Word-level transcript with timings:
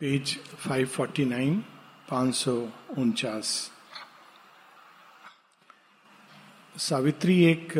Page 0.00 0.36
549 0.66 1.52
पाँच 2.10 2.34
सौ 2.34 2.52
उनचास 2.98 3.70
सावित्री 6.76 7.44
एक 7.44 7.72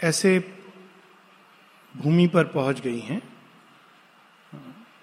ऐसे 0.00 0.38
भूमि 1.94 2.26
पर 2.26 2.44
पहुँच 2.44 2.80
गई 2.80 3.00
हैं। 3.00 3.20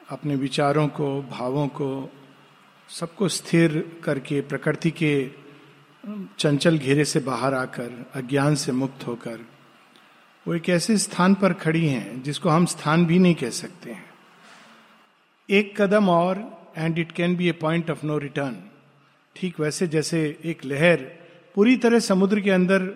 अपने 0.09 0.35
विचारों 0.35 0.87
को, 0.87 1.21
भावों 1.21 1.67
को, 1.67 2.09
सबको 2.89 3.27
स्थिर 3.29 3.79
करके, 4.03 4.41
प्रकृति 4.41 4.91
के 5.03 5.31
चंचल 6.39 6.77
घेरे 6.77 7.05
से 7.05 7.19
बाहर 7.19 7.53
आकर, 7.53 8.11
अज्ञान 8.15 8.55
से 8.55 8.71
मुक्त 8.71 9.07
होकर, 9.07 9.45
वो 10.45 10.53
एक 10.55 10.69
ऐसे 10.69 10.97
स्थान 10.97 11.33
पर 11.35 11.53
खड़ी 11.53 11.87
हैं 11.87 12.21
जिसको 12.23 12.49
हम 12.49 12.65
स्थान 12.65 13.05
भी 13.05 13.19
नहीं 13.19 13.35
कह 13.35 13.49
सकते 13.49 13.91
हैं। 13.91 14.08
एक 15.49 15.73
कदम 15.81 16.09
और 16.09 16.39
and 16.77 16.99
it 16.99 17.11
can 17.11 17.35
be 17.35 17.47
a 17.49 17.51
point 17.61 17.89
of 17.91 18.05
no 18.05 18.17
return 18.17 18.55
ठीक 19.35 19.59
वैसे 19.59 19.87
जैसे 19.87 20.19
एक 20.45 20.65
लहर 20.65 20.97
पूरी 21.55 21.75
तरह 21.77 21.99
समुद्र 21.99 22.39
के 22.39 22.51
अंदर 22.51 22.87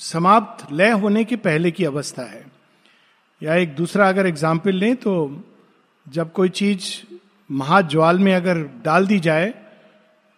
समाप्त, 0.00 0.72
लय 0.72 0.90
होने 0.92 1.24
के 1.24 1.36
पहले 1.38 1.70
की 1.70 1.84
अवस्था 1.84 2.22
है। 2.22 2.44
या 3.42 3.54
एक 3.56 3.74
दूसरा 3.76 4.08
अगर 4.08 4.26
एग्ज़ाम्पल 4.26 4.74
लें 4.74 4.94
तो 4.96 5.12
जब 6.06 6.32
कोई 6.32 6.48
चीज़ 6.50 6.90
महाज्वाल 7.50 8.18
में 8.18 8.34
अगर 8.34 8.62
डाल 8.84 9.06
दी 9.06 9.18
जाए 9.20 9.52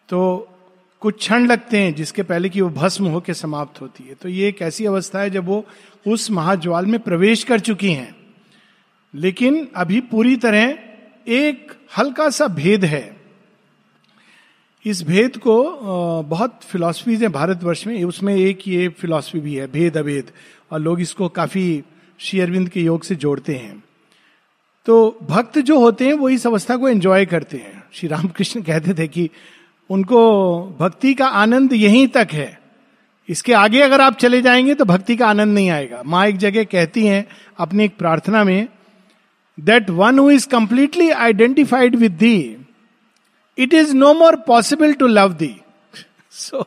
तो 0.09 0.21
कुछ 1.03 1.19
क्षण 1.19 1.47
लगते 1.47 1.79
हैं 1.79 1.95
जिसके 1.95 2.23
पहले 2.25 2.49
कि 2.49 2.61
वो 2.61 2.69
भस्म 2.73 3.07
होकर 3.07 3.33
समाप्त 3.35 3.81
होती 3.81 4.05
है। 4.05 4.15
तो 4.15 4.29
ये 4.29 4.49
एक 4.49 4.63
ऐसी 4.63 4.87
अवस्था 4.87 5.21
है 5.21 5.31
जब 5.31 5.45
वो 5.47 5.65
उस 6.07 6.31
महाज्वाल 6.31 6.87
में 6.87 7.01
प्रवेश 7.01 7.45
कर 7.45 7.61
चुकी 7.61 7.93
हैं। 7.93 8.15
लेकिन 9.15 9.69
अभी 9.77 10.01
पूरी 10.01 10.37
तरह 10.37 10.79
एक 11.29 11.73
हल्का 11.99 12.29
सा 12.31 12.47
भेद 12.47 12.85
है। 12.85 13.17
इस 14.85 15.03
भेद 15.03 15.37
को 15.37 15.63
बहुत 16.23 16.61
फिलॉसफीज 16.63 17.23
है 17.23 17.29
भारतवर्ष 17.29 17.87
में, 17.87 18.05
उसमें 18.05 18.35
एक 18.37 18.69
ये 18.69 18.89
फिलॉसफी 18.89 19.41
भी 19.41 19.55
है, 19.55 19.67
भेद 19.67 19.97
अभेद, 19.97 20.31
और 20.73 20.81
लोग 20.81 21.01
इसको 21.01 21.29
काफ़ी 21.29 21.83
श्री 22.19 22.41
अरविंद 22.41 22.69
के 22.69 22.81
योग 22.81 23.03
से 23.03 23.15
जोड़ते 23.15 23.55
हैं। 23.55 23.83
तो 24.87 25.19
भक्त 25.23 25.59
जो 25.59 25.79
होते 25.79 26.07
हैं, 26.07 26.15
वो 26.15 26.29
इस 26.29 26.47
अवस्था 26.47 26.77
को 26.77 26.89
एंजॉय 26.89 27.27
करते 27.27 27.57
हैं। 27.57 27.83
श्री 27.93 28.09
रामकृष्ण 28.09 28.63
कहते 28.63 28.95
थे 28.95 29.09
कि 29.09 29.29
उनको 29.91 30.21
भक्ति 30.81 31.15
का 31.15 31.27
आनंद 31.27 31.73
यहीं 31.73 32.07
तक 32.09 32.29
है। 32.33 32.59
इसके 33.29 33.53
आगे 33.53 33.81
अगर 33.81 34.01
आप 34.01 34.17
चले 34.17 34.41
जाएँगे 34.43 34.75
तो 34.75 34.85
भक्ति 34.85 35.17
का 35.17 35.27
आनंद 35.27 35.55
नहीं 35.55 35.71
आएगा। 35.71 36.03
माँ 36.07 36.27
एक 36.27 36.37
जगह 36.37 36.65
कहती 36.65 37.07
हैं 37.07 37.25
अपनी 37.59 37.85
एक 37.85 37.97
प्रार्थना 37.97 38.45
में 38.45 38.69
that 39.59 39.91
one 39.91 40.19
who 40.19 40.31
is 40.31 40.47
completely 40.49 41.11
identified 41.11 41.97
with 41.97 42.13
thee 42.19 42.39
it 43.59 43.75
is 43.75 43.95
no 43.97 44.13
more 44.15 44.37
possible 44.47 44.93
to 44.93 45.07
love 45.07 45.33
thee 45.35 45.55
so 46.33 46.67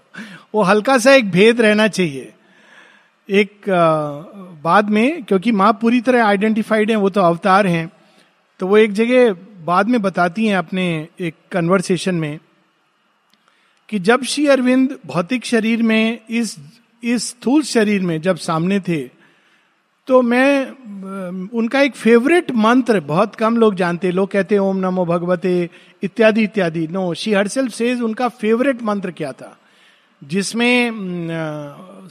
वो 0.56 0.62
हल्का 0.64 0.98
सा 0.98 1.14
एक 1.14 1.32
भेद 1.32 1.62
रहना 1.62 1.88
चाहिए। 1.88 2.34
एक 3.30 3.70
बाद 4.64 4.90
में, 4.90 5.24
क्योंकि 5.24 5.52
माँ 5.52 5.72
पूरी 5.82 6.02
तरह 6.02 6.26
आइडेंटिफाइड 6.26 6.92
है, 6.92 6.96
वो 6.96 7.10
तो 7.10 7.22
अवतार 7.22 7.68
हैं 7.68 7.92
तो 8.60 8.68
वो 8.68 8.78
एक 8.78 8.94
जगह 8.94 9.34
बाद 9.66 9.88
में 9.88 10.02
बताती 10.02 10.46
हैं 10.46 10.58
अपने 10.58 10.86
एक 11.20 11.36
कन्वर्सेशन 11.52 12.16
में 12.16 12.40
कि 13.90 14.00
जब 14.00 14.24
श्री 14.24 14.46
अरविंद 14.48 14.98
भौतिक 15.06 15.46
शरीर 15.46 15.82
में, 15.84 16.20
इस 16.30 16.58
इस 17.04 17.28
स्थूल 17.30 17.64
शरीर 17.64 18.02
में 18.02 18.22
जब 18.22 18.38
सामने 18.38 18.80
थे 18.80 19.00
तो 20.08 20.22
मैं 20.22 21.50
उनका 21.54 21.82
एक 21.82 21.96
फेवरेट 21.96 22.52
मंत्र, 22.52 23.00
बहुत 23.00 23.36
कम 23.36 23.58
लोग 23.58 23.76
जानते, 23.76 24.12
लोग 24.12 24.30
कहते 24.32 24.58
ओम 24.58 24.78
नमो 24.78 25.06
भगवते, 25.06 25.70
इत्यादि 26.04 26.44
इत्यादि। 26.44 26.88
नो 26.88 27.14
शी 27.14 27.34
हरसेल्फ 27.34 27.72
सेज 27.72 28.02
उनका 28.02 28.28
फेवरेट 28.28 28.82
मंत्र 28.84 29.12
क्या 29.12 29.32
था? 29.32 29.58
जिसमें 30.22 30.92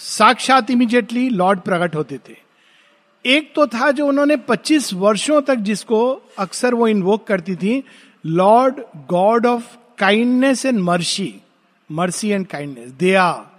साक्षात 0.00 0.70
इमीडिएटली 0.70 1.28
लॉर्ड 1.28 1.60
प्रकट 1.60 1.94
होते 1.94 2.19
थे। 2.28 2.37
एक 3.25 3.53
तो 3.54 3.66
था 3.66 3.91
जो 3.91 4.06
उन्होंने 4.06 4.36
25 4.36 4.92
वर्षों 4.94 5.41
तक 5.41 5.54
जिसको 5.54 6.00
अक्सर 6.38 6.75
वो 6.75 6.88
इन्वोक 6.88 7.26
करती 7.26 7.56
थी 7.56 7.82
lord 8.26 8.81
god 9.09 9.47
of 9.47 9.76
kindness 9.98 10.66
and 10.66 10.78
mercy 10.78 11.34
mercy 11.91 12.28
and 12.28 12.47
kindness 12.47 12.91
दया 12.91 13.50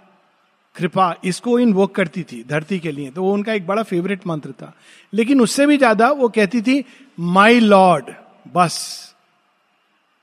कृपा 0.76 1.14
इसको 1.24 1.58
इन्वोक 1.58 1.94
करती 1.94 2.22
थी 2.22 2.42
धरती 2.48 2.78
के 2.78 2.92
लिए। 2.92 3.10
तो 3.10 3.22
वो 3.22 3.32
उनका 3.32 3.52
एक 3.52 3.66
बड़ा 3.66 3.82
फेवरेट 3.82 4.26
मंत्र 4.26 4.52
था। 4.52 4.72
लेकिन 5.12 5.40
उससे 5.40 5.66
भी 5.66 5.76
ज़्यादा 5.76 6.10
वो 6.12 6.28
कहती 6.30 6.62
थी 6.62 6.84
माई 7.18 7.60
लॉर्ड 7.60 8.10
बस। 8.54 8.78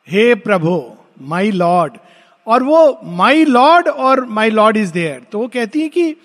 हे 0.07 0.33
प्रभु 0.37 0.81
माई 1.21 1.51
लॉर्ड 1.51 1.97
और 2.47 2.63
वो 2.63 2.99
माई 3.05 3.45
लॉर्ड 3.45 3.87
और 3.87 4.25
माई 4.27 4.49
लॉर्ड 4.49 4.77
इज़ 4.77 4.91
देयर 4.93 5.21
तो 5.31 5.39
वो 5.39 5.47
कहती 5.47 5.81
है 5.81 5.89
कि 5.89 6.15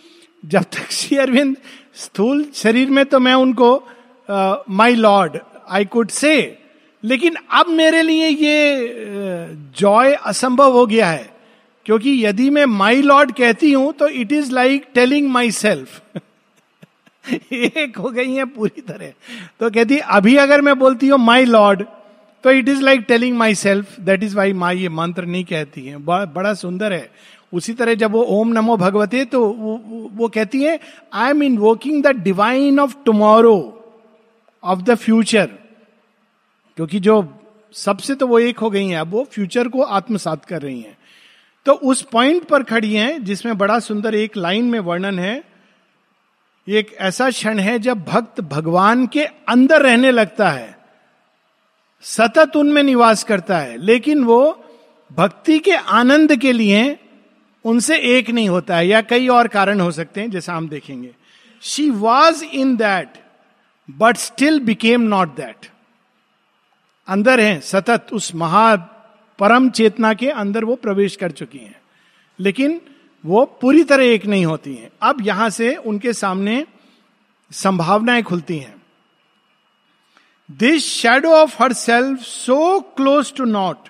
जब 0.45 0.63
तक 0.73 0.91
श्री 0.93 1.17
अरविंद 1.19 1.57
स्थूल 1.95 2.45
शरीर 2.55 2.91
में 2.91 3.05
तो 3.07 3.19
मैं 3.21 3.35
उनको 3.35 3.77
my 4.71 4.95
lord 4.95 5.39
I 5.69 5.85
could 5.85 6.11
say 6.11 6.35
लेकिन 7.05 7.37
अब 7.53 7.69
मेरे 7.69 8.03
लिए 8.03 8.29
ये 8.29 9.49
जॉय 9.79 10.13
असंभव 10.15 10.73
हो 10.73 10.87
गया 10.87 11.11
है। 11.11 11.34
क्योंकि 11.87 12.13
यदि 12.25 12.49
मैं 12.51 12.65
माई 12.67 13.03
लॉर्ड 13.03 13.33
कहती 13.37 13.73
हूँ 13.73 13.93
तो 13.93 14.09
it 14.09 14.33
is 14.33 14.53
like 14.53 14.87
telling 14.95 15.29
myself 15.53 16.01
एक 17.53 17.97
हो 17.99 18.11
गई 18.11 18.33
है 18.33 18.45
पूरी 18.47 18.81
तरह। 18.83 19.13
तो 19.61 19.71
कहती 19.71 19.99
अभी 19.99 20.37
अगर 20.37 20.61
मैं 20.61 20.79
बोलती 20.79 21.09
हूँ 21.09 21.19
माई 21.21 21.45
लॉर्ड 21.45 21.85
तो 22.45 22.51
it 22.53 22.69
is 22.69 22.81
like 22.83 23.05
telling 23.09 23.37
myself 23.57 24.01
that 24.01 24.23
is 24.23 24.37
why 24.37 24.53
my 24.55 24.79
ये 24.79 24.89
मंत्र 24.91 25.25
नहीं 25.25 25.45
कहती 25.45 25.87
है। 25.87 25.97
बड़ा 26.07 26.55
सुंदर 26.55 26.93
है। 26.93 27.11
उसी 27.53 27.73
तरह 27.75 27.95
जब 27.95 28.13
वो 28.13 28.23
ओम 28.31 28.53
नमो 28.53 28.77
भगवते 28.77 29.25
तो 29.25 29.41
वो, 29.45 29.81
वो, 30.13 30.29
कहती 30.29 30.63
है 30.63 30.79
I 31.13 31.31
am 31.31 31.43
invoking 31.59 32.03
the 32.03 32.17
divine 32.23 32.81
of 32.81 32.95
tomorrow 33.05 33.57
of 34.63 34.81
the 34.83 34.95
future 34.95 35.47
क्योंकि 36.79 37.01
जो 37.01 37.17
सबसे 37.75 38.15
तो 38.15 38.27
वो 38.27 38.39
एक 38.39 38.59
हो 38.59 38.71
गई 38.71 38.87
हैं 38.87 38.99
अब 38.99 39.11
वो 39.11 39.25
फ्यूचर 39.33 39.69
को 39.69 39.83
आत्मसात 39.83 40.45
कर 40.45 40.63
रही 40.63 40.81
हैं। 40.81 40.97
तो 41.67 41.73
उस 41.73 42.03
पॉइंट 42.03 42.45
पर 42.45 42.63
खड़ी 42.63 42.95
हैं 42.95 43.25
जिसमें 43.25 43.57
बड़ा 43.59 43.79
सुंदर 43.79 44.15
एक 44.15 44.37
लाइन 44.37 44.65
में 44.65 44.79
वर्णन 44.81 45.19
है। 45.19 45.43
एक 46.67 46.95
ऐसा 47.01 47.31
क्षण 47.31 47.59
है 47.59 47.79
जब 47.79 48.05
भक्त 48.05 48.41
भगवान 48.41 49.07
के 49.07 49.25
अंदर 49.25 49.83
रहने 49.83 50.11
लगता 50.11 50.51
है। 50.51 50.77
सतत 52.05 52.57
उनमें 52.57 52.83
निवास 52.83 53.25
करता 53.25 53.59
है, 53.59 53.77
लेकिन 53.77 54.25
वो 54.25 54.65
भक्ति 55.11 55.59
के 55.59 55.73
आनंद 55.73 56.37
के 56.37 56.53
लिए 56.53 56.99
उनसे 57.65 57.99
एक 57.99 58.31
नहीं 58.31 58.49
होता 58.49 58.77
है, 58.77 58.87
या 58.89 59.01
कई 59.03 59.29
और 59.29 59.49
कारण 59.49 59.81
हो 59.81 59.91
सकते 59.91 60.21
हैं, 60.21 60.31
जैसा 60.31 60.55
हम 60.55 60.69
देखेंगे। 60.69 61.11
She 61.63 61.91
was 61.91 62.45
in 62.45 62.77
that 62.77 63.23
but 63.89 64.17
still 64.17 64.61
became 64.61 65.01
not 65.01 65.35
that 65.37 65.69
अंदर 67.09 67.41
है, 67.41 67.61
सतत 67.61 68.07
उस 68.13 68.35
महा 68.35 68.75
परम 69.39 69.71
चेतना 69.71 70.13
के 70.15 70.31
अंदर 70.31 70.65
वो 70.65 70.75
प्रवेश 70.77 71.17
कर 71.17 71.31
चुकी 71.31 71.59
हैं। 71.59 71.81
लेकिन 72.39 72.81
वो 73.25 73.45
पूरी 73.61 73.85
तरह 73.85 74.05
एक 74.05 74.27
नहीं 74.27 74.47
होती 74.47 74.75
हैं। 74.75 74.91
अब 75.03 75.21
यहाँ 75.21 75.51
से 75.51 75.75
उनके 75.77 76.13
सामने 76.13 76.65
संभावनाएँ 77.51 78.23
खुलती 78.23 78.59
हैं। 78.59 78.75
This 80.51 80.87
shadow 80.87 81.31
of 81.31 81.63
herself 81.73 82.21
so 82.21 82.81
close 82.97 83.33
to 83.35 83.45
not 83.45 83.89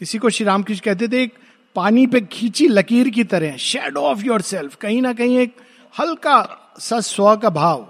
इसी 0.00 0.18
को 0.18 0.30
श्री 0.30 0.46
रामकृष्ण 0.46 0.82
कहते 0.84 1.08
थे, 1.08 1.22
एक 1.22 1.34
पानी 1.76 2.06
पे 2.06 2.20
खींची 2.20 2.68
लकीर 2.68 3.08
की 3.08 3.24
तरह 3.24 3.56
शेडो 3.56 4.00
ऑफ़ 4.00 4.24
योर 4.24 4.40
सेल्फ 4.40 4.74
कहीं 4.74 5.00
ना 5.02 5.12
कहीं 5.12 5.38
एक 5.38 5.56
हल्का 5.94 6.38
सा 6.78 7.00
स्व 7.00 7.36
का 7.36 7.50
भाव। 7.50 7.82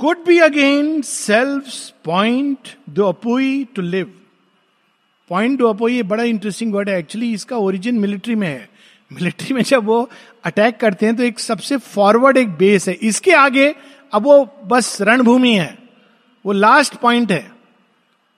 Could 0.00 0.24
be 0.26 0.38
again 0.38 1.00
self 1.02 1.64
point 2.04 2.68
दो 2.90 3.08
अपुई 3.08 3.64
टू 3.64 3.82
लिव 3.82 4.20
पॉइंट 5.30 5.62
अपो, 5.62 5.88
ये 5.88 6.02
बड़ा 6.02 6.22
इंटरेस्टिंग 6.22 6.74
वर्ड 6.74 6.88
है। 6.88 6.98
एक्चुअली 6.98 7.32
इसका 7.34 7.56
ओरिजिन 7.56 7.98
मिलिट्री 7.98 8.34
में 8.34 8.48
है। 8.48 8.68
मिलिट्री 9.10 9.54
में 9.54 9.62
जब 9.62 9.84
वो 9.84 10.08
अटैक 10.44 10.76
करते 10.76 11.06
हैं 11.06 11.16
तो 11.16 11.22
एक 11.22 11.38
सबसे 11.38 11.76
फॉरवर्ड 11.76 12.36
एक 12.36 12.48
बेस 12.48 12.88
है। 12.88 12.94
इसके 12.94 13.32
आगे, 13.32 13.74
अब 14.12 14.22
वो 14.22 14.44
बस 14.66 14.98
रणभूमि 15.00 15.52
है। 15.52 15.76
वो 16.44 16.52
लास्ट 16.52 16.94
पॉइंट 16.94 17.32
है। 17.32 17.52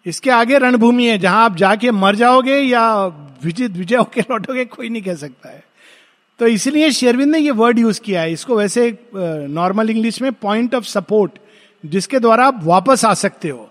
इसके 0.06 0.30
आगे 0.30 0.58
रणभूमि 0.58 1.06
है, 1.06 1.18
जहाँ 1.18 1.44
आप 1.44 1.56
जाके 1.56 1.90
मर 1.90 2.14
जाओगे 2.14 2.56
या 2.56 3.06
विजय 3.44 3.66
विजय 3.68 3.96
होके 3.96 4.20
लौटोगे, 4.20 4.64
कोई 4.64 4.88
नहीं 4.88 5.02
कह 5.02 5.14
सकता 5.14 5.48
है। 5.48 5.64
तो 6.40 6.46
इसलिए 6.46 6.90
शेरविंद 6.90 7.32
ने 7.32 7.38
ये 7.38 7.50
वर्ड 7.50 7.78
यूज़ 7.78 8.00
किया 8.00 8.20
है। 8.20 8.32
इसको 8.32 8.56
वैसे 8.56 8.98
नॉर्मल 9.14 9.90
इंग्लिश 9.90 10.20
में 10.22 10.32
पॉइंट 10.32 10.74
ऑफ़ 10.74 10.84
सपोर्ट 10.84 11.38
जिसके 11.84 12.18
द्वारा 12.18 12.46
आप 12.46 12.60
वापस 12.64 13.04
आ 13.04 13.12
सकते 13.14 13.48
हो। 13.48 13.70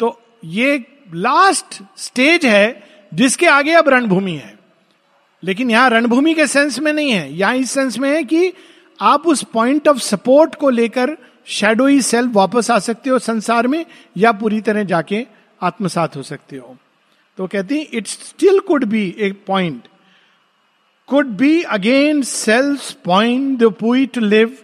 तो 0.00 0.20
ये 0.44 0.78
लास्ट 1.14 1.82
स्टेज 1.96 2.46
है, 2.46 2.82
जिसके 3.14 3.46
आगे 3.46 3.72
अब 3.72 3.88
रणभूमि 3.88 4.32
है। 4.32 4.58
लेकिन 5.42 5.70
यहाँ 5.70 5.90
रणभूमि 5.90 6.34
के 6.34 6.46
सेंस 6.46 6.78
में 6.78 6.92
नहीं 6.92 7.10
है। 7.10 7.32
यहाँ 7.34 7.54
इस 7.56 7.70
सेंस 7.70 7.98
में 7.98 8.10
है 8.10 8.22
कि 8.24 8.52
आप 9.00 9.26
उस 9.26 9.42
पॉइंट 9.44 9.88
ऑफ़ 9.88 9.98
सपोर्ट 9.98 10.54
को 10.54 10.70
लेकर 10.70 11.16
शेडोई 11.46 12.00
सेल्फ 12.00 12.32
वापस 12.32 12.70
आ 12.70 12.78
सकते 12.78 13.10
हो 13.10 13.18
संसार 13.18 13.66
में, 13.66 13.84
या 14.16 14.32
पूरी 14.32 14.60
तरह 14.60 14.84
जाके 14.84 15.26
आत्मसात 15.62 16.16
हो 16.16 16.22
सकते 16.22 16.56
हो। 16.56 16.76
तो 17.38 17.46
कहती 17.46 17.78
है 17.78 17.82
it 17.82 18.06
still 18.06 18.58
could 18.60 18.84
be 18.84 19.14
a 19.18 19.30
point 19.46 19.88
could 21.06 21.26
be 21.26 21.62
again 21.62 22.22
self 22.22 22.92
point 23.04 23.58
the 23.58 23.64
पुई 23.64 24.06
to 24.06 24.20
live 24.20 24.56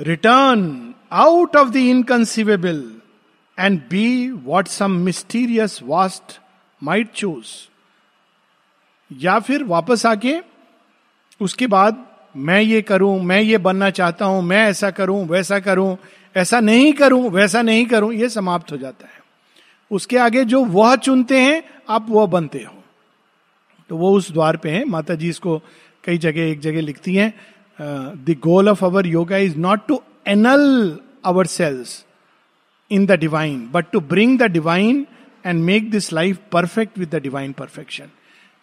return 0.00 0.94
out 1.12 1.56
of 1.56 1.68
the 1.68 1.76
inconceivable 1.76 2.95
and 3.58 3.80
be 3.90 4.30
what 4.30 4.68
some 4.68 4.90
mysterious 5.00 5.80
vast 5.82 6.40
might 6.82 7.12
choose 7.12 7.48
या 9.10 9.38
फिर 9.38 9.64
वापस 9.64 10.06
आके 10.06 10.34
उसके 11.40 11.66
बाद 11.66 12.04
मैं 12.36 12.60
ये 12.60 12.80
करूँ, 12.82 13.20
मैं 13.20 13.40
ये 13.40 13.58
बनना 13.58 13.90
चाहता 13.90 14.24
हूँ, 14.24 14.42
मैं 14.42 14.66
ऐसा 14.68 14.90
करूँ, 14.90 15.24
वैसा 15.26 15.58
करूँ, 15.60 15.96
ऐसा 16.36 16.60
नहीं 16.60 16.92
करूँ, 16.92 17.28
वैसा 17.30 17.62
नहीं 17.62 17.86
करूँ, 17.86 18.12
ये 18.12 18.28
समाप्त 18.28 18.72
हो 18.72 18.76
जाता 18.76 19.06
है। 19.06 19.20
उसके 19.90 20.16
आगे 20.16 20.44
जो 20.44 20.64
वह 20.64 20.94
चुनते 20.96 21.40
हैं, 21.40 21.62
आप 21.88 22.06
वह 22.10 22.26
बनते 22.26 22.62
हो। 22.62 22.74
तो 23.90 23.96
वो 23.96 24.12
उस 24.16 24.30
द्वार 24.32 24.56
पे 24.56 24.70
है। 24.70 24.84
माता 24.84 25.14
जी 25.14 25.28
इसको 25.28 25.58
कई 26.04 26.18
जगह, 26.18 26.42
एक 26.42 26.60
जगह 26.60 26.80
लिखती 26.80 27.14
हैं 27.14 27.32
the 28.24 28.36
goal 28.42 28.68
of 28.68 28.84
our 28.84 29.06
yoga 29.06 29.36
is 29.36 29.56
not 29.58 29.86
to 29.88 30.02
annul 30.28 30.98
our 31.24 31.46
selves 31.46 32.04
in 32.90 33.06
the 33.06 33.12
divine 33.12 33.68
but 33.72 33.90
to 33.92 34.00
bring 34.00 34.38
the 34.38 34.42
divine 34.42 35.06
and 35.46 35.62
make 35.64 35.90
this 35.90 36.12
life 36.12 36.38
perfect 36.52 36.98
with 36.98 37.14
the 37.14 37.22
divine 37.22 37.52
perfection 37.52 38.10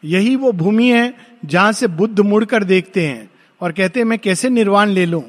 यही 0.03 0.35
वो 0.35 0.51
भूमि 0.51 0.89
है 0.91 1.13
जहाँ 1.45 1.71
से 1.71 1.87
बुद्ध 1.87 2.19
मुड़कर 2.19 2.63
देखते 2.63 3.07
हैं 3.07 3.29
और 3.61 3.71
कहते 3.71 3.99
हैं, 3.99 4.05
मैं 4.05 4.19
कैसे 4.19 4.49
निर्वाण 4.49 4.89
ले 4.89 5.05
लूँ 5.05 5.23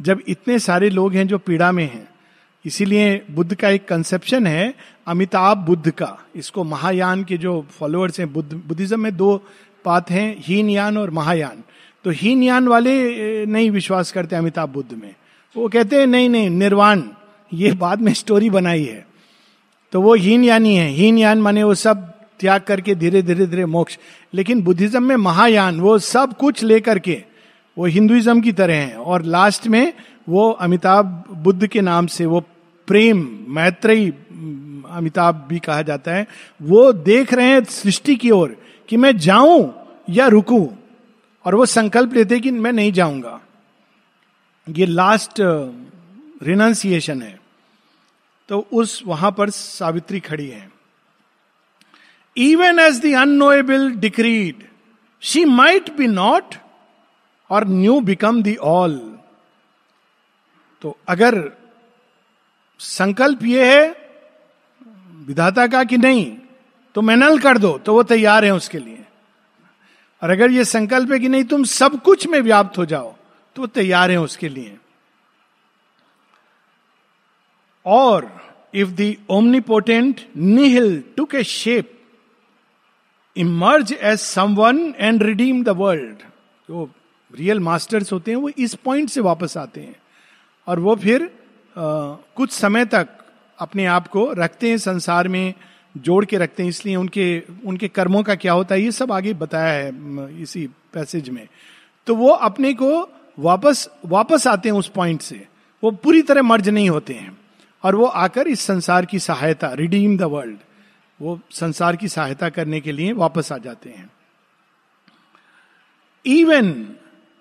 जब 0.00 0.22
इतने 0.28 0.58
सारे 0.58 0.90
लोग 0.90 1.14
हैं 1.14 1.26
जो 1.26 1.38
पीड़ा 1.38 1.72
में 1.72 1.84
हैं? 1.84 2.08
इसीलिए 2.64 3.22
बुद्ध 3.30 3.54
का 3.54 3.68
एक 3.68 3.86
कंसेप्शन 3.88 4.46
है 4.46 4.74
अमिताभ 5.06 5.58
बुद्ध 5.58 5.90
का। 5.90 6.16
इसको 6.36 6.64
महायान 6.64 7.24
के 7.24 7.36
जो 7.36 7.66
फॉलोअर्स 7.70 8.20
हैं, 8.20 8.32
बुद्ध, 8.32 8.52
बुद्धिज्म 8.52 9.00
में 9.00 9.16
दो 9.16 9.36
पात 9.84 10.10
हैं, 10.10 10.36
हीन 10.38 10.70
यान 10.70 10.98
और 10.98 11.10
महायान। 11.10 11.62
तो 12.04 12.10
हीन 12.10 12.42
यान 12.42 12.68
वाले 12.68 13.46
नहीं 13.46 13.70
विश्वास 13.70 14.12
करते 14.12 14.36
अमिताभ 14.36 14.68
बुद्ध 14.68 14.92
में। 14.92 15.14
वो 15.56 15.68
कहते 15.68 15.96
हैं, 15.96 16.06
नहीं 16.06 16.28
नहीं, 16.28 16.50
निर्वाण 16.50 17.02
ये 17.54 17.72
बाद 17.72 18.00
में 18.00 18.14
स्टोरी 18.14 18.50
बनाई 18.50 18.84
है। 18.84 19.06
तो 19.92 20.02
वो 20.02 20.14
हीन 20.14 20.44
यानी 20.44 20.76
है। 20.76 20.88
हीन 20.88 21.18
यान 21.18 21.38
माने 21.38 21.62
वो 21.62 21.74
सब 21.74 22.12
त्याग 22.40 22.60
करके 22.60 22.94
धीरे 22.94 23.22
धीरे 23.22 23.46
धीरे 23.46 23.66
मोक्ष। 23.66 23.98
लेकिन 24.34 24.62
बुद्धिज्म 24.62 25.02
में 25.02 25.16
महायान, 25.16 25.80
वो 25.80 25.98
सब 25.98 26.36
कुछ 26.36 26.62
लेकर 26.62 26.98
के 26.98 27.22
वो 27.78 27.86
हिंदुइज्म 27.86 28.40
की 28.40 28.52
तरह 28.52 28.74
है। 28.74 28.94
और 28.94 29.22
लास्ट 29.22 29.66
में 29.66 29.92
वो 30.28 30.50
अमिताभ 30.50 31.24
बुद्ध 31.32 31.66
के 31.66 31.80
नाम 31.80 32.06
से 32.06 32.26
वो 32.26 32.40
प्रेम 32.86 33.44
मैत्री 33.48 34.12
अमिताभ 34.90 35.46
भी 35.48 35.58
कहा 35.58 35.82
जाता 35.82 36.10
है। 36.10 36.26
वो 36.62 36.92
देख 36.92 37.34
रहे 37.34 37.46
हैं 37.46 37.64
सृष्टि 37.64 38.16
की 38.16 38.30
ओर 38.30 38.56
कि 38.88 38.96
मैं 38.96 39.18
जाऊँ 39.18 39.86
या 40.10 40.26
रुकू। 40.26 40.70
और 41.44 41.54
वो 41.54 41.66
संकल्प 41.66 42.14
लेते 42.14 42.40
कि 42.40 42.50
मैं 42.50 42.72
नहीं 42.72 42.92
जाऊँगा। 42.92 43.40
ये 44.68 44.86
लास्ट 44.86 45.34
रिनाउंसिएशन 46.42 47.22
है। 47.22 47.39
तो 48.50 48.58
उस 48.72 49.02
वहाँ 49.06 49.30
पर 49.32 49.50
सावित्री 49.50 50.20
खड़ी 50.20 50.48
है। 50.48 50.68
Even 52.36 52.78
as 52.78 53.00
the 53.02 53.14
unknowable 53.16 53.90
decreed 53.96 54.64
she 55.22 55.44
might 55.44 55.90
be 55.96 56.06
nought 56.06 56.54
or 57.50 57.66
new 57.68 58.00
become 58.00 58.42
the 58.42 58.56
all 58.62 58.98
तो 60.82 60.96
अगर 61.08 61.40
संकल्प 62.80 63.42
यह 63.44 63.66
है, 63.66 63.88
विधाता 65.26 65.66
का 65.66 65.84
कि 65.84 65.96
नहीं 65.98 66.26
तो 66.94 67.02
मैनल 67.02 67.38
कर 67.38 67.58
दो 67.58 67.76
तो 67.78 67.94
वो 67.94 68.02
तैयार 68.04 68.44
है 68.44 68.54
उसके 68.54 68.78
लिए। 68.78 69.04
और 70.22 70.30
अगर 70.30 70.50
ये 70.50 70.64
संकल्प 70.64 71.12
है 71.12 71.18
कि 71.18 71.28
नहीं, 71.28 71.44
तुम 71.44 71.64
सब 71.64 72.00
कुछ 72.02 72.26
में 72.26 72.40
व्याप्त 72.40 72.78
हो 72.78 72.84
जाओ 72.86 73.14
तो 73.56 73.62
वो 73.62 73.66
तैयार 73.68 74.10
है 74.10 74.20
उसके 74.20 74.48
लिए। 74.48 74.76
और 77.86 78.30
if 78.74 78.90
the 78.90 79.14
omnipotent 79.30 80.20
nihil 80.36 81.02
took 81.16 81.34
a 81.34 81.42
shape 81.44 81.92
emerge 83.36 83.92
as 83.92 84.18
someone 84.18 84.94
and 84.98 85.22
redeem 85.22 85.62
the 85.64 85.68
world 85.68 86.22
जो 86.68 86.90
रियल 87.38 87.60
मास्टर्स 87.60 88.12
होते 88.12 88.30
हैं 88.30 88.38
वो 88.38 88.48
इस 88.48 88.74
पॉइंट 88.74 89.08
से 89.08 89.20
वापस 89.20 89.56
आते 89.56 89.80
हैं। 89.80 89.96
और 90.66 90.80
वो 90.80 90.94
फिर 90.96 91.22
आ, 91.22 92.14
कुछ 92.36 92.50
समय 92.50 92.84
तक 92.84 93.08
अपने 93.58 93.84
आप 93.86 94.06
को 94.08 94.32
रखते 94.32 94.68
हैं 94.70 94.78
संसार 94.78 95.28
में 95.28 95.54
जोड़ 95.96 96.24
के 96.24 96.38
रखते 96.38 96.62
हैं। 96.62 96.70
इसलिए 96.70 96.96
उनके 96.96 97.42
उनके 97.66 97.88
कर्मों 97.88 98.22
का 98.22 98.34
क्या 98.34 98.52
होता 98.52 98.74
है 98.74 98.82
ये 98.82 98.92
सब 98.92 99.12
आगे 99.12 99.34
बताया 99.34 99.72
है 99.72 100.42
इसी 100.42 100.66
पैसेज 100.92 101.28
में। 101.28 101.46
तो 102.06 102.14
वो 102.14 102.28
अपने 102.28 102.72
को 102.74 103.08
वापस 103.38 103.88
वापस 104.06 104.46
आते 104.46 104.68
हैं 104.68 104.76
उस 104.76 104.88
पॉइंट 104.88 105.20
से। 105.20 105.46
वो 105.82 105.90
पूरी 105.90 106.22
तरह 106.22 106.42
मर्ज 106.42 106.68
नहीं 106.68 106.90
होते 106.90 107.14
हैं। 107.14 107.36
और 107.84 107.94
वो 107.96 108.06
आकर 108.06 108.48
इस 108.48 108.60
संसार 108.60 109.06
की 109.06 109.18
सहायता 109.18 109.72
रिडीम 109.72 110.16
द 110.18 110.22
वर्ल्ड 110.22 110.58
वो 111.20 111.40
संसार 111.50 111.96
की 111.96 112.08
सहायता 112.08 112.48
करने 112.48 112.80
के 112.80 112.92
लिए 112.92 113.12
वापस 113.12 113.52
आ 113.52 113.58
जाते 113.58 113.90
हैं। 113.90 114.10
Even 116.26 116.88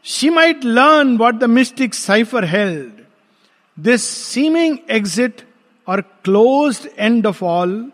she 0.05 0.29
might 0.29 0.65
learn 0.65 1.17
what 1.17 1.35
the 1.35 1.43
mystic 1.43 1.93
cipher 1.93 2.45
held 2.45 3.05
this 3.77 4.03
seeming 4.03 4.77
exit 4.89 5.41
or 5.87 6.01
close 6.01 6.89
end 6.99 7.27
of 7.27 7.43
all 7.45 7.91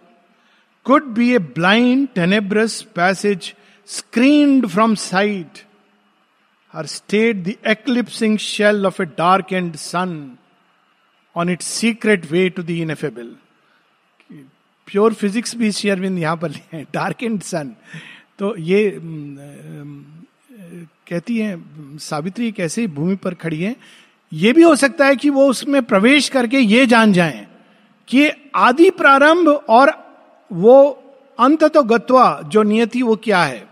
could 0.86 1.04
be 1.04 1.34
a 1.36 1.40
blind 1.40 2.08
tenebrous 2.16 2.82
passage 2.96 3.54
screened 3.88 4.68
from 4.68 4.96
sight 4.96 5.60
her 6.74 6.86
state 6.86 7.36
the 7.36 7.54
eclipsing 7.68 8.38
shell 8.38 8.86
of 8.86 9.02
a 9.02 9.06
dark 9.06 9.54
and 9.54 9.76
sun 9.76 10.38
on 11.36 11.50
it 11.50 11.62
secret 11.62 12.32
way 12.32 12.50
to 12.50 12.64
the 12.64 12.70
ineffable 12.70 13.36
pure 14.88 15.14
physics 15.14 15.56
भी 15.56 15.72
शेयरविंद 15.72 16.20
यहाँ 16.20 16.38
पर 16.38 16.52
लिए 16.52 16.86
dark 16.94 17.24
and 17.24 17.42
sun 17.42 17.76
तो 18.40 18.56
ये 18.58 19.00
कहती 21.08 21.38
है, 21.38 21.58
सावित्री 22.00 22.48
एक 22.48 22.60
ऐसी 22.60 22.86
भूमि 22.88 23.16
पर 23.16 23.34
खड़ी 23.34 23.62
है, 23.62 23.76
ये 24.32 24.52
भी 24.54 24.62
हो 24.62 24.76
सकता 24.76 25.06
है 25.06 25.16
कि 25.16 25.30
वो 25.30 25.48
उसमें 25.50 25.82
प्रवेश 25.84 26.30
करके 26.30 26.60
ये 26.60 26.86
जान 26.86 27.14
जाए 27.14 27.46
कि 28.08 28.30
आदि 28.56 28.90
प्रारंभ 28.92 29.48
और 29.48 29.92
वो 30.52 30.78
अंत 31.40 31.64
तो 31.64 31.84
गत्वा, 31.84 32.42
जो 32.44 32.64
नियति 32.64 33.02
वो 33.02 33.16
क्या 33.16 33.44
है। 33.44 33.64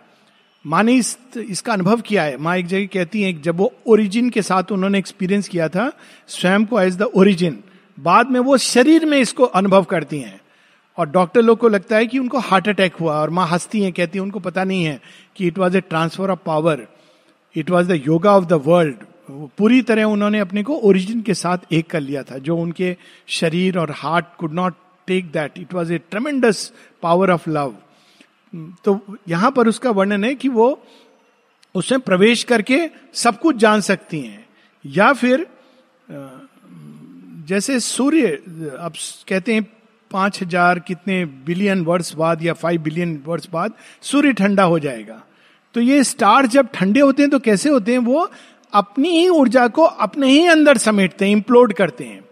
माने 0.66 0.94
इस, 0.96 1.18
इसका 1.40 1.74
अनुभव 1.74 2.02
किया 2.02 2.24
है। 2.24 2.38
माँ 2.38 2.56
एक 2.58 2.68
जगह 2.68 2.86
कहती 2.94 3.22
है, 3.22 3.34
जब 3.42 3.58
वो 3.58 3.72
ओरिजिन 3.88 4.30
के 4.30 4.42
साथ 4.42 4.72
उन्होंने 4.72 5.00
एक्सपीरियंस 5.00 5.48
किया 5.48 5.68
था, 5.70 5.92
स्वयं 6.28 6.66
को 6.66 6.80
एज 6.82 6.98
द 6.98 7.10
ओरिजिन 7.16 7.60
बाद 7.98 8.30
में 8.32 8.40
वो 8.40 8.58
शरीर 8.60 9.06
में 9.06 9.18
इसको 9.20 9.44
अनुभव 9.44 9.84
करती 9.86 10.20
हैं। 10.20 10.40
और 10.98 11.10
डॉक्टर 11.10 11.42
लोग 11.42 11.58
को 11.60 11.68
लगता 11.68 11.96
है 11.96 12.06
कि 12.08 12.20
उनको 12.20 12.40
हार्ट 12.40 12.68
अटैक 12.70 12.96
हुआ, 12.96 13.16
और 13.16 13.30
माँ 13.30 13.48
हंसती 13.48 13.82
हैं, 13.82 13.92
कहती 13.94 14.18
हैं, 14.18 14.24
उनको 14.24 14.40
पता 14.40 14.64
नहीं 14.64 14.84
है 14.84 15.00
कि 15.36 15.48
it 15.48 15.58
was 15.58 15.78
a 15.78 15.82
transfer 15.82 16.32
of 16.32 16.40
power 16.46 16.88
it 17.56 17.70
was 17.70 17.88
the 17.88 18.02
yoga 18.08 18.36
of 18.38 18.46
the 18.46 18.62
world 18.66 19.04
पूरी 19.58 19.82
तरह 19.82 20.04
उन्होंने 20.06 20.40
अपने 20.40 20.64
को 20.64 20.76
ओरिजिन 20.78 21.22
के 21.22 21.34
साथ 21.34 21.74
एक 21.74 21.90
कर 21.90 22.02
लिया 22.02 22.24
था, 22.24 22.38
जो 22.38 22.58
उनके 22.58 22.96
शरीर 23.30 23.78
और 23.78 23.92
heart 23.92 24.26
could 24.40 24.54
not 24.54 24.74
take 25.08 25.32
that 25.32 25.58
it 25.58 25.74
was 25.74 25.94
a 25.94 25.98
tremendous 26.12 26.72
power 27.04 27.32
of 27.32 27.50
love 27.50 27.76
तो 28.86 29.00
यहाँ 29.30 29.52
पर 29.52 29.68
उसका 29.68 29.92
वर्णन 29.92 30.24
है 30.24 30.34
कि 30.36 30.50
वो 30.50 30.68
उसमें 31.76 32.02
प्रवेश 32.02 32.44
करके 32.44 32.80
सब 33.14 33.40
कुछ 33.40 33.56
जान 33.56 33.82
सकती 33.82 34.20
हैं। 34.20 34.46
या 34.86 35.12
फिर 35.14 35.46
जैसे 37.48 37.80
सूर्य, 37.80 38.28
अब 38.80 38.94
कहते 39.28 39.54
हैं 39.54 39.64
पाँच 40.12 40.42
हज़ार 40.42 40.80
कितने 40.80 41.24
बिलियन 41.26 41.84
वर्ष 41.84 42.14
बाद 42.16 42.44
या 42.44 42.54
फाइव 42.54 42.82
बिलियन 42.82 43.22
वर्ष 43.26 43.48
बाद 43.54 43.74
सूर्य 44.02 44.34
ठंडा 44.34 44.64
हो 44.64 44.80
जाएगा। 44.80 45.22
तो 45.76 45.82
ये 45.82 46.04
स्टार 46.04 46.46
जब 46.48 46.68
ठंडे 46.74 47.00
होते 47.00 47.24
हैं 47.24 47.30
तो 47.32 47.40
कैसे 47.40 47.70
होते 47.70 47.92
हैं? 47.92 48.00
वो 48.00 48.30
अपनी 48.74 49.10
ही 49.10 49.28
ऊर्जा 49.30 49.68
को 49.68 49.84
अपने 49.84 50.28
ही 50.28 50.46
अंदर 50.48 50.78
समेटते 50.78 51.26
हैं 51.26 51.32
इम्प्लोड 51.32 51.74
करते 51.74 52.04
हैं। 52.04 52.24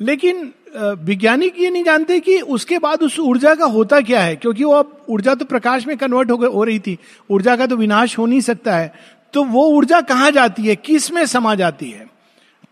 लेकिन 0.00 0.52
वैज्ञानिक 0.76 1.60
ये 1.60 1.70
नहीं 1.70 1.84
जानते 1.84 2.18
कि 2.20 2.38
उसके 2.38 2.78
बाद 2.78 3.02
उस 3.02 3.18
ऊर्जा 3.20 3.54
का 3.54 3.64
होता 3.66 4.00
क्या 4.00 4.20
है 4.20 4.36
क्योंकि 4.36 4.64
वो 4.64 4.72
अब 4.72 5.04
ऊर्जा 5.08 5.34
तो 5.34 5.44
प्रकाश 5.44 5.86
में 5.86 5.96
कन्वर्ट 5.96 6.30
हो, 6.30 6.36
हो 6.36 6.64
रही 6.64 6.78
थी। 6.78 6.98
ऊर्जा 7.30 7.56
का 7.56 7.66
तो 7.66 7.76
विनाश 7.76 8.18
हो 8.18 8.26
नहीं 8.26 8.40
सकता 8.40 8.76
है। 8.76 8.92
तो 9.34 9.44
वो 9.44 9.64
ऊर्जा 9.68 10.00
कहाँ 10.00 10.30
जाती 10.30 10.62
है? 10.62 10.76
किसमें 10.76 11.24
समा 11.26 11.54
जाती 11.54 11.90
है? 11.90 12.06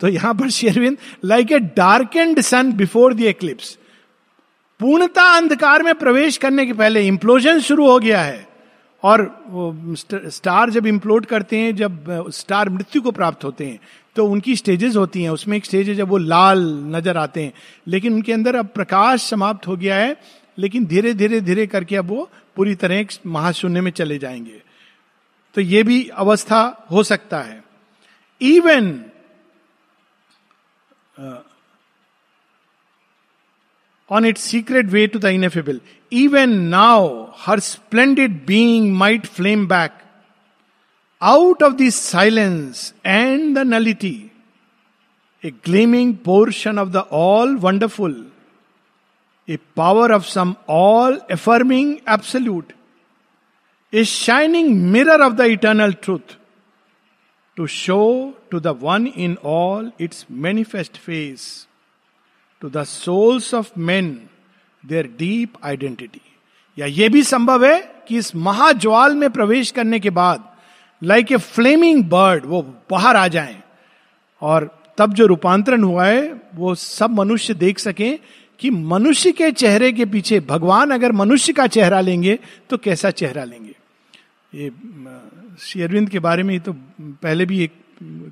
तो 0.00 0.08
यहाँ 0.08 0.34
पर 0.34 0.50
शेरविंद 0.50 0.96
like 1.24 1.52
a 1.52 1.58
dark 1.58 2.16
and 2.16 2.40
sun 2.40 2.72
before 2.72 3.14
the 3.14 3.20
eclipse 3.22 3.76
पूर्णता 4.80 5.22
अंधकार 5.36 5.82
में 5.82 5.94
प्रवेश 5.94 6.36
करने 6.36 6.66
के 6.66 6.72
पहले 6.72 7.06
इंप्लोजन 7.06 7.60
शुरू 7.60 7.90
हो 7.90 7.98
गया 7.98 8.22
है। 8.22 8.46
और 9.02 9.22
स्टार 10.28 10.70
जब 10.70 10.86
इम्प्लोड 10.86 11.26
करते 11.26 11.58
हैं 11.58 11.74
जब 11.76 12.30
स्टार 12.32 12.68
मृत्यु 12.68 13.02
को 13.02 13.10
प्राप्त 13.12 13.44
होते 13.44 13.66
हैं 13.66 13.78
तो 14.16 14.26
उनकी 14.26 14.56
स्टेजेस 14.56 14.96
होती 14.96 15.22
हैं। 15.22 15.30
उसमें 15.30 15.56
एक 15.56 15.64
स्टेज 15.64 15.88
है 15.88 15.94
जब 15.94 16.08
वो 16.08 16.16
लाल 16.16 16.58
नज़र 16.74 17.16
आते 17.16 17.44
हैं। 17.44 17.52
लेकिन 17.86 18.14
उनके 18.14 18.32
अंदर 18.32 18.56
अब 18.56 18.66
प्रकाश 18.66 19.22
समाप्त 19.22 19.66
हो 19.66 19.76
गया 19.76 19.96
है 19.96 20.16
लेकिन 20.58 20.86
धीरे 20.86 21.14
धीरे 21.14 21.40
धीरे 21.40 21.66
करके 21.66 21.96
अब 21.96 22.06
वो 22.06 22.30
पूरी 22.56 22.74
तरह 22.74 22.94
एक 22.94 23.10
महाशून्य 23.26 23.80
में 23.80 23.90
चले 23.90 24.18
जाएँगे। 24.18 24.62
तो 25.54 25.60
ये 25.60 25.82
भी 25.82 26.08
अवस्था 26.08 26.86
हो 26.90 27.02
सकता 27.02 27.40
है। 27.40 27.64
Even 28.40 29.04
on 34.12 34.24
its 34.24 34.54
secret 34.54 34.88
way 34.88 35.08
to 35.08 35.16
the 35.16 35.38
ineffable. 35.38 35.78
Even 36.12 36.72
now, 36.72 37.26
her 37.36 37.60
splendid 37.60 38.30
being 38.50 38.92
might 38.92 39.26
flame 39.26 39.66
back. 39.66 40.03
Out 41.24 41.62
of 41.62 41.74
this 41.74 41.96
silence 42.02 42.92
and 43.06 43.54
the 43.58 43.62
nullity 43.66 44.14
a 45.44 45.50
gleaming 45.64 46.14
portion 46.24 46.78
of 46.78 46.88
the 46.88 47.04
all 47.12 47.56
wonderful 47.56 48.24
a 49.48 49.58
power 49.76 50.12
of 50.12 50.24
some 50.26 50.54
all 50.70 51.20
affirming 51.32 51.94
absolute 52.14 52.72
a 53.92 54.04
shining 54.04 54.76
mirror 54.92 55.22
of 55.22 55.32
the 55.32 55.44
eternal 55.50 55.92
truth 56.02 56.36
to 57.56 57.66
show 57.70 57.98
to 58.50 58.60
the 58.60 58.78
one 58.82 59.06
in 59.16 59.36
all 59.46 59.90
its 60.00 60.26
manifest 60.46 60.96
face 60.98 61.44
to 62.62 62.68
the 62.70 62.84
souls 62.84 63.52
of 63.54 63.70
men 63.80 64.16
their 64.84 65.06
deep 65.18 65.64
identity 65.64 66.20
या 66.78 66.86
यह 66.86 67.08
भी 67.08 67.22
संभव 67.24 67.64
है 67.64 67.80
कि 68.08 68.18
इस 68.18 68.34
महाज्वाल 68.36 69.14
में 69.16 69.30
प्रवेश 69.30 69.70
करने 69.70 70.00
के 70.00 70.10
बाद 70.10 70.44
लाइक 71.04 71.32
ए 71.32 71.36
फ्लेमिंग 71.36 72.04
बर्ड 72.04 72.44
वो 72.46 72.62
बाहर 72.90 73.16
आ 73.16 73.26
जाए। 73.28 73.62
और 74.42 74.68
तब 74.98 75.12
जो 75.14 75.26
रूपांतरण 75.26 75.82
हुआ 75.82 76.06
है, 76.06 76.32
वो 76.54 76.74
सब 76.74 77.10
मनुष्य 77.10 77.54
देख 77.54 77.78
सकें 77.78 78.18
कि 78.60 78.70
मनुष्य 78.70 79.32
के 79.32 79.50
चेहरे 79.52 79.92
के 79.92 80.04
पीछे, 80.06 80.40
भगवान 80.40 80.90
अगर 80.90 81.12
मनुष्य 81.12 81.52
का 81.52 81.66
चेहरा 81.66 82.00
लेंगे 82.00 82.38
तो 82.70 82.78
कैसा 82.78 83.10
चेहरा 83.12 83.44
लेंगे? 83.44 83.74
ये 84.52 84.70
श्री 85.60 85.82
अरविंद 85.82 86.08
के 86.10 86.18
बारे 86.18 86.42
में 86.42 86.58
तो 86.60 86.72
पहले 87.00 87.46
भी 87.46 87.62
एक 87.64 87.72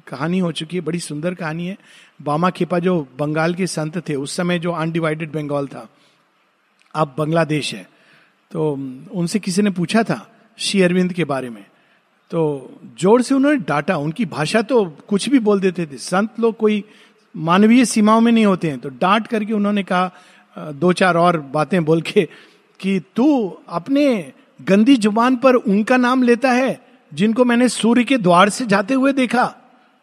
कहानी 0.08 0.38
हो 0.38 0.52
चुकी 0.52 0.76
है, 0.76 0.82
बड़ी 0.82 0.98
सुंदर 1.00 1.34
कहानी 1.34 1.66
है। 1.66 1.76
बामा 2.22 2.50
खेपा 2.50 2.78
जो 2.78 3.00
बंगाल 3.18 3.54
के 3.54 3.66
संत 3.66 3.96
थे, 4.08 4.14
उस 4.14 4.36
समय 4.36 4.58
जो 4.58 4.72
अनडिवाइडेड 4.72 5.32
बंगाल 5.32 5.66
था, 5.66 5.88
अब 6.94 7.14
बांग्लादेश 7.18 7.74
है। 7.74 7.86
तो 8.50 8.72
उनसे 9.12 9.38
किसी 9.38 9.62
ने 9.62 9.70
पूछा 9.70 10.02
था 10.02 10.26
श्री 10.58 10.82
अरविंद 10.82 11.12
के 11.12 11.24
बारे 11.24 11.50
में 11.50 11.64
तो 12.32 12.72
ज़ोर 13.00 13.22
से 13.22 13.34
उन्होंने 13.34 13.56
डांटा। 13.56 13.96
उनकी 13.96 14.26
भाषा 14.26 14.62
तो 14.62 14.96
कुछ 15.08 15.28
भी 15.28 15.38
बोल 15.38 15.60
देते 15.60 15.86
थे। 15.86 15.96
संत 15.96 16.40
लोग 16.40 16.56
कोई 16.56 16.84
मानवीय 17.36 17.84
सीमाओं 17.84 18.20
में 18.20 18.32
नहीं 18.32 18.46
होते 18.46 18.68
हैं। 18.68 18.78
तो 18.78 18.88
डांट 18.88 19.26
करके 19.26 19.52
उन्होंने 19.52 19.82
कहा 19.82 20.12
दो 20.58 20.92
चार 20.92 21.16
और 21.16 21.40
बातें 21.40 21.84
बोल 21.84 22.02
के 22.02 22.28
कि 22.80 23.00
तू 23.16 23.58
अपने 23.68 24.32
गंदी 24.62 24.96
ज़ुबान 24.96 25.36
पर 25.36 25.54
उनका 25.54 25.96
नाम 25.96 26.22
लेता 26.22 26.50
है, 26.50 26.86
जिनको 27.14 27.44
मैंने 27.44 27.68
सूर्य 27.68 28.04
के 28.04 28.18
द्वार 28.18 28.48
से 28.48 28.66
जाते 28.66 28.94
हुए 28.94 29.12
देखा। 29.12 29.54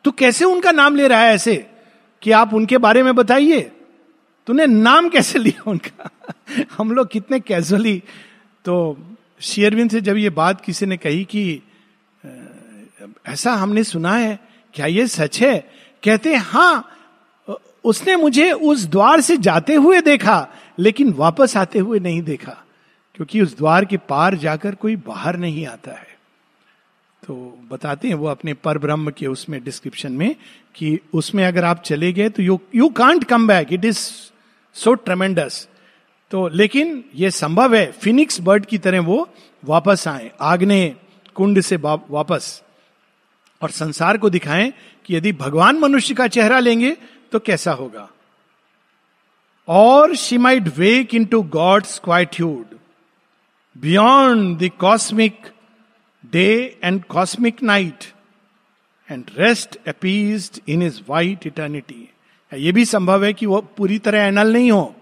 तू 0.03 0.11
कैसे 0.11 0.45
उनका 0.45 0.71
नाम 0.71 0.95
ले 0.95 1.07
रहा 1.07 1.19
है 1.19 1.33
ऐसे? 1.33 1.65
कि 2.21 2.31
आप 2.31 2.53
उनके 2.53 2.77
बारे 2.77 3.03
में 3.03 3.15
बताइए। 3.15 3.71
तूने 4.47 4.65
नाम 4.65 5.09
कैसे 5.09 5.39
लिया 5.39 5.71
उनका? 5.71 6.09
हम 6.77 6.91
लोग 6.91 7.11
कितने 7.11 7.39
कैजुअली। 7.39 8.03
तो 8.65 8.97
शेयरविन 9.41 9.87
से 9.87 10.01
जब 10.01 10.17
ये 10.17 10.29
बात 10.29 10.61
किसी 10.61 10.85
ने 10.85 10.97
कही 10.97 11.23
कि 11.23 11.61
ऐसा 13.27 13.53
हमने 13.53 13.83
सुना 13.83 14.13
है, 14.13 14.39
क्या 14.75 14.85
ये 14.85 15.07
सच 15.07 15.41
है? 15.41 15.57
कहते 16.03 16.35
हैं 16.35 16.83
उसने 17.85 18.15
मुझे 18.15 18.51
उस 18.51 18.85
द्वार 18.85 19.21
से 19.21 19.37
जाते 19.39 19.73
हुए 19.75 20.01
देखा, 20.01 20.47
लेकिन 20.79 21.13
वापस 21.13 21.55
आते 21.57 21.79
हुए 21.79 21.99
नहीं 21.99 22.21
देखा, 22.21 22.57
क्योंकि 23.15 23.41
उस 23.41 23.57
द्वार 23.57 23.85
के 23.85 23.97
पार 24.09 24.35
जाकर 24.37 24.75
कोई 24.75 24.95
बाहर 24.97 25.37
नहीं 25.37 25.65
आता 25.67 25.91
है। 25.91 26.07
तो 27.23 27.35
बताते 27.71 28.07
हैं 28.07 28.15
वो 28.15 28.27
अपने 28.27 28.53
पर 28.53 28.77
ब्रह्म 28.77 29.11
के 29.11 29.27
उसमें 29.27 29.63
डिस्क्रिप्शन 29.63 30.11
में 30.11 30.35
कि 30.75 30.97
उसमें 31.13 31.43
अगर 31.45 31.65
आप 31.65 31.81
चले 31.85 32.11
गए 32.13 32.29
तो 32.29 32.43
you 32.43 32.59
you 32.75 32.87
can't 32.89 33.23
come 33.23 33.47
back 33.47 33.73
it 33.73 33.85
is 33.85 33.99
so 34.75 34.93
tremendous 34.95 35.67
तो 36.31 36.47
लेकिन 36.47 37.03
ये 37.15 37.31
संभव 37.31 37.75
है 37.75 37.91
फिनिक्स 37.93 38.39
बर्ड 38.41 38.65
की 38.65 38.77
तरह 38.77 39.01
वो 39.01 39.27
वापस 39.63 40.07
आए 40.07 40.31
आग्ने 40.41 40.95
कुंड 41.35 41.61
से 41.61 41.75
वापस। 41.75 42.61
और 43.61 43.69
संसार 43.69 44.17
को 44.17 44.29
दिखाएँ 44.29 44.71
कि 45.05 45.15
यदि 45.15 45.31
भगवान 45.33 45.79
मनुष्य 45.79 46.13
का 46.13 46.27
चेहरा 46.27 46.59
लेंगे 46.59 46.97
तो 47.31 47.39
कैसा 47.39 47.71
होगा। 47.71 48.09
और 49.67 50.15
she 50.15 50.37
might 50.37 50.67
wake 50.77 51.15
into 51.25 51.41
God's 51.41 51.99
quietude 51.99 52.77
beyond 53.75 54.57
the 54.59 54.69
cosmic 54.79 55.47
day 56.23 56.79
and 56.83 57.03
cosmic 57.03 57.63
night 57.63 58.03
and 59.09 59.25
rest 59.37 59.77
appease 59.87 60.61
in 60.69 60.83
his 60.83 60.99
white 61.09 61.47
eternity 61.47 62.09
यह 62.51 62.73
भी 62.73 62.85
संभव 62.85 63.25
है 63.25 63.33
कि 63.33 63.45
वो 63.45 63.61
पूरी 63.77 63.99
तरह 63.99 64.19
एनल 64.19 64.53
नहीं 64.53 64.71
हो। 64.71 64.95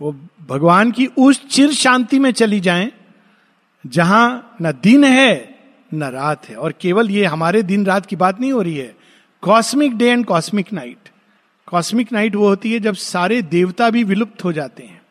वो 0.00 0.12
भगवान 0.48 0.90
की 0.90 1.06
उस 1.06 1.46
चिर 1.48 1.72
शांति 1.72 2.18
में 2.18 2.30
चली 2.32 2.60
जाएँ, 2.60 2.90
जहाँ 3.86 4.56
न 4.62 4.72
दिन 4.72 5.04
है 5.04 5.49
न 5.94 6.04
रात 6.04 6.48
है। 6.48 6.56
और 6.56 6.74
केवल 6.80 7.10
ये, 7.10 7.24
हमारे 7.24 7.62
दिन 7.62 7.86
रात 7.86 8.06
की 8.06 8.16
बात 8.16 8.40
नहीं 8.40 8.52
हो 8.52 8.62
रही 8.62 8.76
है। 8.76 8.96
Cosmic 9.40 9.96
day 9.96 10.10
and 10.10 10.26
cosmic 10.26 10.72
night 10.72 10.96
cosmic 11.66 12.12
night 12.12 12.36
वो 12.36 12.48
होती 12.48 12.72
है 12.72 12.80
जब 12.80 12.94
सारे 12.94 13.42
देवता 13.42 13.90
भी 13.90 14.04
विलुप्त 14.04 14.44
हो 14.44 14.52
जाते 14.52 14.82
हैं। 14.82 15.02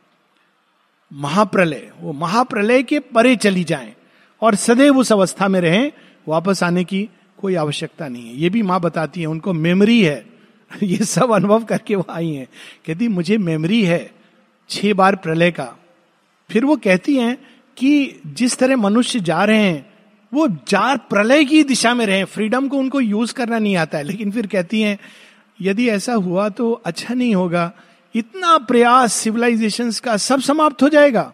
महाप्रलय, 1.14 1.92
वो 2.00 2.14
महाप्रलय 2.14 2.84
के 2.84 3.00
परे 3.00 3.36
चली 3.36 3.64
जाएँ 3.64 3.94
और 4.42 4.56
सदैव 4.56 4.98
उस 4.98 5.12
अवस्था 5.12 5.48
में 5.48 5.62
रहें, 5.62 5.92
वापस 6.28 6.64
आने 6.64 6.84
की 6.84 7.10
कोई 7.38 7.56
आवश्यकता 7.56 8.08
नहीं 8.08 8.28
है। 8.28 8.36
ये 8.36 8.50
भी 8.50 8.62
माँ 8.62 8.82
बताती 8.82 9.22
है, 9.22 9.28
उनको 9.28 9.54
मेमोरी 9.54 10.04
है। 10.04 10.26
ये 10.84 10.98
सब 10.98 11.32
अनुभव 11.32 11.64
करके 11.64 11.96
वो 11.96 12.06
आई 12.10 12.34
हैं। 12.34 12.48
कहती, 12.86 13.08
मुझे 13.08 13.38
मेमोरी 13.38 13.84
है 13.84 14.12
छह 14.70 14.94
बार 14.94 15.16
प्रलय 15.16 15.52
का। 15.52 15.76
फिर 16.52 16.66
वो 16.66 16.76
कहती 16.76 17.16
हैं 17.16 17.38
कि 17.78 18.20
जिस 18.28 18.58
तरह 18.58 18.78
मनुष्य 18.78 19.20
जा 19.20 19.44
रहे 19.44 19.64
हैं 19.64 19.89
वो 20.34 20.48
जार 20.48 20.98
प्रलय 20.98 21.46
की 21.46 21.64
दिशा 21.64 21.94
में 21.94 22.06
रहे। 22.06 22.24
फ्रीडम 22.24 22.68
को 22.68 22.78
उनको 22.78 23.02
यूज़ 23.02 23.34
करना 23.34 23.60
नहीं 23.60 23.76
आता 23.76 23.98
है। 23.98 24.04
लेकिन 24.04 24.32
फिर 24.32 24.48
कहती 24.48 24.82
हैं, 24.82 25.00
यदि 25.62 25.90
ऐसा 25.90 26.14
हुआ 26.14 26.50
तो 26.50 26.72
अच्छा 26.74 27.14
नहीं 27.14 27.36
होगा। 27.36 27.74
इतना 28.16 28.58
प्रयास 28.58 29.14
सिविलाइजेशन 29.14 29.92
का 29.92 30.18
सब 30.18 30.40
समाप्त 30.40 30.84
हो 30.84 30.90
जाएगा। 30.90 31.34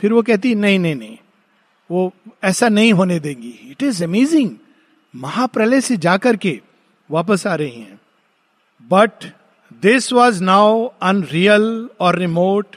फिर 0.00 0.12
वो 0.12 0.22
कहती, 0.22 0.54
नहीं 0.54 0.78
नहीं 0.78 0.94
नहीं। 0.94 1.18
वो 1.90 2.12
ऐसा 2.44 2.68
नहीं 2.68 2.92
होने 2.92 3.20
देंगी। 3.20 3.68
इट 3.70 3.82
इज़ 3.82 4.04
अमेजिंग 4.04 4.50
महाप्रलय 5.16 5.80
से 5.80 5.96
जाकर 5.96 6.36
के 6.36 6.60
वापस 7.10 7.46
आ 7.46 7.54
रही 7.54 7.80
हैं। 7.80 8.00
But 8.90 9.10
this 9.82 10.12
was 10.12 10.44
now 10.44 10.90
unreal 11.02 11.88
or 12.00 12.18
remote 12.18 12.76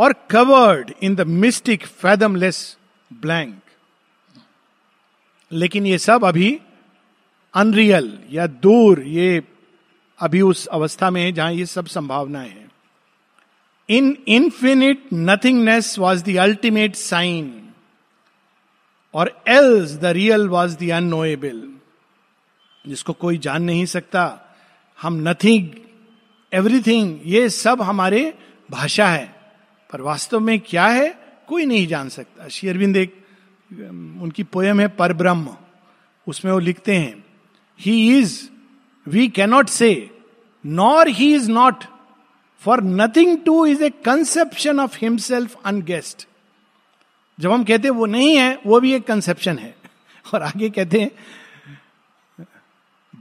or 0.00 0.12
covered 0.30 0.92
in 1.02 1.14
the 1.14 1.20
mystic 1.20 1.86
fathomless 1.86 2.78
blank 3.12 3.60
लेकिन 5.52 5.86
ये 5.86 5.98
सब 5.98 6.24
अभी 6.24 6.60
अनरियल 7.54 8.18
या 8.30 8.46
दूर, 8.46 9.02
ये 9.02 9.42
अभी 10.20 10.40
उस 10.40 10.66
अवस्था 10.66 11.10
में 11.10 11.22
है 11.22 11.32
जहाँ 11.32 11.52
ये 11.52 11.66
सब 11.66 11.86
संभावनाएँ 11.86 12.48
हैं। 12.48 12.70
In 13.88 14.16
infinite 14.28 15.08
nothingness 15.14 15.98
was 15.98 16.24
the 16.24 16.36
ultimate 16.36 16.94
sign 16.94 17.68
or 19.14 19.42
else 19.48 19.92
the 19.92 20.04
real 20.04 20.48
was 20.48 20.76
the 20.76 20.90
unknowable 20.90 21.72
जिसको 22.86 23.12
कोई 23.12 23.38
जान 23.38 23.62
नहीं 23.62 23.86
सकता। 23.86 24.54
हम 25.02 25.28
नथिंग 25.28 25.68
एवरीथिंग 26.52 27.20
ये 27.24 27.48
सब 27.48 27.82
हमारे 27.82 28.38
भाषा 28.70 29.08
है। 29.08 29.39
पर 29.90 30.00
वास्तव 30.00 30.40
में 30.40 30.58
क्या 30.60 30.86
है, 30.86 31.08
कोई 31.48 31.64
नहीं 31.66 31.86
जान 31.86 32.08
सकता। 32.08 32.48
श्री 32.48 32.68
अरविंद 32.68 32.96
एक 32.96 33.14
उनकी 33.70 34.42
पोयम 34.42 34.80
है 34.80 34.86
पर 34.88 35.12
ब्रह्म 35.12 35.54
उसमें 36.26 36.52
वो 36.52 36.58
लिखते 36.58 36.96
हैं 36.96 37.24
he 37.80 38.18
is 38.18 38.40
we 39.06 39.28
cannot 39.28 39.68
say 39.68 40.10
nor 40.64 41.08
he 41.08 41.34
is 41.34 41.50
not 41.50 41.84
for 42.62 42.82
nothing 42.82 43.38
too 43.44 43.64
is 43.66 43.82
a 43.84 43.90
conception 44.04 44.80
of 44.80 44.96
himself 45.00 45.56
unguessed 45.66 46.26
जब 47.38 47.52
हम 47.52 47.64
कहते 47.64 47.88
हैं 47.88 47.94
वो 47.94 48.06
नहीं 48.06 48.36
है, 48.36 48.58
वो 48.66 48.80
भी 48.80 48.92
एक 48.94 49.06
कंसेप्शन 49.06 49.58
है। 49.58 49.74
और 50.26 50.42
आगे 50.42 50.68
कहते 50.70 51.00
हैं 51.00 51.10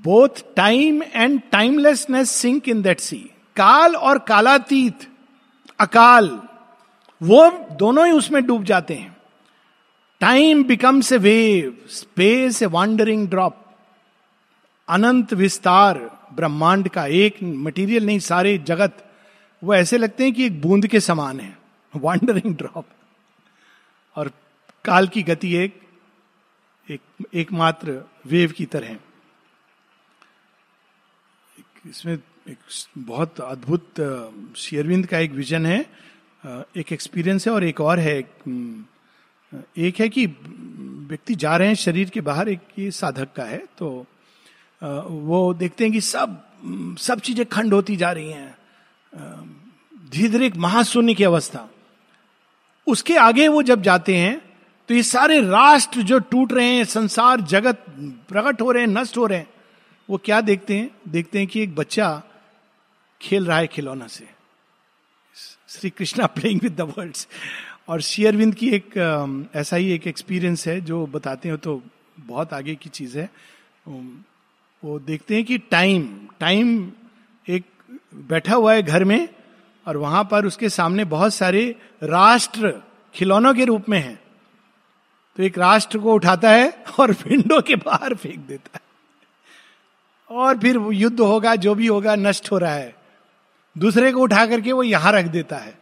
both 0.03 0.43
time 0.55 1.01
and 1.03 1.39
timelessness 1.51 2.31
sink 2.31 2.67
in 2.69 2.81
that 2.81 2.99
sea 2.99 3.17
काल 3.55 3.95
और 3.95 4.19
कालातीत, 4.19 5.07
अकाल 5.79 6.27
वो 7.21 7.49
दोनों 7.71 8.05
ही 8.05 8.11
उसमें 8.11 8.45
डूब 8.45 8.63
जाते 8.63 8.93
हैं। 8.93 9.15
Time 10.21 10.63
becomes 10.63 11.11
a 11.13 11.17
wave 11.17 11.77
space 11.89 12.61
a 12.63 12.65
wandering 12.65 13.27
drop 13.29 13.65
अनंत 14.87 15.33
विस्तार, 15.33 15.97
ब्रह्मांड 16.33 16.87
का 16.89 17.05
एक 17.05 17.37
मटेरियल 17.43 18.05
नहीं, 18.05 18.19
सारे 18.19 18.57
जगत, 18.57 19.05
वो 19.61 19.73
ऐसे 19.75 19.97
लगते 19.97 20.23
हैं 20.23 20.33
कि 20.33 20.45
एक 20.45 20.61
बूंद 20.61 20.87
के 20.87 20.99
समान 20.99 21.39
है। 21.39 21.57
वॉन्डरिंग 21.93 22.55
ड्रॉप 22.55 22.85
और 24.15 24.31
काल 24.85 25.07
की 25.07 25.23
गति 25.23 25.55
एक 25.55 25.79
एक, 26.87 27.01
एकमात्र 27.33 28.03
वेव 28.27 28.51
की 28.51 28.65
तरह 28.65 28.97
इसमें 31.89 32.13
एक 32.13 32.57
बहुत 32.97 33.39
अद्भुत 33.41 34.01
शेयरविंद 34.57 35.05
का 35.07 35.19
एक 35.19 35.31
विजन 35.31 35.65
है। 35.65 35.85
एक 36.43 36.91
एक्सपीरियंस 36.93 37.47
है 37.47 37.53
और 37.53 37.63
एक 37.63 37.81
और 37.81 37.99
है, 37.99 38.17
एक 39.77 39.99
है 39.99 40.07
कि 40.09 40.25
व्यक्ति 40.25 41.35
जा 41.35 41.55
रहे 41.57 41.67
हैं 41.67 41.75
शरीर 41.77 42.09
के 42.09 42.21
बाहर, 42.21 42.49
एक 42.49 42.59
ये 42.79 42.91
साधक 42.91 43.33
का 43.35 43.43
है 43.43 43.63
तो 43.77 43.89
वो 44.81 45.53
देखते 45.53 45.83
हैं 45.83 45.93
कि 45.93 46.01
सब 46.01 46.41
सब 46.99 47.19
चीज़ें 47.19 47.45
खंड 47.47 47.73
होती 47.73 47.95
जा 47.95 48.11
रही 48.11 48.31
हैं। 48.31 48.55
धीरे 50.11 50.29
धीरे 50.29 50.45
एक 50.45 50.55
महाशून्य 50.57 51.13
की 51.13 51.23
अवस्था। 51.23 51.67
उसके 52.87 53.17
आगे 53.17 53.47
वो 53.47 53.61
जब 53.63 53.81
जाते 53.81 54.15
हैं 54.17 54.39
तो 54.89 54.93
ये 54.95 55.03
सारे 55.03 55.39
राष्ट्र 55.41 56.01
जो 56.01 56.19
टूट 56.21 56.53
रहे 56.53 56.67
हैं, 56.67 56.83
संसार, 56.85 57.41
जगत 57.41 57.85
प्रकट 58.29 58.61
हो 58.61 58.71
रहे 58.71 58.83
हैं, 58.83 58.89
नष्ट 58.89 59.17
हो 59.17 59.25
रहे 59.25 59.37
हैं, 59.37 59.47
वो 60.09 60.17
क्या 60.17 60.41
देखते 60.41 60.77
हैं? 60.77 60.89
देखते 61.07 61.39
हैं 61.39 61.47
कि 61.47 61.61
एक 61.61 61.75
बच्चा 61.75 62.21
खेल 63.21 63.45
रहा 63.45 63.57
है 63.57 63.67
खिलौना 63.67 64.07
से। 64.07 64.27
Shri 65.69 65.89
Krishna 65.89 66.25
playing 66.25 66.59
with 66.63 66.75
the 66.75 66.81
words 66.81 67.27
और 67.87 68.01
शेयरविंद 68.01 68.55
की 68.55 68.69
एक 68.69 69.49
ऐसा 69.55 69.75
ही 69.75 69.91
एक 69.91 70.07
एक्सपीरियंस 70.07 70.67
है 70.67 70.79
जो 70.81 71.05
बताते 71.07 71.49
हैं 71.49 71.57
तो 71.57 71.81
बहुत 72.19 72.53
आगे 72.53 72.75
की 72.75 72.89
चीज़ 72.89 73.17
है। 73.19 73.29
वो 74.83 74.99
देखते 74.99 75.35
हैं 75.35 75.43
कि 75.45 75.57
टाइम 75.57 76.07
टाइम 76.39 76.91
एक 77.47 77.65
बैठा 78.15 78.55
हुआ 78.55 78.73
है 78.73 78.83
घर 78.83 79.03
में 79.03 79.27
और 79.87 79.97
वहाँ 79.97 80.23
पर 80.31 80.45
उसके 80.45 80.69
सामने 80.69 81.05
बहुत 81.05 81.33
सारे 81.33 81.75
राष्ट्र 82.03 82.73
खिलौनों 83.15 83.53
के 83.53 83.65
रूप 83.65 83.89
में 83.89 83.99
हैं। 83.99 84.19
तो 85.37 85.43
एक 85.43 85.57
राष्ट्र 85.57 85.99
को 85.99 86.13
उठाता 86.13 86.51
है 86.51 86.83
और 86.99 87.11
विंडो 87.11 87.61
के 87.61 87.75
बाहर 87.75 88.15
फेंक 88.15 88.39
देता 88.39 88.69
है। 88.73 88.81
और 90.29 90.57
फिर 90.57 90.79
युद्ध 90.93 91.19
होगा, 91.19 91.55
जो 91.55 91.75
भी 91.75 91.87
होगा, 91.87 92.15
नष्ट 92.15 92.51
हो 92.51 92.57
रहा 92.57 92.73
है। 92.73 92.98
दूसरे 93.75 94.11
को 94.11 94.21
उठा 94.21 94.45
करके 94.45 94.71
वो 94.71 94.83
यहाँ 94.83 95.11
रख 95.13 95.25
देता 95.27 95.57
है। 95.57 95.77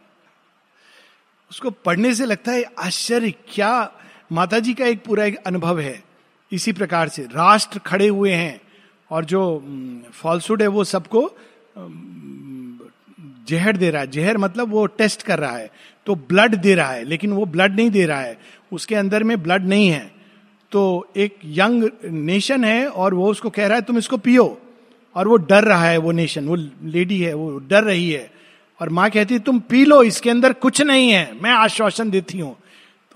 उसको 1.50 1.70
पढ़ने 1.70 2.14
से 2.14 2.26
लगता 2.26 2.52
है, 2.52 2.62
आश्चर्य, 2.78 3.30
क्या 3.48 3.92
माता 4.32 4.58
जी 4.58 4.74
का 4.74 4.86
एक 4.86 5.04
पूरा 5.04 5.24
एक 5.24 5.36
अनुभव 5.46 5.80
है। 5.80 6.02
इसी 6.52 6.72
प्रकार 6.72 7.08
से 7.08 7.22
राष्ट्र 7.24 7.78
खड़े 7.78 8.08
हुए 8.08 8.32
हैं 8.32 8.60
और 9.10 9.24
जो 9.24 9.40
फॉल्सुड 10.12 10.62
है 10.62 10.68
वो 10.68 10.84
सबको 10.84 11.30
जहर 13.48 13.76
दे 13.76 13.90
रहा 13.90 14.02
है। 14.02 14.10
जहर 14.10 14.38
मतलब 14.38 14.70
वो 14.70 14.84
टेस्ट 14.88 15.22
कर 15.22 15.38
रहा 15.38 15.56
है 15.56 15.70
तो 16.06 16.14
ब्लड 16.14 16.54
दे 16.56 16.74
रहा 16.74 16.90
है, 16.90 17.04
लेकिन 17.04 17.32
वो 17.32 17.44
ब्लड 17.46 17.74
नहीं 17.76 17.90
दे 17.90 18.04
रहा 18.06 18.20
है। 18.20 18.38
उसके 18.72 18.94
अंदर 18.94 19.22
में 19.24 19.42
ब्लड 19.42 19.66
नहीं 19.66 19.88
है। 19.88 20.10
तो 20.72 21.12
एक 21.16 21.36
यंग 21.44 21.88
नेशन 22.04 22.64
है 22.64 22.86
और 22.86 23.14
वो 23.14 23.30
उसको 23.30 23.50
कह 23.50 23.66
रहा 23.66 23.76
है, 23.76 23.82
तुम 23.82 23.98
इसको 23.98 24.16
पियो। 24.18 24.46
और 25.18 25.28
वो 25.28 25.36
डर 25.36 25.64
रहा 25.64 25.84
है, 25.84 25.96
वो 25.98 26.12
नेशन 26.12 26.46
वो 26.46 26.56
लेडी 26.56 27.20
है, 27.20 27.32
वो 27.34 27.58
डर 27.68 27.84
रही 27.84 28.10
है। 28.10 28.30
और 28.80 28.88
माँ 28.88 29.08
कहती 29.10 29.34
है, 29.34 29.40
तुम 29.40 29.58
पी 29.60 29.84
लो, 29.84 30.02
इसके 30.02 30.30
अंदर 30.30 30.52
कुछ 30.62 30.80
नहीं 30.82 31.10
है, 31.10 31.30
मैं 31.42 31.50
आश्वासन 31.50 32.10
देती 32.10 32.38
हूँ। 32.38 32.56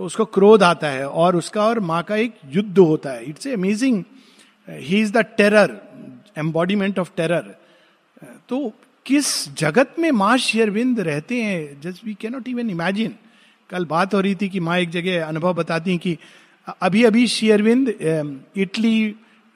तो 0.00 0.04
उसको 0.04 0.24
क्रोध 0.24 0.62
आता 0.62 0.88
है 0.88 1.08
और 1.08 1.36
उसका 1.36 1.64
और 1.64 1.80
माँ 1.80 2.02
का 2.02 2.16
एक 2.16 2.34
युद्ध 2.50 2.78
होता 2.78 3.10
है। 3.10 3.24
It's 3.24 3.46
amazing 3.48 4.02
he 4.68 5.00
is 5.00 5.12
the 5.12 5.24
terror 5.36 5.80
embodiment 6.38 6.98
of 6.98 7.10
terror 7.16 7.54
तो 8.48 8.72
किस 9.06 9.26
जगत 9.58 9.94
में 9.98 10.10
माँ 10.10 10.36
शेरविंद 10.38 11.00
रहते 11.00 11.42
हैं 11.42 11.80
just 11.80 12.04
we 12.04 12.14
cannot 12.20 12.48
even 12.48 12.70
imagine 12.70 13.14
कल 13.70 13.84
बात 13.84 14.14
हो 14.14 14.20
रही 14.20 14.34
थी 14.34 14.48
कि 14.48 14.60
माँ 14.60 14.78
एक 14.78 14.90
जगह 14.90 15.26
अनुभव 15.26 15.54
बताती 15.54 15.96
कि 15.98 16.16
अभी 16.82 17.04
अभी 17.04 17.26
शेयरविंद 17.26 17.88
इटली 18.56 18.94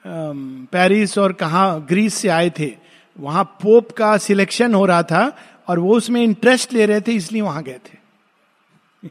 पेरिस 0.07 1.17
और 1.17 1.33
कहा 1.33 1.77
ग्रीस 1.89 2.13
से 2.13 2.29
आए 2.29 2.49
थे, 2.59 2.71
वहाँ 3.17 3.43
पोप 3.61 3.91
का 3.91 4.17
सिलेक्शन 4.17 4.73
हो 4.73 4.85
रहा 4.85 5.03
था 5.03 5.37
और 5.67 5.79
वो 5.79 5.95
उसमें 5.97 6.21
इंटरेस्ट 6.23 6.73
ले 6.73 6.85
रहे 6.85 7.01
थे, 7.01 7.11
इसलिए 7.11 7.41
वहाँ 7.41 7.63
गए 7.63 7.79
थे। 7.85 7.97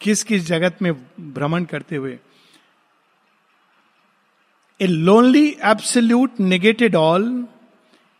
किस 0.00 0.22
किस 0.24 0.46
जगत 0.46 0.82
में 0.82 0.92
भ्रमण 1.34 1.64
करते 1.64 1.96
हुए। 1.96 2.18
A 4.80 4.86
lonely 4.86 5.48
absolute 5.64 6.40
negated 6.40 6.96
all 6.96 7.46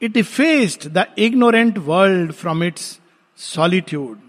it 0.02 0.16
effaced 0.16 0.88
the 0.88 1.06
ignorant 1.18 1.78
world 1.78 2.32
from 2.32 2.64
its 2.64 2.98
solitude 3.38 4.20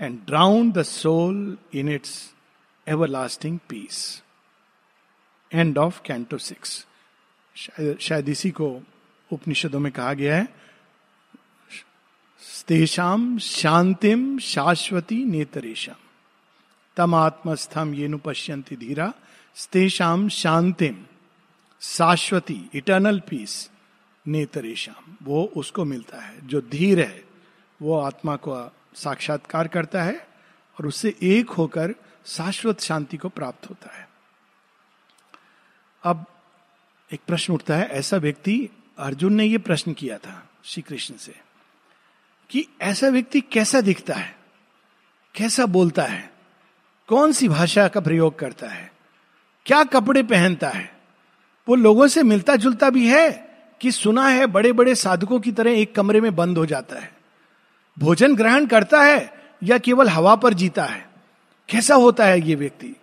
and 0.00 0.18
drowned 0.26 0.72
the 0.74 0.82
soul 0.82 1.56
in 1.74 1.88
its 1.88 2.14
everlasting 3.08 3.58
peace 3.68 4.22
end 5.56 5.78
of 5.78 6.00
canto 6.06 6.38
six 6.38 6.86
शायद 8.00 8.28
इसी 8.28 8.50
को 8.50 8.68
उपनिषदों 9.30 9.80
में 9.80 9.92
कहा 9.92 10.12
गया 10.12 10.36
है। 10.36 10.48
तेषाम 12.68 13.38
शांतिम 13.38 14.38
शाश्वती 14.38 15.24
नेतरेशम 15.24 15.94
तम 16.96 17.14
आत्मस्थम 17.14 17.94
ये 17.94 18.08
नुपश्यंति 18.08 18.76
धीरा। 18.76 19.12
स्तेषाम 19.56 20.28
शांतिम 20.28 21.04
शाश्वती 21.82 22.58
इटर्नल 22.74 23.20
पीस 23.20 23.70
नेतरेशम 24.26 25.16
वो 25.22 25.44
उसको 25.56 25.84
मिलता 25.84 26.20
है, 26.20 26.46
जो 26.46 26.60
धीर 26.60 27.00
है, 27.00 27.24
वो 27.80 27.98
आत्मा 27.98 28.36
को 28.38 28.56
साक्षात्कार 28.94 29.68
करता 29.68 30.02
है 30.02 30.26
और 30.76 30.86
उससे 30.86 31.14
एक 31.22 31.50
होकर 31.50 31.94
शाश्वत 32.26 32.80
शांति 32.80 33.16
को 33.16 33.28
प्राप्त 33.28 33.68
होता 33.70 33.96
है। 33.96 34.08
अब 36.04 36.26
एक 37.12 37.20
प्रश्न 37.26 37.52
उठता 37.52 37.76
है, 37.76 37.86
ऐसा 37.86 38.16
व्यक्ति, 38.16 38.68
अर्जुन 38.98 39.34
ने 39.34 39.44
यह 39.44 39.58
प्रश्न 39.58 39.92
किया 39.92 40.18
था 40.18 40.48
श्री 40.64 40.82
कृष्ण 40.82 41.16
से, 41.16 41.34
कि 42.50 42.68
ऐसा 42.80 43.08
व्यक्ति 43.08 43.40
कैसा 43.40 43.80
दिखता 43.80 44.14
है? 44.14 44.36
कैसा 45.34 45.66
बोलता 45.66 46.02
है? 46.02 46.30
कौन 47.06 47.32
सी 47.32 47.48
भाषा 47.48 47.88
का 47.88 48.00
प्रयोग 48.00 48.38
करता 48.38 48.68
है? 48.68 48.92
क्या 49.66 49.84
कपड़े 49.84 50.22
पहनता 50.22 50.68
है? 50.68 50.96
वो 51.68 51.74
लोगों 51.74 52.08
से 52.08 52.22
मिलता 52.22 52.56
जुलता 52.56 52.90
भी 52.90 53.08
है 53.08 53.30
कि 53.80 53.92
सुना 53.92 54.28
है 54.28 54.46
बड़े 54.46 54.72
बड़े 54.72 54.94
साधकों 54.94 55.40
की 55.40 55.52
तरह 55.52 55.70
एक 55.70 55.94
कमरे 55.94 56.20
में 56.20 56.36
बंद 56.36 56.58
हो 56.58 56.66
जाता 56.66 56.96
है? 56.96 57.12
भोजन 57.98 58.36
ग्रहण 58.36 58.66
करता 58.66 59.02
है 59.02 59.34
या 59.62 59.78
केवल 59.78 60.08
हवा 60.08 60.34
पर 60.34 60.54
जीता 60.54 60.84
है? 60.84 61.10
कैसा 61.68 61.94
होता 61.94 62.24
है 62.24 62.40
ये 62.40 62.54
व्यक्ति? 62.54 62.96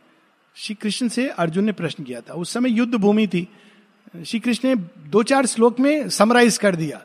श्री 0.56 0.76
कृष्ण 0.76 1.08
से 1.08 1.28
अर्जुन 1.28 1.64
ने 1.64 1.72
प्रश्न 1.72 2.04
किया 2.04 2.22
था। 2.22 2.34
उस 2.34 2.54
समय 2.54 2.70
युद्ध 2.70 2.96
भूमि 2.96 3.28
थी। 3.28 3.48
श्री 4.26 4.40
कृष्ण 4.40 4.70
ने 4.70 4.76
दो 5.10 5.24
चार 5.24 5.46
श्लोक 5.46 5.80
में 5.80 6.10
समराइज 6.10 6.58
कर 6.58 6.76
दिया। 6.76 7.02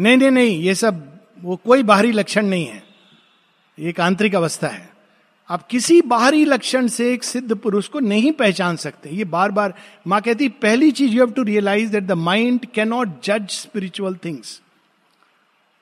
नहीं 0.00 0.16
नहीं 0.16 0.30
नहीं, 0.30 0.60
ये 0.60 0.74
सब, 0.74 1.20
वो 1.40 1.56
कोई 1.56 1.82
बाहरी 1.82 2.12
लक्षण 2.12 2.46
नहीं 2.46 2.66
है। 2.66 2.82
एक 3.78 4.00
आंतरिक 4.00 4.34
अवस्था 4.34 4.68
है। 4.68 4.90
आप 5.50 5.66
किसी 5.66 6.00
बाहरी 6.00 6.44
लक्षण 6.44 6.86
से 6.86 7.12
एक 7.14 7.24
सिद्ध 7.24 7.54
पुरुष 7.54 7.88
को 7.88 8.00
नहीं 8.00 8.32
पहचान 8.32 8.76
सकते। 8.76 9.10
ये 9.10 9.24
बार 9.24 9.50
बार 9.50 9.74
माँ 10.06 10.20
कहती, 10.20 10.48
पहली 10.48 10.90
चीज़ 10.90 11.12
you 11.12 11.24
have 11.24 11.32
to 11.32 11.42
realise 11.42 11.92
that 11.92 12.04
the 12.04 12.12
mind 12.12 12.66
can 12.66 12.88
not 12.88 13.22
जज 13.22 13.48
स्पिरिचुअल 13.50 14.16
थिंग्स 14.16 14.62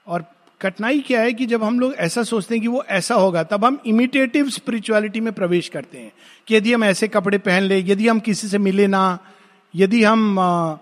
और 0.07 0.25
कठिनाई 0.61 1.01
क्या 1.01 1.21
है 1.21 1.33
कि 1.33 1.47
जब 1.47 1.63
हम 1.65 1.79
लोग 1.81 1.95
ऐसा 1.97 2.23
सोचते 2.23 2.55
हैं 2.55 2.63
कि 2.63 2.69
वो 2.69 2.83
ऐसा 2.91 3.15
होगा, 3.15 3.43
तब 3.43 3.65
हम 3.65 3.79
इमिटेटिव 3.87 4.49
स्पिरिचुअलिटी 4.51 5.21
में 5.21 5.33
प्रवेश 5.33 5.69
करते 5.69 5.99
हैं 5.99 6.13
कि 6.49 6.57
यदि 6.57 6.73
हम 6.73 6.85
ऐसे 6.85 7.09
कपड़े 7.09 7.39
पहन 7.39 7.63
ले, 7.63 7.79
यदि 7.79 8.09
हम 8.09 8.21
किसी 8.21 8.49
से 8.49 8.59
मिले 8.59 8.87
ना, 8.87 9.19
यदि 9.75 10.03
हम 10.05 10.79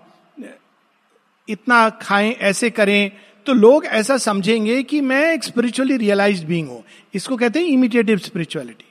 इतना 1.47 1.89
खाएँ, 2.01 2.31
ऐसे 2.31 2.69
करें 2.69 3.11
तो 3.45 3.53
लोग 3.53 3.85
ऐसा 3.85 4.17
समझेंगे 4.17 4.81
कि 4.83 4.99
मैं 5.01 5.21
एक 5.33 5.43
स्पिरिचुअली 5.43 5.97
रियलाइज़ 5.97 6.45
बींग 6.45 6.67
हूँ। 6.69 6.83
इसको 7.13 7.37
कहते 7.37 7.59
हैं 7.59 7.67
इमिटेटिव 7.67 8.17
स्पिरिचुअलिटी 8.17 8.85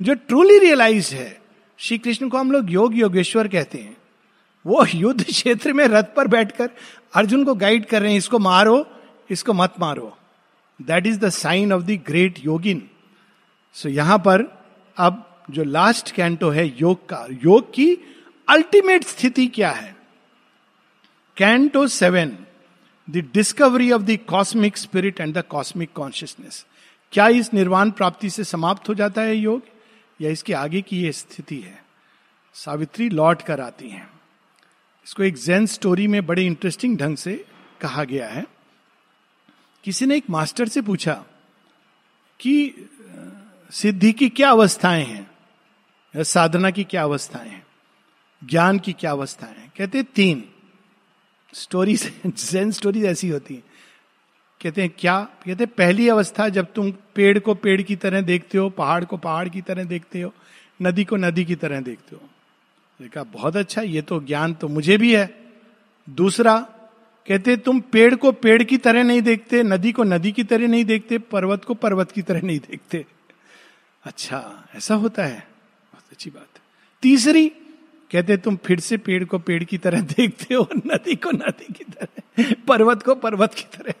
जो 0.00 0.14
ट्रूली 0.14 0.58
रियलाइज़ 0.58 1.14
है, 1.14 1.40
श्री 1.78 1.98
कृष्ण 1.98 2.28
को 2.28 2.38
हम 2.38 2.52
लोग 2.52 2.70
योग 2.70 2.96
योगेश्वर 2.96 3.48
कहते 3.48 3.78
हैं। 3.78 3.96
वो 4.64 4.84
युद्ध 4.94 5.24
क्षेत्र 5.24 5.72
में 5.72 5.86
रथ 5.86 6.14
पर 6.16 6.26
बैठकर 6.26 6.70
अर्जुन 7.14 7.44
को 7.44 7.54
गाइड 7.54 7.86
कर 7.86 8.02
रहे 8.02 8.10
हैं, 8.10 8.18
इसको 8.18 8.38
मारो, 8.38 8.86
इसको 9.30 9.52
मत 9.52 9.74
मारो। 9.80 10.16
That 10.82 11.06
is 11.06 11.18
the 11.18 11.28
sign 11.28 11.72
of 11.72 11.82
the 11.82 11.90
great 12.06 12.38
yogin 12.44 12.90
so 13.72 13.88
यहाँ 13.88 14.18
पर 14.18 14.64
अब 14.96 15.44
जो 15.50 15.64
लास्ट 15.64 16.10
कैंटो 16.10 16.50
है, 16.50 16.80
योग 16.80 17.08
का, 17.08 17.26
योग 17.30 17.74
की 17.74 17.96
अल्टीमेट 18.48 19.04
स्थिति 19.04 19.46
क्या 19.46 19.70
है? 19.70 19.96
Canto 21.36 21.86
seven 21.86 22.38
the 23.10 23.30
discovery 23.34 23.92
of 23.92 24.02
the 24.02 24.18
cosmic 24.28 24.76
spirit 24.76 25.20
and 25.20 25.38
the 25.38 25.42
cosmic 25.42 25.92
consciousness 25.92 26.66
क्या 27.12 27.28
इस 27.28 27.54
निर्वाण 27.54 27.90
प्राप्ति 27.90 28.30
से 28.30 28.44
समाप्त 28.44 28.88
हो 28.88 28.94
जाता 28.94 29.22
है 29.22 29.36
योग? 29.36 29.62
या 30.20 30.30
इसके 30.30 30.52
आगे 30.52 30.82
की 30.82 31.02
यह 31.02 31.12
स्थिति 31.12 31.60
है? 31.60 31.84
सावित्री 32.54 33.08
लौट 33.08 33.42
कर 33.42 33.60
आती 33.60 33.88
हैं। 33.88 34.10
इसको 35.06 35.22
एक 35.22 35.36
जैन 35.36 35.66
स्टोरी 35.66 36.06
में 36.06 36.26
बड़े 36.26 36.46
इंटरेस्टिंग 36.46 36.98
ढंग 36.98 37.16
से 37.16 37.44
कहा 37.80 38.04
गया 38.04 38.28
है। 38.28 38.46
किसी 39.84 40.06
ने 40.06 40.16
एक 40.16 40.30
मास्टर 40.30 40.68
से 40.68 40.82
पूछा 40.82 41.14
कि 42.40 42.74
सिद्धि 43.70 44.12
की 44.12 44.28
क्या 44.28 44.50
अवस्थाएँ 44.50 45.04
हैं? 45.04 45.30
साधना 46.22 46.70
की 46.70 46.84
क्या 46.84 47.02
अवस्थाएँ 47.02 47.48
हैं? 47.48 47.66
ज्ञान 48.44 48.78
की 48.78 48.92
क्या 48.92 49.10
अवस्थाएँ 49.10 49.54
हैं? 49.54 49.72
कहते 49.76 49.98
हैं 49.98 50.06
तीन। 50.14 50.44
स्टोरी 51.54 51.96
जैन 52.26 52.70
स्टोरी 52.70 53.04
ऐसी 53.04 53.28
होती 53.28 53.54
है। 53.54 53.62
कहते 54.62 54.82
हैं, 54.82 54.90
क्या? 54.98 55.20
कहते 55.20 55.64
हैं, 55.64 55.74
पहली 55.78 56.08
अवस्था 56.08 56.48
जब 56.48 56.72
तुम 56.72 56.92
पेड़ 57.14 57.38
को 57.38 57.54
पेड़ 57.54 57.82
की 57.82 57.96
तरह 57.96 58.20
देखते 58.20 58.58
हो, 58.58 58.70
पहाड़ 58.70 59.04
को 59.04 59.16
पहाड़ 59.16 59.48
की 59.48 59.62
तरह 59.62 59.84
देखते 59.84 60.20
हो, 60.20 60.34
नदी 60.82 61.04
को 61.04 61.16
नदी 61.16 61.44
की 61.44 61.54
तरह 61.54 61.80
देखते 61.80 62.16
हो। 62.16 62.22
देखा 63.00 63.22
बहुत 63.22 63.56
अच्छा 63.56 63.82
ये 63.82 64.02
तो 64.02 64.20
ज्ञान 64.20 64.54
तो 64.54 64.68
मुझे 64.68 64.98
भी 64.98 65.14
है। 65.14 65.52
दूसरा 66.10 66.73
कहते, 67.28 67.56
तुम 67.56 67.80
पेड़ 67.80 68.14
को 68.14 68.32
पेड़ 68.32 68.62
की 68.62 68.76
तरह 68.76 69.02
नहीं 69.02 69.22
देखते, 69.22 69.62
नदी 69.62 69.92
को 69.92 70.04
नदी 70.04 70.32
की 70.32 70.44
तरह 70.44 70.68
नहीं 70.68 70.84
देखते, 70.84 71.18
पर्वत 71.18 71.64
को 71.64 71.74
पर्वत 71.74 72.12
की 72.12 72.22
तरह 72.22 72.40
नहीं 72.40 72.58
देखते. 72.58 73.04
अच्छा 74.04 74.68
ऐसा 74.76 74.94
होता 74.94 75.24
है। 75.24 75.38
बहुत 75.92 76.04
अच्छी 76.12 76.30
बात 76.30 76.60
तीसरी, 77.02 77.48
कहते, 78.10 78.36
तुम 78.36 78.56
फिर 78.56 78.80
से 78.80 78.96
पेड़ 78.96 79.24
को 79.24 79.38
पेड़ 79.38 79.64
की 79.64 79.78
तरह 79.78 80.00
देखते 80.00 80.54
हो, 80.54 80.68
नदी 80.76 81.16
को 81.16 81.30
नदी 81.30 81.72
की 81.72 81.84
तरह, 81.84 82.54
पर्वत 82.68 83.02
को 83.02 83.14
पर्वत 83.14 83.54
की 83.54 83.66
तरह. 83.76 83.94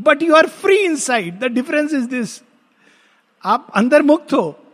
But 0.00 0.22
you 0.22 0.34
are 0.34 0.46
free 0.46 0.76
inside 0.96 1.38
the 1.38 1.44
difference 1.44 1.94
is 1.94 2.06
this 2.06 2.40
आप 3.44 3.70
अंदर 3.74 4.02
मुक्त 4.02 4.32
हो, 4.32 4.64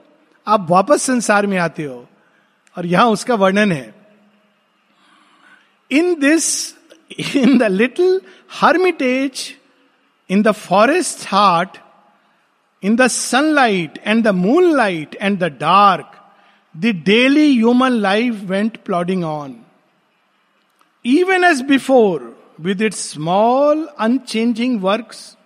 आप 0.46 0.66
वापस 0.70 1.02
संसार 1.02 1.46
में 1.46 1.58
आते 1.58 1.84
हो, 1.84 2.08
और 2.76 2.86
यहाँ 2.86 3.06
उसका 3.06 3.34
वर्णन 3.34 3.72
है। 3.72 3.94
In 5.90 6.14
this 6.20 6.74
In 7.41 7.57
the 7.57 7.71
little 7.71 8.19
hermitage 8.61 9.53
in 10.29 10.41
the 10.43 10.51
forest 10.51 11.27
heart 11.27 11.77
in 12.83 12.95
the 12.95 13.07
sunlight 13.07 13.99
and 14.05 14.23
the 14.23 14.33
moonlight 14.77 15.15
and 15.21 15.39
the 15.39 15.51
dark 15.59 16.15
the 16.75 16.95
daily 17.05 17.51
human 17.53 17.91
life 18.07 18.41
went 18.49 18.77
plodding 18.85 19.23
on 19.25 19.55
even 21.05 21.43
as 21.43 21.61
before 21.69 22.33
with 22.59 22.81
its 22.81 22.97
small, 22.97 23.87
unchanging 23.99 24.81
works 24.81 25.37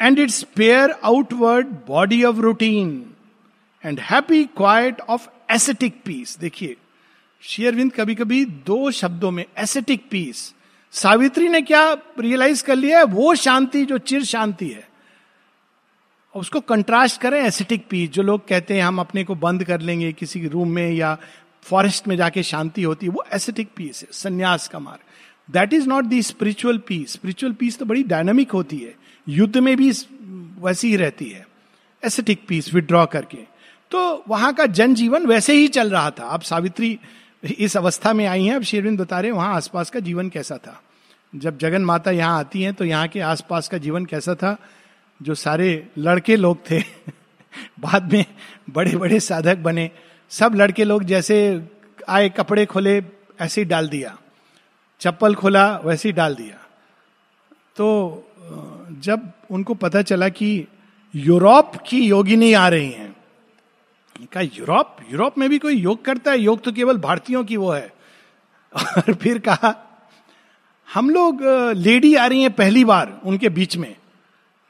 and 0.00 0.18
its 0.18 0.42
bare 0.44 0.96
outward 1.02 1.86
body 1.86 2.24
of 2.24 2.38
routine 2.38 3.14
and 3.84 3.98
happy 4.00 4.46
quiet 4.46 5.00
of 5.08 5.28
ascetic 5.48 6.04
peace. 6.04 6.38
देखिए 6.40 6.76
शेयरविंद 7.42 7.92
कभी 7.92 8.14
कभी 8.14 8.44
दो 8.66 8.90
शब्दों 8.90 9.30
में 9.30 9.44
ascetic 9.58 10.08
peace 10.10 10.52
Savitri 10.95 11.47
ने 11.47 11.61
क्या 11.61 11.93
realise 12.19 12.63
कर 12.63 12.75
लिया 12.75 12.97
है? 12.97 13.03
वो 13.03 13.35
शांति, 13.35 13.85
जो 13.85 13.97
चिर 13.97 14.23
शांति 14.23 14.67
है। 14.67 14.87
उसको 16.35 16.59
कंट्रास्ट 16.59 17.21
करें 17.21 17.41
एसेटिक 17.41 17.85
पीस 17.89 18.09
जो 18.09 18.23
लोग 18.23 18.47
कहते 18.47 18.73
हैं 18.73 18.81
हम 18.81 18.99
अपने 18.99 19.23
को 19.23 19.35
बंद 19.35 19.63
कर 19.63 19.81
लेंगे 19.81 20.11
किसी 20.13 20.47
रूम 20.47 20.69
में 20.69 20.91
या 20.91 21.17
फॉरेस्ट 21.63 22.07
में 22.07 22.15
जाके 22.17 22.43
शांति 22.43 22.83
होती 22.83 23.05
है 23.05 23.11
वो 23.11 23.23
एसेटिक 23.33 23.69
पीस 23.75 24.01
है 24.01 24.07
संन्यास 24.11 24.67
का 24.67 24.79
मार्ग। 24.79 24.99
That 25.53 25.73
is 25.73 25.87
not 25.87 26.05
the 26.05 26.21
spiritual 26.21 26.77
peace 26.77 27.13
spiritual 27.13 27.53
peace 27.53 27.79
तो 27.79 27.85
बड़ी 27.85 28.03
डायनामिक 28.03 28.51
होती 28.51 28.77
है। 28.77 28.95
युद्ध 29.29 29.57
में 29.57 29.77
भी 29.77 29.91
वैसी 30.61 30.87
ही 30.87 30.95
रहती 30.95 31.29
है। 31.29 31.47
एसेटिक 32.05 32.41
पीस 32.47 32.73
विड्रॉ 32.73 33.05
करके। 33.05 33.37
तो 33.91 34.23
वहाँ 34.27 34.53
का 34.53 34.65
जनजीवन 34.65 35.25
वैसे 35.25 35.53
ही 35.53 35.67
चल 35.67 35.89
रहा 35.89 36.09
था। 36.11 36.23
अब 36.23 36.41
सावित्री 36.41 36.99
इस 37.57 37.77
अवस्था 37.77 38.13
में 38.13 38.25
आई 38.25 38.45
हैं, 38.45 38.55
अब 38.55 38.63
शेरविंद 38.63 38.99
बता 38.99 39.19
रहे 39.19 39.31
हैं, 39.31 39.37
वहाँ 39.37 39.55
आसपास 39.55 39.89
का 39.89 39.99
जीवन 39.99 40.29
कैसा 40.29 40.57
था? 40.57 40.81
जब 41.35 41.57
जगन 41.57 41.81
माता 41.81 42.11
यहाँ 42.11 42.39
आती 42.39 42.61
हैं 42.61 42.73
तो 42.73 42.85
यहाँ 42.85 43.07
के 43.07 43.19
आसपास 43.19 43.67
का 43.67 43.77
जीवन 43.77 44.05
कैसा 44.05 44.35
था? 44.35 44.57
जो 45.21 45.35
सारे 45.35 45.87
लड़के 45.97 46.35
लोग 46.35 46.57
थे, 46.71 46.79
बाद 47.79 48.13
में 48.13 48.25
बड़े 48.69 48.95
बड़े 48.95 49.19
साधक 49.19 49.57
बने। 49.57 49.91
सब 50.29 50.55
लड़के 50.55 50.83
लोग 50.83 51.03
जैसे 51.03 51.67
आए, 52.09 52.29
कपड़े 52.29 52.65
खोले, 52.65 53.03
ऐसे 53.41 53.61
ही 53.61 53.65
डाल 53.65 53.89
दिया। 53.89 54.17
चप्पल 54.99 55.35
खोला, 55.35 55.77
वैसे 55.77 56.09
ही 56.09 56.13
डाल 56.13 56.35
दिया। 56.35 56.55
तो 57.75 58.21
जब 58.91 59.31
उनको 59.51 59.73
पता 59.73 60.01
चला 60.01 60.29
कि 60.29 60.67
यूरोप 61.15 61.71
की 61.87 62.01
योगिनी 62.01 62.53
आ 62.53 62.67
रही 62.67 62.91
हैं 62.91 63.15
कहा 64.33 64.41
यूरोप? 64.41 64.97
यूरोप 65.11 65.37
में 65.37 65.49
भी 65.49 65.57
कोई 65.57 65.75
योग 65.75 66.05
करता 66.05 66.31
है? 66.31 66.39
योग 66.39 66.63
तो 66.63 66.71
केवल 66.71 66.97
भारतीयों 66.97 67.43
की 67.43 67.57
वो 67.57 67.71
है। 67.71 67.93
और 68.97 69.13
फिर 69.13 69.39
कहा 69.39 69.84
हम 70.87 71.09
लोग 71.09 71.39
लेडी 71.75 72.13
आ 72.15 72.25
रही 72.25 72.41
हैं 72.41 72.51
पहली 72.51 72.83
बार 72.85 73.19
उनके 73.25 73.49
बीच 73.49 73.77
में। 73.77 73.95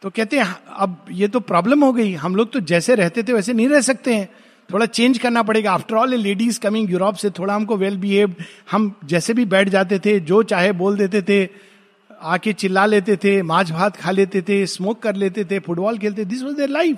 तो 0.03 0.09
कहते 0.09 0.39
हैं, 0.39 0.55
अब 0.69 1.05
ये 1.11 1.27
तो 1.27 1.39
प्रॉब्लम 1.39 1.83
हो 1.83 1.91
गई। 1.93 2.13
हम 2.13 2.35
लोग 2.35 2.51
तो 2.51 2.59
जैसे 2.61 2.95
रहते 2.95 3.23
थे 3.23 3.33
वैसे 3.33 3.53
नहीं 3.53 3.67
रह 3.69 3.81
सकते 3.81 4.13
हैं। 4.15 4.29
थोड़ा 4.69 4.85
चेंज 4.85 5.17
करना 5.17 5.43
पड़ेगा। 5.43 5.71
After 5.71 5.95
all 5.95 6.13
a 6.13 6.17
ladies 6.17 6.59
coming 6.59 6.91
Europe 6.91 7.15
से 7.15 7.29
थोड़ा 7.29 7.53
हमको 7.55 7.77
वेल 7.77 7.97
बिहेव 7.97 8.35
हम 8.71 8.91
जैसे 9.05 9.33
भी 9.33 9.45
बैठ 9.45 9.69
जाते 9.69 9.99
थे, 9.99 10.19
जो 10.19 10.43
चाहे 10.43 10.71
बोल 10.71 10.97
देते 10.97 11.21
थे, 11.21 11.47
आके 12.21 12.53
चिल्ला 12.53 12.85
लेते 12.85 13.15
थे 13.15 13.41
माछ 13.43 13.71
भात 13.71 13.97
खा 13.97 14.11
लेते 14.11 14.41
थे 14.41 14.65
स्मोक 14.67 15.01
कर 15.01 15.15
लेते 15.15 15.43
थे 15.45 15.59
फुटबॉल 15.59 15.97
खेलते 15.97 16.25
दिस 16.25 16.41
वॉज़ 16.43 16.55
देर 16.57 16.69
लाइफ 16.69 16.97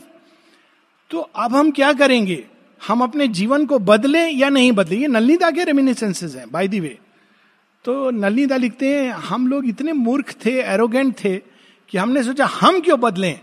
तो 1.12 1.20
अब 1.20 1.56
हम 1.56 1.72
क्या 1.72 1.92
करेंगे? 1.94 2.44
हम 2.82 3.02
अपने 3.02 3.28
जीवन 3.30 3.66
को 3.66 3.80
बदले 3.80 4.28
या 4.28 4.50
नहीं 4.50 4.72
बदले? 4.72 4.96
ये 4.96 5.08
नलिदा 5.08 5.52
के 5.52 5.64
रेमिनिसेंसेज 5.64 6.36
हैं 6.36 6.50
बाय 6.52 6.68
दी 6.68 6.80
वे 6.80 6.98
तो 7.88 8.12
नलनीदा 8.12 8.58
लिखते 8.58 8.88
हैं, 8.88 9.12
हम 9.12 9.48
लोग 9.48 9.68
इतने 9.68 9.94
मूर्ख 9.94 10.36
थे 10.46 10.62
एरोगेंट 10.62 11.14
थे, 11.24 11.38
कि 11.90 11.98
हमने 11.98 12.24
सोचा, 12.24 12.46
हम 12.46 12.82
क्यों 12.82 13.00
बदलें? 13.00 13.40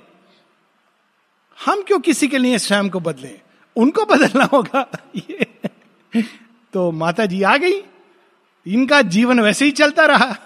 हम 1.66 1.82
क्यों 1.82 2.00
किसी 2.00 2.28
के 2.28 2.38
लिए 2.38 2.58
स्वयं 2.58 2.90
को 2.90 3.00
बदलें? 3.00 3.40
उनको 3.76 4.04
बदलना 4.04 4.44
होगा? 4.44 4.88
ये। 5.16 5.46
तो 6.72 6.90
माता 6.90 7.26
जी 7.26 7.42
आ 7.42 7.56
गई। 7.56 7.82
इनका 8.66 9.02
जीवन 9.02 9.40
वैसे 9.40 9.64
ही 9.64 9.70
चलता 9.70 10.06
रहा। 10.06 10.36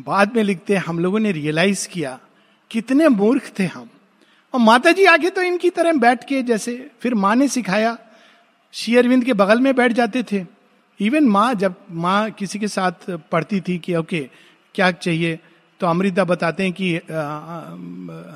बाद 0.00 0.36
में 0.36 0.42
लिखते 0.42 0.76
हैं, 0.76 0.84
हम 0.84 0.98
लोगों 0.98 1.18
ने 1.18 1.32
रियलाइज़ 1.32 1.88
किया, 1.88 2.20
कितने 2.70 3.08
मूर्ख 3.08 3.52
थे 3.58 3.64
हम। 3.64 3.90
और 4.54 4.60
माता 4.60 4.92
जी 4.92 5.04
आगे 5.04 5.30
तो 5.30 5.42
इनकी 5.42 5.70
तरह 5.70 5.92
बैठ 5.92 6.24
के 6.24 6.42
जैसे, 6.42 6.90
फिर 7.00 7.14
माँ 7.14 7.36
ने 7.36 7.48
सिखाया 7.48 7.98
शेयरविंद 8.72 9.24
के 9.24 9.32
बगल 9.32 9.60
में 9.60 9.74
बैठ 9.74 9.92
जाते 9.92 10.22
थे। 10.22 10.59
इवन 11.00 11.24
माँ 11.24 11.54
जब, 11.54 11.74
माँ 11.90 12.30
किसी 12.30 12.58
के 12.58 12.68
साथ 12.68 13.10
पढ़ती 13.10 13.60
थी 13.60 13.78
कि, 13.78 13.94
ओके, 13.94 14.28
क्या 14.74 14.90
चाहिए? 14.90 15.38
तो 15.80 15.86
अमृता 15.86 16.24
बताते 16.24 16.62
हैं 16.62 16.72
कि 16.72 16.96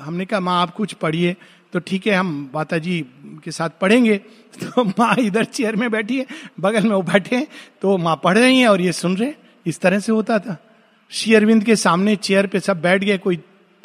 हमने 0.05 0.25
कहा, 0.25 0.39
माँ, 0.39 0.61
आप 0.61 0.71
कुछ 0.71 0.93
पढ़िए। 0.93 1.35
तो 1.73 1.79
ठीक 1.79 2.07
है, 2.07 2.13
हम 2.13 2.51
माता 2.55 2.77
जी 2.77 3.05
के 3.43 3.51
साथ 3.51 3.69
पढ़ेंगे। 3.81 4.17
तो 4.63 4.83
माँ 4.83 5.15
इधर 5.19 5.43
चेयर 5.43 5.75
में 5.75 5.91
बैठी 5.91 6.17
है, 6.17 6.25
बगल 6.59 6.83
में 6.83 6.95
वो 6.95 7.01
बैठे 7.01 7.35
हैं। 7.35 7.47
तो 7.81 7.97
माँ 7.97 8.21
पढ़ 8.23 8.37
रही 8.37 8.59
हैं 8.59 8.67
और 8.67 8.81
ये 8.81 8.91
सुन 8.91 9.17
रहे 9.17 9.29
हैं। 9.29 9.37
इस 9.65 9.79
तरह 9.79 9.99
से 9.99 10.11
होता 10.11 10.39
था। 10.39 10.57
शेयरविंद 11.09 11.63
के 11.63 11.75
सामने 11.75 12.15
चेयर 12.15 12.47
पे 12.47 12.59
सब 12.59 12.81
बैठ 12.81 13.03
गए, 13.03 13.17
कोई 13.17 13.35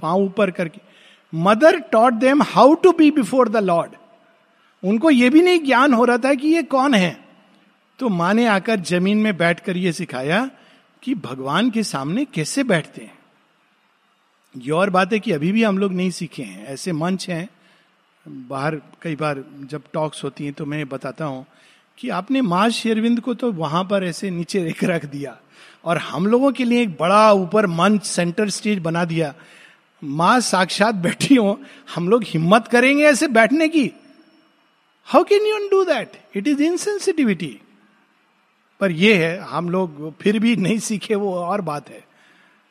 पाँव 0.03 0.19
ऊपर 0.19 0.51
करके। 0.51 0.81
Mother 1.35 1.81
taught 1.81 2.12
them 2.12 2.43
how 2.43 2.75
to 2.75 2.93
be 2.93 3.11
before 3.11 3.49
the 3.49 3.57
Lord. 3.57 3.90
उनको 4.85 5.11
ये 5.11 5.31
भी 5.31 5.43
नहीं 5.43 5.64
ज्ञान 5.64 5.93
हो 5.93 6.05
रहा 6.05 6.19
था 6.19 6.35
कि 6.35 6.49
ये 6.49 6.62
कौन 6.62 6.95
है। 6.95 7.30
तो 8.01 8.09
माँ 8.09 8.33
ने 8.35 8.47
आकर 8.47 8.81
ज़मीन 8.81 9.19
में 9.19 9.37
बैठकर 9.37 9.77
ये 9.77 9.93
सिखाया 9.93 10.49
कि 11.03 11.15
भगवान 11.15 11.71
के 11.71 11.83
सामने 11.83 12.25
कैसे 12.25 12.65
बैठते 12.65 13.03
हैं। 13.03 13.19
ये 14.55 14.71
और 14.71 14.91
बात 14.91 15.13
है 15.13 15.19
कि 15.21 15.33
अभी 15.33 15.53
भी 15.53 15.63
हम 15.63 15.79
लोग 15.79 15.93
नहीं 15.93 16.11
सीखे 16.11 16.43
हैं, 16.43 16.67
ऐसे 16.67 16.93
मंच 16.93 17.29
हैं। 17.29 17.49
बाहर 18.27 18.81
कई 19.03 19.17
बार 19.17 19.45
जब 19.71 19.83
टॉक्स 19.93 20.25
होती 20.25 20.45
हैं 20.45 20.53
तो 20.53 20.67
मैं 20.67 20.89
बताता 20.89 21.25
हूँ 21.25 21.47
कि 21.99 22.09
आपने 22.11 22.41
माँ 22.43 22.69
शेरविंद 22.71 23.21
को 23.21 23.35
तो 23.35 23.53
वहाँ 23.53 23.85
पर 23.85 24.05
ऐसे 24.05 24.31
नीचे 24.31 24.65
रख 24.69 24.85
रख 24.85 25.05
दिया 25.07 25.39
और 25.85 25.99
हम 26.01 26.27
लोगों 26.27 26.53
के 26.53 26.65
लिए 26.65 26.83
एक 26.83 26.97
बड़ा 27.01 27.33
ऊपर 27.35 27.67
मंच, 27.67 28.05
सेंटर 28.05 28.49
स्टेज 28.51 28.79
बना 28.79 29.05
दिया। 29.05 29.35
माँ 30.03 30.41
साक्षात 30.43 30.95
बैठी 30.97 31.35
हो, 31.35 31.61
हम 31.95 32.09
लोग 32.09 32.25
हिम्मत 32.27 32.69
करेंगे 32.69 33.05
ऐसे 33.07 33.29
बैठने 33.31 33.69
की। 33.69 33.91
How 35.09 35.25
can 35.25 35.47
you 35.47 35.69
do 35.71 35.85
that 35.85 36.23
it 36.37 36.49
is 36.49 36.63
insensitivity 36.63 37.59
पर 38.81 38.93
यह 38.93 39.19
है 39.21 39.38
हम 39.47 39.71
लोग 39.71 40.12
फिर 40.21 40.38
भी 40.38 40.55
नहीं 40.57 40.79
सीखे 40.81 41.14
वो 41.14 41.35
और 41.35 41.61
बात 41.62 41.88
है। 41.90 42.05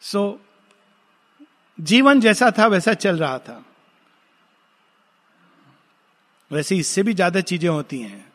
सो 0.01 0.19
so, 0.21 0.37
जीवन 1.79 2.19
जैसा 2.21 2.51
था 2.51 2.67
वैसा 2.67 2.93
चल 2.95 3.17
रहा 3.17 3.37
था। 3.39 3.63
वैसे 6.51 6.75
इससे 6.77 7.03
भी 7.03 7.13
ज़्यादा 7.13 7.41
चीज़ें 7.41 7.69
होती 7.69 7.99
हैं। 7.99 8.25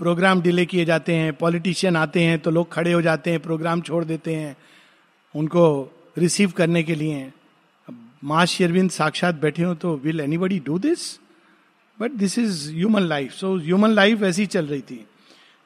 प्रोग्राम 0.00 0.40
डिले 0.42 0.64
किए 0.66 0.84
जाते 0.84 1.14
हैं 1.14 1.32
पॉलिटिशियन 1.36 1.96
आते 1.96 2.22
हैं 2.22 2.38
तो 2.38 2.50
लोग 2.50 2.72
खड़े 2.72 2.92
हो 2.92 3.02
जाते 3.02 3.30
हैं 3.30 3.40
प्रोग्राम 3.40 3.80
छोड़ 3.80 4.04
देते 4.04 4.34
हैं 4.34 4.56
उनको 5.34 5.64
रिसीव 6.18 6.50
करने 6.50 6.82
के 6.82 6.94
लिए। 6.94 7.30
माँ 8.22 8.44
शेरविंद 8.46 8.90
साक्षात 8.90 9.34
बैठे 9.34 9.62
हो 9.62 9.74
तो 9.74 9.94
will 9.96 10.20
anybody 10.20 10.58
do 10.60 10.78
this 10.78 11.00
but 11.98 12.10
this 12.12 12.38
is 12.38 12.68
human 12.70 13.02
life 13.02 13.32
so 13.32 13.56
human 13.58 13.90
life 13.90 14.22
ऐसी 14.22 14.46
चल 14.46 14.66
रही 14.66 14.80
थी। 14.80 15.04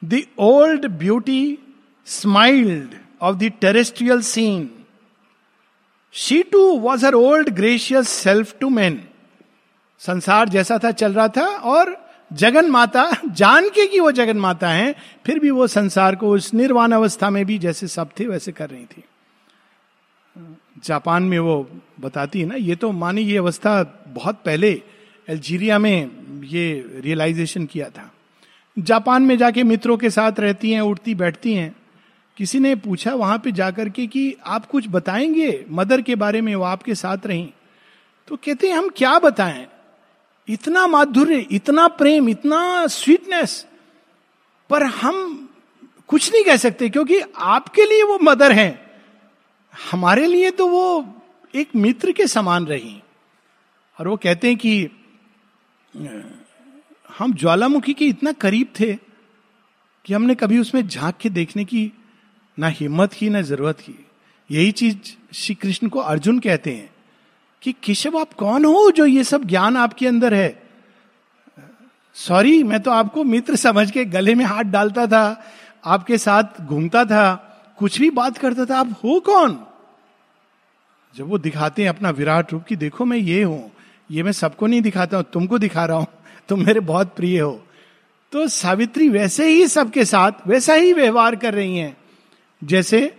The 0.01 0.21
old 0.39 0.85
beauty 0.85 1.57
smiled 2.05 2.95
of 3.21 3.35
the 3.35 3.51
terrestrial 3.61 4.21
scene 4.21 4.69
she 6.13 6.41
too 6.43 6.71
was 6.79 7.05
her 7.05 7.13
old 7.13 7.49
gracious 7.49 8.09
self 8.09 8.57
to 8.59 8.69
man 8.69 9.03
संसार 9.99 10.49
जैसा 10.49 10.79
था, 10.83 10.91
चल 10.91 11.13
रहा 11.13 11.27
था 11.27 11.45
और 11.45 11.95
जगन 12.33 12.69
माता 12.69 13.11
जान 13.25 13.69
के 13.69 13.87
कि 13.87 13.99
वो 13.99 14.11
जगन 14.11 14.37
माता 14.37 14.69
है, 14.69 14.95
फिर 15.25 15.39
भी 15.39 15.49
वो 15.49 15.67
संसार 15.67 16.15
को 16.15 16.29
उस 16.29 16.53
निर्वाण 16.53 16.91
अवस्था 16.91 17.29
में 17.29 17.45
भी 17.45 17.57
जैसे 17.59 17.87
सब 17.87 18.09
थे, 18.19 18.25
वैसे 18.25 18.51
कर 18.51 18.69
रही 18.69 18.85
थी। 18.85 19.03
जापान 20.83 21.23
में 21.23 21.39
वो 21.39 21.69
बताती 21.99 22.41
है 22.41 22.45
ना, 22.45 22.55
ये 22.55 22.75
तो 22.75 22.91
मानी 22.91 23.21
ये 23.21 23.37
अवस्था 23.37 24.03
बहुत 24.07 24.41
पहले 24.45 24.73
अल्जीरिया 25.29 25.79
में 25.79 26.11
ये 26.43 26.85
रियलाइजेशन 26.95 27.65
किया 27.65 27.89
था। 27.89 28.06
जापान 28.79 29.23
में 29.23 29.37
जाके 29.37 29.63
मित्रों 29.63 29.97
के 29.97 30.09
साथ 30.09 30.31
रहती 30.39 30.71
हैं, 30.71 30.81
उठती, 30.81 31.15
बैठती 31.15 31.53
हैं। 31.53 31.75
किसी 32.37 32.59
ने 32.59 32.75
पूछा 32.75 33.13
वहाँ 33.13 33.39
पे 33.39 33.51
जाकर 33.51 33.89
के 33.89 34.07
कि 34.07 34.35
आप 34.45 34.65
कुछ 34.65 34.85
बताएँगे 34.89 35.65
मदर 35.69 36.01
के 36.01 36.15
बारे 36.15 36.41
में, 36.41 36.55
वो 36.55 36.63
आपके 36.63 36.95
साथ 36.95 37.17
रही। 37.25 37.53
तो 38.27 38.35
कहते 38.35 38.67
हैं, 38.67 38.77
हम 38.77 38.89
क्या 38.89 39.19
बताएँ? 39.19 39.67
इतना 40.49 40.87
माधुर्य, 40.87 41.45
इतना 41.51 41.87
प्रेम, 41.87 42.29
इतना 42.29 42.87
स्वीटनेस 42.87 43.67
पर 44.69 44.83
हम 44.83 45.49
कुछ 46.07 46.33
नहीं 46.33 46.43
कह 46.43 46.55
सकते 46.55 46.89
क्योंकि 46.89 47.21
आपके 47.37 47.81
लिए 47.81 48.03
वो 48.03 48.19
मदर 48.23 48.51
है। 48.51 48.99
हमारे 49.91 50.27
लिए 50.27 50.51
तो 50.51 50.67
वो 50.67 51.15
एक 51.55 51.69
मित्र 51.75 52.11
के 52.11 52.27
समान 52.27 52.65
रही। 52.65 53.01
और 53.99 54.07
वो 54.07 54.17
कहते 54.17 54.47
हैं 54.47 54.57
कि 54.57 54.89
हम 57.19 57.33
ज्वालामुखी 57.33 57.93
के 57.93 58.05
इतना 58.05 58.31
करीब 58.31 58.67
थे 58.79 58.93
कि 60.05 60.13
हमने 60.13 60.35
कभी 60.35 60.59
उसमें 60.59 60.87
झाँक 60.87 61.15
के 61.17 61.29
देखने 61.29 61.65
की 61.65 61.91
ना 62.59 62.67
हिम्मत 62.67 63.13
की, 63.13 63.29
ना 63.29 63.41
ज़रूरत 63.41 63.79
की। 63.79 64.05
यही 64.51 64.71
चीज़ 64.71 64.97
श्री 65.33 65.55
कृष्ण 65.55 65.89
को 65.89 65.99
अर्जुन 65.99 66.39
कहते 66.39 66.73
हैं 66.73 66.89
कि 67.61 67.75
केशव, 67.83 68.17
आप 68.17 68.33
कौन 68.33 68.65
हो 68.65 68.91
जो 68.91 69.05
ये 69.05 69.23
सब 69.23 69.43
ज्ञान 69.43 69.77
आपके 69.77 70.07
अंदर 70.07 70.33
है? 70.33 70.63
सॉरी, 72.15 72.63
मैं 72.63 72.79
तो 72.79 72.91
आपको 72.91 73.23
मित्र 73.23 73.55
समझ 73.55 73.91
के 73.91 74.05
गले 74.05 74.35
में 74.35 74.45
हाथ 74.45 74.63
डालता 74.63 75.07
था, 75.07 75.43
आपके 75.85 76.17
साथ 76.17 76.43
घूमता 76.61 77.05
था, 77.05 77.33
कुछ 77.77 77.99
भी 77.99 78.09
बात 78.09 78.37
करता 78.37 78.65
था, 78.65 78.79
आप 78.79 79.01
हो 79.03 79.19
कौन? 79.19 79.59
जब 81.15 81.29
वो 81.29 81.37
दिखाते 81.37 81.81
हैं 81.81 81.89
अपना 81.89 82.09
विराट 82.09 82.53
रूप 82.53 82.63
कि 82.63 82.75
देखो 82.75 83.05
मैं 83.05 83.17
ये 83.17 83.43
हूँ, 83.43 83.71
ये 84.11 84.23
मैं 84.23 84.31
सबको 84.31 84.67
नहीं 84.67 84.81
दिखाता 84.81 85.17
हूँ, 85.17 85.25
तुमको 85.33 85.57
दिखा 85.59 85.85
रहा 85.85 85.97
हूँ। 85.97 86.07
तुम 86.49 86.65
मेरे 86.65 86.79
बहुत 86.79 87.15
प्रिय 87.15 87.39
हो। 87.39 87.63
तो 88.31 88.47
सावित्री 88.47 89.09
वैसे 89.09 89.47
ही 89.47 89.67
सबके 89.67 90.05
साथ, 90.05 90.31
वैसा 90.47 90.73
ही 90.73 90.93
व्यवहार 90.93 91.35
कर 91.35 91.53
रही 91.53 91.77
हैं। 91.77 91.97
जैसे 92.63 93.17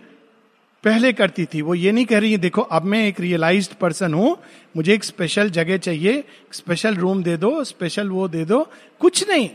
पहले 0.83 1.13
करती 1.13 1.45
थी, 1.45 1.61
वो 1.61 1.75
ये 1.75 1.91
नहीं 1.91 2.05
कह 2.05 2.19
रही 2.19 2.31
है, 2.31 2.37
देखो, 2.37 2.61
अब 2.61 2.83
मैं 2.83 3.07
एक 3.07 3.19
रियलाइज़ 3.19 3.69
पर्सन 3.81 4.13
हूँ, 4.13 4.37
मुझे 4.77 4.93
एक 4.93 5.03
स्पेशल 5.03 5.49
जगह 5.49 5.77
चाहिए 5.77 6.23
स्पेशल 6.51 6.95
रूम 6.95 7.23
दे 7.23 7.37
दो 7.37 7.63
स्पेशल 7.63 8.09
वो 8.09 8.27
दे 8.27 8.45
दो। 8.45 8.71
कुछ 8.99 9.27
नहीं। 9.29 9.49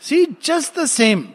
See 0.00 0.24
just 0.44 0.78
the 0.78 0.84
same 0.84 1.28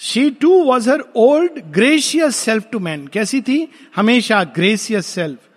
she 0.00 0.30
too 0.30 0.62
was 0.64 0.90
her 0.90 1.04
old 1.16 1.58
gracious 1.72 2.36
self 2.36 2.70
to 2.72 2.78
man 2.78 3.06
कैसी 3.06 3.40
थी? 3.40 3.68
हमेशा 3.96 4.44
gracious 4.44 5.06
self 5.06 5.47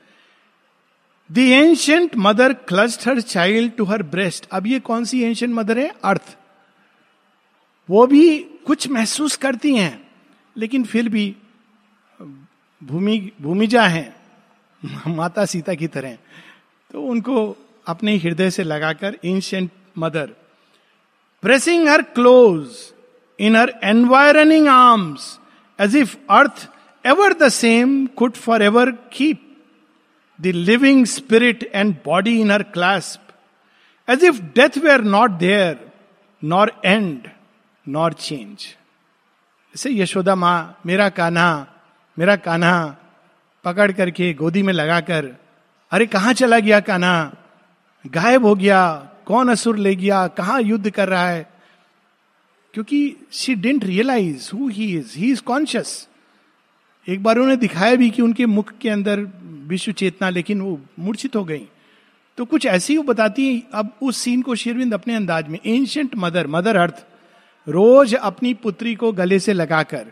the 1.32 1.38
ancient 1.38 2.12
mother 2.18 2.54
clasped 2.54 3.08
her 3.08 3.22
child 3.22 3.72
to 3.72 3.84
her 3.84 4.04
breast 4.04 4.48
अब 4.52 4.68
ये 4.68 4.80
कौन 4.80 5.06
सी 5.06 5.24
एंशंट 5.24 5.50
मदर 5.50 5.80
है? 5.80 5.94
अर्थ 6.04 6.38
वो 7.90 8.08
भी 8.08 8.40
कुछ 8.40 8.88
महसूस 8.88 9.36
करती 9.36 9.76
हैं, 9.76 10.08
लेकिन 10.58 10.84
फिर 10.84 11.10
भी 11.10 11.36
भूमि, 12.84 13.32
भूमिजा 13.42 13.88
है। 13.88 14.16
माता 15.08 15.46
सीता 15.46 15.74
की 15.74 15.88
तरह। 15.88 16.18
तो 16.92 17.04
उनको 17.04 17.58
अपने 17.88 18.18
हृदय 18.18 18.52
से 18.52 18.64
लगाकर 18.64 19.18
ancient 19.26 19.72
mother 19.98 20.32
pressing 21.42 21.88
her 21.88 22.02
close 22.02 22.68
in 23.40 23.56
her 23.56 23.74
environing 23.84 24.68
arms 24.68 25.40
as 25.82 25.96
if 25.96 26.18
earth 26.30 26.70
ever 27.06 27.34
the 27.34 27.50
same 27.50 28.06
could 28.06 28.34
for 28.34 28.62
ever 28.62 28.92
keep 28.92 29.51
the 30.42 30.46
living 30.46 31.06
spirit 31.06 31.72
and 31.74 31.96
body 32.06 32.42
in 32.42 32.52
her 32.52 32.64
clasp 32.64 33.22
as 34.10 34.24
if 34.24 34.42
death 34.42 34.78
were 34.78 35.02
not 35.02 35.32
there 35.32 35.92
nor 36.44 36.72
end 36.86 37.28
nor 37.88 38.14
change 38.14 38.58
जैसे 39.74 39.90
यशोदा 39.94 40.36
माँ 40.36 40.80
मेरा 40.86 41.10
कान्हा 41.10 41.68
मेरा 42.18 42.36
कान्हा 42.36 42.98
पकड़ 43.66 43.92
करके 43.92 44.34
गोदी 44.34 44.62
में 44.64 44.74
लगाकर, 44.74 45.26
अरे 45.92 46.06
कहा 46.06 46.34
चला 46.34 46.60
गया 46.60 46.80
कान्हा? 46.80 47.32
गायब 48.08 48.46
हो 48.46 48.56
गया, 48.56 48.96
कौन 49.26 49.50
असुर 49.50 49.78
ले 49.78 49.96
गया, 49.96 50.28
कहा 50.28 50.60
युद्ध 50.60 50.90
कर 50.90 51.08
रहा 51.08 51.30
है? 51.30 51.50
क्योंकि 52.74 53.16
she 53.32 53.56
didn't 53.56 53.84
realise 53.84 54.52
who 54.54 54.70
he 54.70 54.98
is 54.98 55.18
he 55.18 55.32
is 55.32 55.42
conscious 55.42 56.08
एक 57.08 57.24
बार 57.24 57.38
उन्हें 57.38 57.58
दिखाया 57.60 57.96
भी 57.96 58.10
कि 58.10 58.22
उनके 58.22 58.46
मुख 58.46 58.72
के 58.82 58.90
अंदर 58.90 59.20
विश्व 59.68 59.92
चेतना, 59.92 60.30
लेकिन 60.30 60.62
वो 60.62 60.80
मूर्छित 61.00 61.36
हो 61.36 61.44
गई। 61.44 61.68
तो 62.38 62.46
कुछ 62.46 62.66
ऐसी 62.66 62.98
वो 62.98 63.04
बताती 63.04 63.48
है, 63.48 63.62
अब 63.74 63.90
उस 64.02 64.18
सीन 64.18 64.42
को 64.42 64.56
शेरविंद 64.56 64.94
अपने 64.94 65.16
अंदाज 65.16 65.48
में 65.48 65.60
एंशंट 65.66 66.16
मदर 66.16 66.48
मदर 66.48 66.76
अर्थ 66.76 67.06
रोज 67.68 68.14
अपनी 68.16 68.54
पुत्री 68.54 68.96
को 68.96 69.12
गले 69.12 69.40
से 69.40 69.54
लगाकर, 69.54 70.06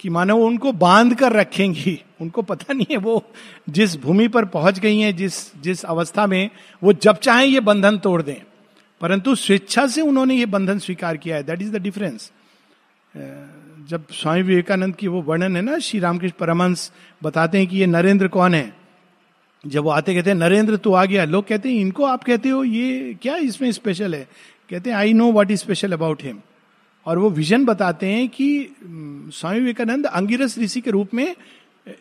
कि 0.00 0.08
मानो 0.10 0.36
उनको 0.36 0.72
बाँध 0.72 1.14
कर 1.14 1.32
रखेंगी। 1.32 2.00
उनको 2.20 2.42
पता 2.42 2.72
नहीं 2.72 2.86
है 2.90 2.96
वो 2.96 3.22
जिस 3.68 3.96
भूमि 3.96 4.28
पर 4.28 4.44
पहुँच 4.44 4.78
गई 4.78 4.98
हैं, 4.98 5.16
जिस 5.16 5.62
जिस 5.62 5.84
अवस्था 5.84 6.26
में 6.26 6.50
वो 6.82 6.92
जब 6.92 7.18
चाहे 7.18 7.46
ये 7.46 7.60
बंधन 7.60 7.98
तोड़ 7.98 8.20
दें। 8.22 8.40
परंतु 9.00 9.34
स्वेच्छा 9.34 9.86
से 9.86 10.00
उन्होंने 10.00 10.34
ये 10.34 10.46
बंधन 10.46 10.78
स्वीकार 10.78 11.16
किया 11.16 11.36
है। 11.36 11.42
दैट 11.42 11.62
इज़ 11.62 11.72
द 11.72 11.82
डिफरेंस 11.82 12.30
जब 13.88 14.04
स्वामी 14.12 14.42
विवेकानंद 14.42 14.94
की 14.96 15.08
वो 15.08 15.20
वर्णन 15.22 15.56
है 15.56 15.62
ना, 15.62 15.78
श्री 15.78 16.00
रामकृष्ण 16.00 16.34
परमंश 16.40 16.90
बताते 17.22 17.58
हैं 17.58 17.66
कि 17.66 17.78
ये 17.78 17.86
नरेंद्र 17.86 18.28
कौन 18.28 18.54
है? 18.54 18.72
जब 19.64 19.84
वो 19.84 19.90
आते 19.90 20.14
कहते 20.14 20.30
हैं, 20.30 20.36
नरेंद्र, 20.36 20.76
तू 20.76 20.92
आ 20.92 21.04
गया। 21.04 21.24
लोग 21.24 21.46
कहते 21.48 21.68
हैं, 21.68 21.76
इनको 21.76 22.04
आप 22.04 22.24
कहते 22.24 22.48
हो, 22.48 22.62
ये 22.64 23.16
क्या 23.22 23.36
इसमें 23.36 23.70
स्पेशल 23.72 24.14
है? 24.14 24.28
कहते 24.70 24.90
हैं 24.90 24.96
I 24.96 25.12
know 25.12 25.30
what 25.32 25.50
is 25.50 25.60
special 25.60 25.92
about 25.92 26.22
him 26.22 26.38
और 27.06 27.18
वो 27.18 27.30
विजन 27.30 27.64
बताते 27.64 28.06
हैं 28.06 28.28
कि 28.28 28.76
स्वामी 28.82 29.58
विवेकानंद 29.58 30.06
अंगिरस 30.06 30.58
ऋषि 30.58 30.80
के 30.80 30.90
रूप 30.90 31.14
में 31.14 31.34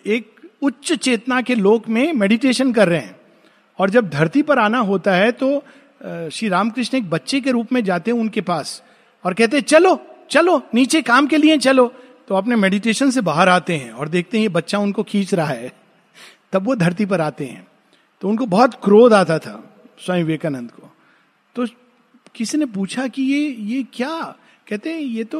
एक 0.08 0.30
उच्च 0.62 0.94
चेतना 0.94 1.42
के 1.42 1.56
लोक 1.56 1.88
में 1.90 2.14
मेडिटेशन 2.14 2.72
कर 2.74 2.90
रहे 2.90 3.00
हैं। 3.00 3.16
और 3.80 3.90
जब 3.90 4.10
धरती 4.10 4.42
पर 4.42 4.60
आना 4.60 4.80
होता 4.82 5.16
है 5.16 5.32
तो 5.34 5.64
श्री 6.30 6.48
रामकृष्ण 6.50 6.98
एक 6.98 7.10
बच्चे 7.10 7.42
के 7.42 7.52
रूप 7.52 7.74
में 7.74 7.84
जाते 7.84 8.12
हैं 8.12 8.18
उनके 8.20 8.42
पास 8.42 8.82
और 9.26 9.34
कहते 9.34 9.58
हैं, 9.58 9.64
चलो 9.64 10.00
चलो, 10.34 10.62
नीचे 10.74 11.02
काम 11.02 11.28
के 11.28 11.38
लिए 11.38 11.58
चलो। 11.58 11.94
तो 12.28 12.36
अपने 12.36 12.56
मेडिटेशन 12.56 13.10
से 13.12 13.22
बाहर 13.22 13.50
आते 13.50 13.76
हैं 13.78 13.92
और 13.92 14.10
देखते 14.10 14.38
हैं 14.38 14.44
ये 14.44 14.50
बच्चा 14.50 14.78
उनको 14.80 15.04
खींच 15.04 15.34
रहा 15.34 15.48
है। 15.48 15.72
तब 16.54 16.66
वो 16.66 16.76
धरती 16.76 17.06
पर 17.06 17.22
आते 17.22 17.46
हैं। 17.46 17.68
तो 18.22 18.30
उनको 18.30 18.46
बहुत 18.46 18.74
क्रोध 18.84 19.14
आता 19.14 19.38
था 19.40 19.54
स्वामी 20.00 20.24
विवेकानंद 20.24 20.72
को। 20.72 20.90
तो 21.56 21.66
किसी 22.36 22.58
ने 22.58 22.66
पूछा 22.66 23.08
कि 23.08 23.22
ये 23.24 23.50
ये 23.60 23.84
क्या? 23.94 24.20
कहते 24.68 24.94
हैं, 24.94 25.00
ये 25.00 25.24
तो 25.24 25.40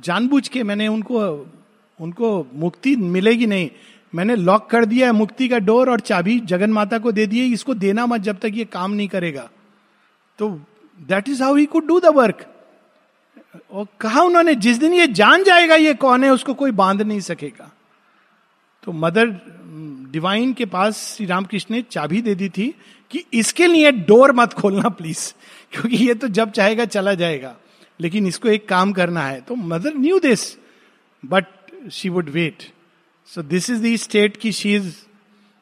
जानबूझ 0.00 0.46
के 0.48 0.62
मैंने 0.62 0.88
उनको 0.88 1.20
उनको 1.98 2.46
मुक्ति 2.54 2.94
मिलेगी 2.96 3.46
नहीं। 3.46 3.70
मैंने 4.14 4.36
लॉक 4.36 4.68
कर 4.70 4.84
दिया 4.84 5.06
है 5.06 5.12
मुक्ति 5.12 5.48
का 5.48 5.58
डोर 5.58 5.90
और 5.90 6.00
चाबी, 6.00 6.38
जगन 6.40 6.70
माता 6.70 6.98
को 6.98 7.12
दे 7.12 7.26
दिए 7.26 7.44
इसको 7.44 7.74
देना 7.74 8.06
मत 8.06 8.20
जब 8.20 8.38
तक 8.38 8.52
ये 8.54 8.64
काम 8.64 8.92
नहीं 8.92 9.08
करेगा। 9.08 9.48
तो 10.38 10.48
that 10.98 11.28
is 11.28 11.42
how 11.42 11.54
he 11.54 11.66
could 11.66 11.86
do 11.86 12.00
the 12.00 12.06
work 12.06 12.46
और 13.70 13.86
कहा 14.00 14.22
उन्होंने, 14.22 14.54
जिस 14.54 14.78
दिन 14.78 14.94
ये 14.94 15.06
जान 15.08 15.44
जाएगा 15.44 15.74
ये 15.74 15.94
कौन 15.94 16.24
है, 16.24 16.30
उसको 16.30 16.54
कोई 16.54 16.70
बाँध 16.72 17.02
नहीं 17.02 17.20
सकेगा। 17.20 17.70
तो 18.84 18.92
मदर 18.94 19.26
डिवाइन 20.12 20.52
के 20.52 20.64
पास 20.66 20.96
श्री 21.06 21.26
रामकृष्ण 21.26 21.74
ने 21.74 21.82
चाबी 21.82 22.20
दे 22.22 22.34
दी 22.34 22.48
थी 22.48 22.74
कि 23.10 23.24
इसके 23.34 23.66
लिए 23.66 23.90
डोर 23.92 24.32
मत 24.32 24.52
खोलना 24.52 24.88
प्लीज़, 24.90 25.32
क्योंकि 25.72 25.96
ये 25.96 26.14
तो 26.14 26.28
जब 26.28 26.50
चाहेगा 26.50 26.84
चला 26.86 27.14
जाएगा, 27.14 27.54
लेकिन 28.00 28.26
इसको 28.26 28.48
एक 28.48 28.68
काम 28.68 28.92
करना 28.92 29.22
है। 29.22 29.40
तो 29.40 29.54
mother 29.54 29.94
knew 29.96 30.18
this 30.18 30.46
but 31.22 31.44
she 31.92 32.08
would 32.08 32.28
wait 32.30 32.62
so 33.28 33.42
this 33.42 33.70
is 33.70 33.82
the 33.82 33.96
state 33.96 34.36
की 34.36 34.52
शी 34.52 34.74
इज़ 34.74 34.94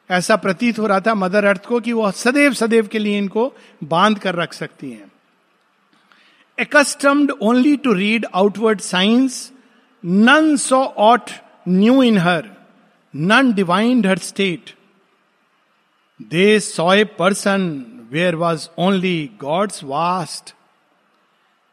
ऐसा 0.09 0.35
प्रतीत 0.35 0.79
हो 0.79 0.87
रहा 0.87 0.99
था 0.99 1.15
मदर 1.15 1.45
अर्थ 1.45 1.65
को 1.65 1.79
कि 1.79 1.93
वो 1.93 2.11
सदैव 2.13 2.53
सदैव 2.53 2.87
के 2.87 2.99
लिए 2.99 3.17
इनको 3.17 3.51
बाँध 3.83 4.19
कर 4.19 4.35
रख 4.35 4.53
सकती 4.53 4.91
हैं। 4.91 5.11
Accustomed 6.57 7.31
only 7.41 7.75
to 7.77 7.93
read 7.93 8.25
outward 8.35 8.79
signs 8.81 9.51
none 10.03 10.55
so 10.57 10.81
aught 10.83 11.31
knew 11.67 12.01
in 12.03 12.17
her 12.17 12.49
none 13.13 13.51
divined 13.53 14.07
her 14.07 14.17
state 14.17 14.73
they 16.19 16.59
saw 16.59 16.93
a 16.93 17.03
person 17.19 17.69
where 18.11 18.35
was 18.35 18.67
only 18.77 19.29
God's 19.41 19.83
vast 19.83 20.53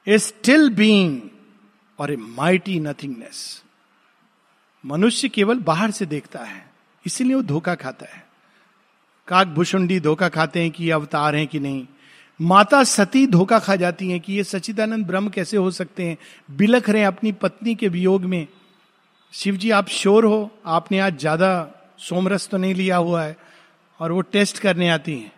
a 0.06 0.18
still 0.18 0.68
being 0.74 1.20
और 1.98 2.12
ए 2.12 2.16
माइटी 2.16 2.78
नथिंगनेस 2.80 3.62
मनुष्य 4.84 5.28
केवल 5.28 5.58
बाहर 5.58 5.90
से 5.90 6.06
देखता 6.06 6.38
है, 6.38 6.64
इसीलिए 7.04 7.34
वो 7.34 7.42
धोखा 7.42 7.74
खाता 7.74 8.06
है। 8.06 8.22
काक 9.28 9.46
भुषुंडी 9.48 9.98
धोखा 10.00 10.28
खाते 10.28 10.62
हैं 10.62 10.70
कि 10.70 10.90
अवतार 10.90 11.36
हैं 11.36 11.46
कि 11.46 11.60
नहीं। 11.60 11.86
माता 12.40 12.82
सती 12.84 13.26
धोखा 13.26 13.58
खा 13.58 13.76
जाती 13.76 14.10
हैं 14.10 14.20
कि 14.20 14.32
ये 14.32 14.44
सचिदानंद 14.44 15.06
ब्रह्म 15.06 15.28
कैसे 15.28 15.56
हो 15.56 15.70
सकते 15.70 16.02
हैं? 16.02 16.16
बिलख 16.50 16.88
रहे 16.90 17.00
हैं 17.00 17.08
अपनी 17.08 17.32
पत्नी 17.32 17.74
के 17.74 17.88
वियोग 17.88 18.24
में। 18.24 18.46
शिव 19.32 19.56
जी 19.56 19.70
आप 19.70 19.88
श्योर 19.88 20.24
हो। 20.24 20.50
आपने 20.66 20.98
आज 20.98 21.18
ज़्यादा 21.18 21.70
सोमरस 21.98 22.48
तो 22.48 22.56
नहीं 22.56 22.74
लिया 22.74 22.96
हुआ 22.96 23.22
है 23.22 23.36
और 24.00 24.12
वो 24.12 24.20
टेस्ट 24.20 24.58
करने 24.58 24.88
आती 24.88 25.12
हैं। 25.12 25.32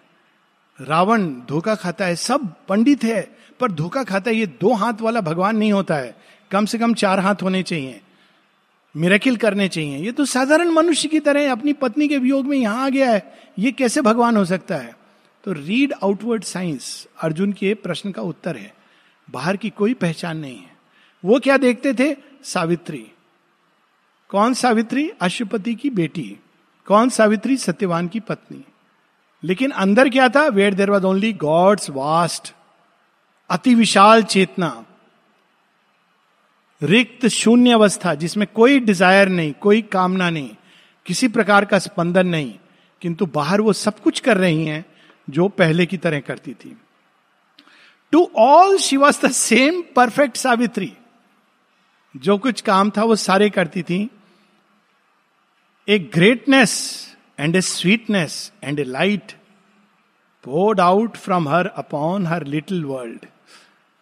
रावण 0.79 1.31
धोखा 1.49 1.75
खाता 1.75 2.05
है। 2.05 2.17
सब 2.17 2.53
पंडित 2.69 3.05
है, 3.05 3.21
पर 3.61 3.73
धोखा 3.73 4.03
खाता 4.05 4.31
है। 4.31 4.37
ये 4.37 4.47
दो 4.47 4.73
हाथ 4.73 5.01
वाला 5.01 5.21
भगवान 5.21 5.57
नहीं 5.57 5.73
होता 5.73 5.95
है। 5.95 6.15
कम 6.51 6.67
से 6.67 6.79
कम 6.79 6.95
चार 6.95 7.21
हाथ 7.21 7.43
होने 7.43 7.63
चाहिए। 7.63 8.01
मिरेकिल 8.95 9.37
करने 9.37 9.69
चाहिए। 9.69 9.99
ये 9.99 10.13
तो 10.13 10.25
साधारण 10.25 10.71
मनुष्य 10.71 11.09
की 11.09 11.21
तरह 11.21 11.51
अपनी 11.53 11.73
पत्नी 11.73 12.09
के 12.09 12.19
वियोग 12.19 12.47
में 12.47 12.59
यहाँ 12.59 12.85
आ 12.87 12.89
गया 12.89 13.11
है। 13.11 13.35
ये 13.59 13.73
कैसे 13.73 14.01
भगवान 14.01 14.37
हो 14.37 14.45
सकता 14.45 14.77
है? 14.77 14.96
तो 15.47 15.53
रीड 15.53 15.93
आउटवर्ड 15.93 16.45
साइंस 16.45 17.07
अर्जुन 17.21 17.53
के 17.53 17.75
प्रश्न 17.75 18.13
का 18.13 18.23
उत्तर 18.23 18.57
है। 18.57 18.75
बाहर 19.31 19.57
की 19.57 19.71
कोई 19.71 19.95
पहचान 19.95 20.39
नहीं 20.39 20.59
है। 20.59 20.77
वो 21.25 21.41
क्या 21.41 21.57
देखते 21.57 21.95
थे? 21.95 22.17
सावित्री। 22.45 23.07
कौन 24.29 24.55
सावित्री? 24.55 25.13
अशुपति 25.21 25.75
की 25.75 25.91
बेटी। 25.91 26.37
कौन 26.87 27.09
सावित्री? 27.09 27.57
सत्यवान 27.57 28.09
की 28.09 28.21
पत्नी। 28.21 28.65
लेकिन 29.45 29.71
अंदर 29.71 30.09
क्या 30.09 30.29
था? 30.29 30.47
Where 30.47 30.75
there 30.75 30.91
was 30.91 31.05
only 31.05 31.33
God's 31.33 31.91
vast 31.91 32.55
अति 33.51 33.75
विशाल 33.75 34.23
चेतना। 34.23 34.85
रिक्त 36.83 37.27
शून्य 37.27 37.73
अवस्था, 37.73 38.15
जिसमें 38.15 38.47
कोई 38.55 38.81
डिज़ायर 38.81 39.29
नहीं, 39.29 39.53
कोई 39.53 39.83
कामना 39.83 40.31
नहीं, 40.31 40.51
किसी 41.07 41.29
प्रकार 41.29 41.65
का 41.65 41.79
स्पंदन 41.79 42.27
नहीं। 42.27 42.55
किंतु 43.01 43.27
बाहर 43.27 43.61
वो 43.61 43.73
सब 43.73 43.99
कुछ 43.99 44.21
कर 44.21 44.37
रही 44.37 44.65
हैं। 44.65 44.96
जो 45.31 45.49
पहले 45.49 45.87
की 45.87 45.97
तरह 45.97 46.21
करती 46.21 46.55
थी। 46.55 46.77
To 48.13 48.31
all 48.37 48.77
she 48.79 48.97
was 48.97 49.27
the 49.27 49.31
same 49.31 49.83
perfect 49.97 50.37
Savitri 50.37 50.93
जो 52.15 52.37
कुछ 52.39 52.61
काम 52.61 52.91
था, 52.91 53.05
वो 53.05 53.17
सारे 53.17 53.49
करती 53.51 53.83
थी। 53.83 54.09
A 55.89 55.99
greatness 56.15 56.73
and 57.39 57.57
a 57.57 57.61
sweetness 57.61 58.53
and 58.65 58.81
a 58.81 58.85
light 58.85 59.33
poured 60.45 60.81
out 60.81 61.17
from 61.17 61.49
her 61.49 61.67
upon 61.67 62.27
her 62.27 62.45
little 62.45 62.85
world 62.85 63.27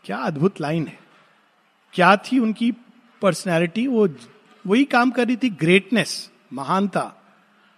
क्या 0.04 0.16
अद्भुत 0.16 0.60
लाइन 0.60 0.86
है। 0.86 0.98
क्या 1.92 2.16
थी 2.16 2.38
उनकी 2.38 2.72
पर्सनैलिटी 3.22 3.86
वो, 3.86 4.08
वही 4.66 4.84
काम 4.84 5.10
कर 5.10 5.26
रही 5.26 5.36
थी। 5.36 5.50
ग्रेटनेस 5.50 6.30
महानता 6.52 7.12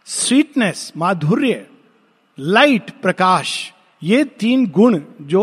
स्वीटनेस 0.06 0.92
माधुर्य। 0.96 1.66
लाइट 2.38 2.90
प्रकाश, 3.02 3.72
ये 4.02 4.24
तीन 4.24 4.66
गुण 4.66 5.00
जो 5.22 5.42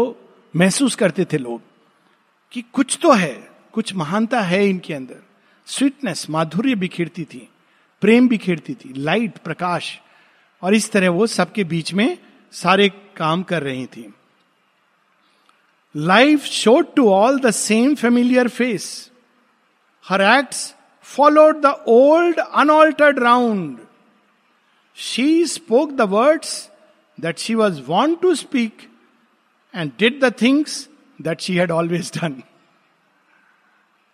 महसूस 0.54 0.96
करते 0.96 1.26
थे 1.26 1.38
लोग, 1.38 1.62
कि 2.54 2.64
कुछ 2.74 2.98
तो 3.02 3.12
है, 3.12 3.34
कुछ 3.74 3.94
महानता 3.96 4.42
है 4.42 4.68
इनके 4.70 4.94
अंदर। 4.94 5.22
स्वीटनेस 5.68 6.30
माधुर्य 6.30 6.76
बिखेरती 6.76 7.24
थी, 7.24 7.48
प्रेम 8.02 8.28
बिखेरती 8.28 8.74
थी 8.76 8.94
लाइट 8.98 9.38
प्रकाश, 9.38 10.00
और 10.64 10.76
इस 10.76 10.92
तरह 10.92 11.10
वो 11.10 11.28
सबके 11.28 11.64
बीच 11.64 11.94
में 11.94 12.18
सारे 12.54 12.90
काम 13.18 13.44
कर 13.44 13.64
रही 13.64 13.86
थी। 13.86 14.14
Life 15.96 16.44
showed 16.44 16.94
to 16.96 17.10
all 17.10 17.40
the 17.40 17.52
same 17.52 17.96
familiar 17.96 18.48
face 18.48 18.86
her 20.06 20.22
acts 20.22 20.74
followed 21.06 21.62
the 21.62 21.74
old 21.88 22.40
unaltered 22.40 23.20
round 23.20 23.78
she 24.98 25.46
spoke 25.46 25.92
the 25.92 26.02
words 26.10 26.70
that 27.18 27.40
she 27.40 27.56
was 27.56 27.82
wont 27.88 28.22
to 28.22 28.36
speak 28.36 28.90
and 29.74 29.98
did 29.98 30.20
the 30.22 30.32
things 30.32 30.88
that 31.20 31.42
she 31.42 31.56
had 31.58 31.72
always 31.72 32.12
done. 32.12 32.42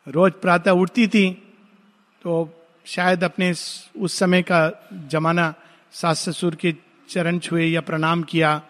रोज 0.07 0.31
प्रातः 0.41 0.71
उठती 0.71 1.07
थी 1.07 1.29
तो 2.21 2.49
शायद 2.85 3.23
अपने 3.23 3.51
उस 3.51 4.13
समय 4.19 4.41
का 4.41 4.61
जमाना 5.09 5.53
सास 5.93 6.29
ससुर 6.29 6.55
के 6.55 6.73
चरण 7.09 7.39
छुए 7.39 7.65
या 7.65 7.81
प्रणाम 7.81 8.23
किया, 8.23 8.61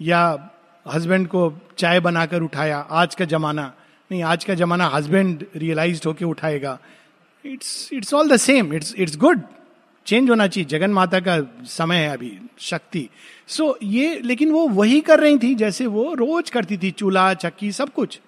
या 0.00 0.50
हस्बैंड 0.86 1.26
को 1.28 1.42
चाय 1.78 2.00
बनाकर 2.00 2.42
उठाया। 2.42 2.78
आज 2.78 3.14
का 3.14 3.24
जमाना, 3.24 3.72
नहीं, 4.10 4.22
आज 4.22 4.44
का 4.44 4.54
जमाना 4.54 4.86
हस्बैंड 4.86 5.44
रियलाइज़ 5.56 6.00
होके 6.06 6.24
उठाएगा। 6.24 6.78
It's 7.44 7.92
it's 7.92 8.14
all 8.14 8.28
the 8.28 8.36
same, 8.36 8.72
it's 8.74 8.94
it's 8.94 9.16
good. 9.16 9.42
Change 10.06 10.30
होना 10.30 10.46
चाहिए। 10.46 10.68
जगन 10.68 10.90
माता 10.90 11.20
का 11.20 11.38
समय 11.64 11.96
है 11.96 12.08
अभी 12.08 12.38
शक्ति। 12.58 13.08
सो 13.48 13.64
so, 13.64 13.76
ये 13.82 14.20
लेकिन 14.20 14.50
वो 14.52 14.66
वही 14.68 15.00
कर 15.00 15.20
रही 15.20 15.38
थी 15.38 15.54
जैसे 15.54 15.86
वो 15.86 16.12
रोज 16.14 16.50
करती 16.50 16.76
थी 16.76 16.90
चूल्हा 16.90 17.32
चक्की 17.34 17.72
सब 17.72 17.92
कुछ। 17.92 18.20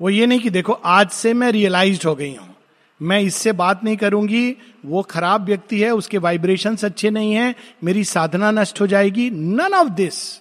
वो 0.00 0.10
ये 0.10 0.26
नहीं 0.26 0.40
कि 0.40 0.50
देखो 0.50 0.72
आज 0.72 1.10
से 1.10 1.34
मैं 1.34 1.50
रियलाइज़ 1.52 2.06
हो 2.06 2.14
गई 2.14 2.34
हूँ। 2.34 2.54
मैं 3.00 3.20
इससे 3.20 3.52
बात 3.52 3.84
नहीं 3.84 3.96
करूँगी 3.96 4.56
वो 4.86 5.02
खराब 5.02 5.44
व्यक्ति 5.44 5.80
है 5.80 5.90
उसके 5.90 6.18
वाइब्रेशन 6.18 6.76
अच्छे 6.76 7.10
नहीं 7.10 7.32
है 7.32 7.54
मेरी 7.84 8.04
साधना 8.04 8.50
नष्ट 8.50 8.80
हो 8.80 8.86
जाएगी। 8.86 9.30
नन 9.30 9.74
ऑफ़ 9.74 9.88
दिस 9.88 10.40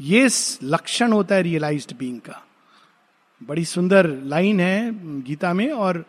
ये 0.00 0.28
लक्षण 0.62 1.12
होता 1.12 1.34
है 1.34 1.42
रियलाइज्ड 1.42 1.92
बींग 1.98 2.20
का। 2.20 2.42
बड़ी 3.40 3.64
सुंदर 3.64 4.06
लाइन 4.24 4.60
है 4.60 4.90
गीता 5.22 5.52
में 5.54 5.70
और 5.70 6.04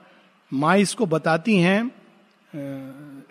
माँ 0.52 0.78
इसको 0.78 1.06
बताती 1.06 1.58
हैं 1.58 1.84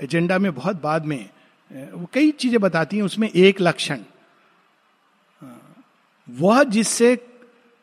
एजेंडा 0.02 0.38
में 0.38 0.54
बहुत 0.54 0.82
बाद 0.82 1.04
में 1.04 1.30
वो 1.72 2.08
कई 2.12 2.30
चीज़ें 2.30 2.60
बताती 2.60 2.96
हैं, 2.96 3.02
उसमें 3.02 3.28
एक 3.28 3.60
लक्षण। 3.60 4.00
वह 6.30 6.62
जिससे 6.64 7.26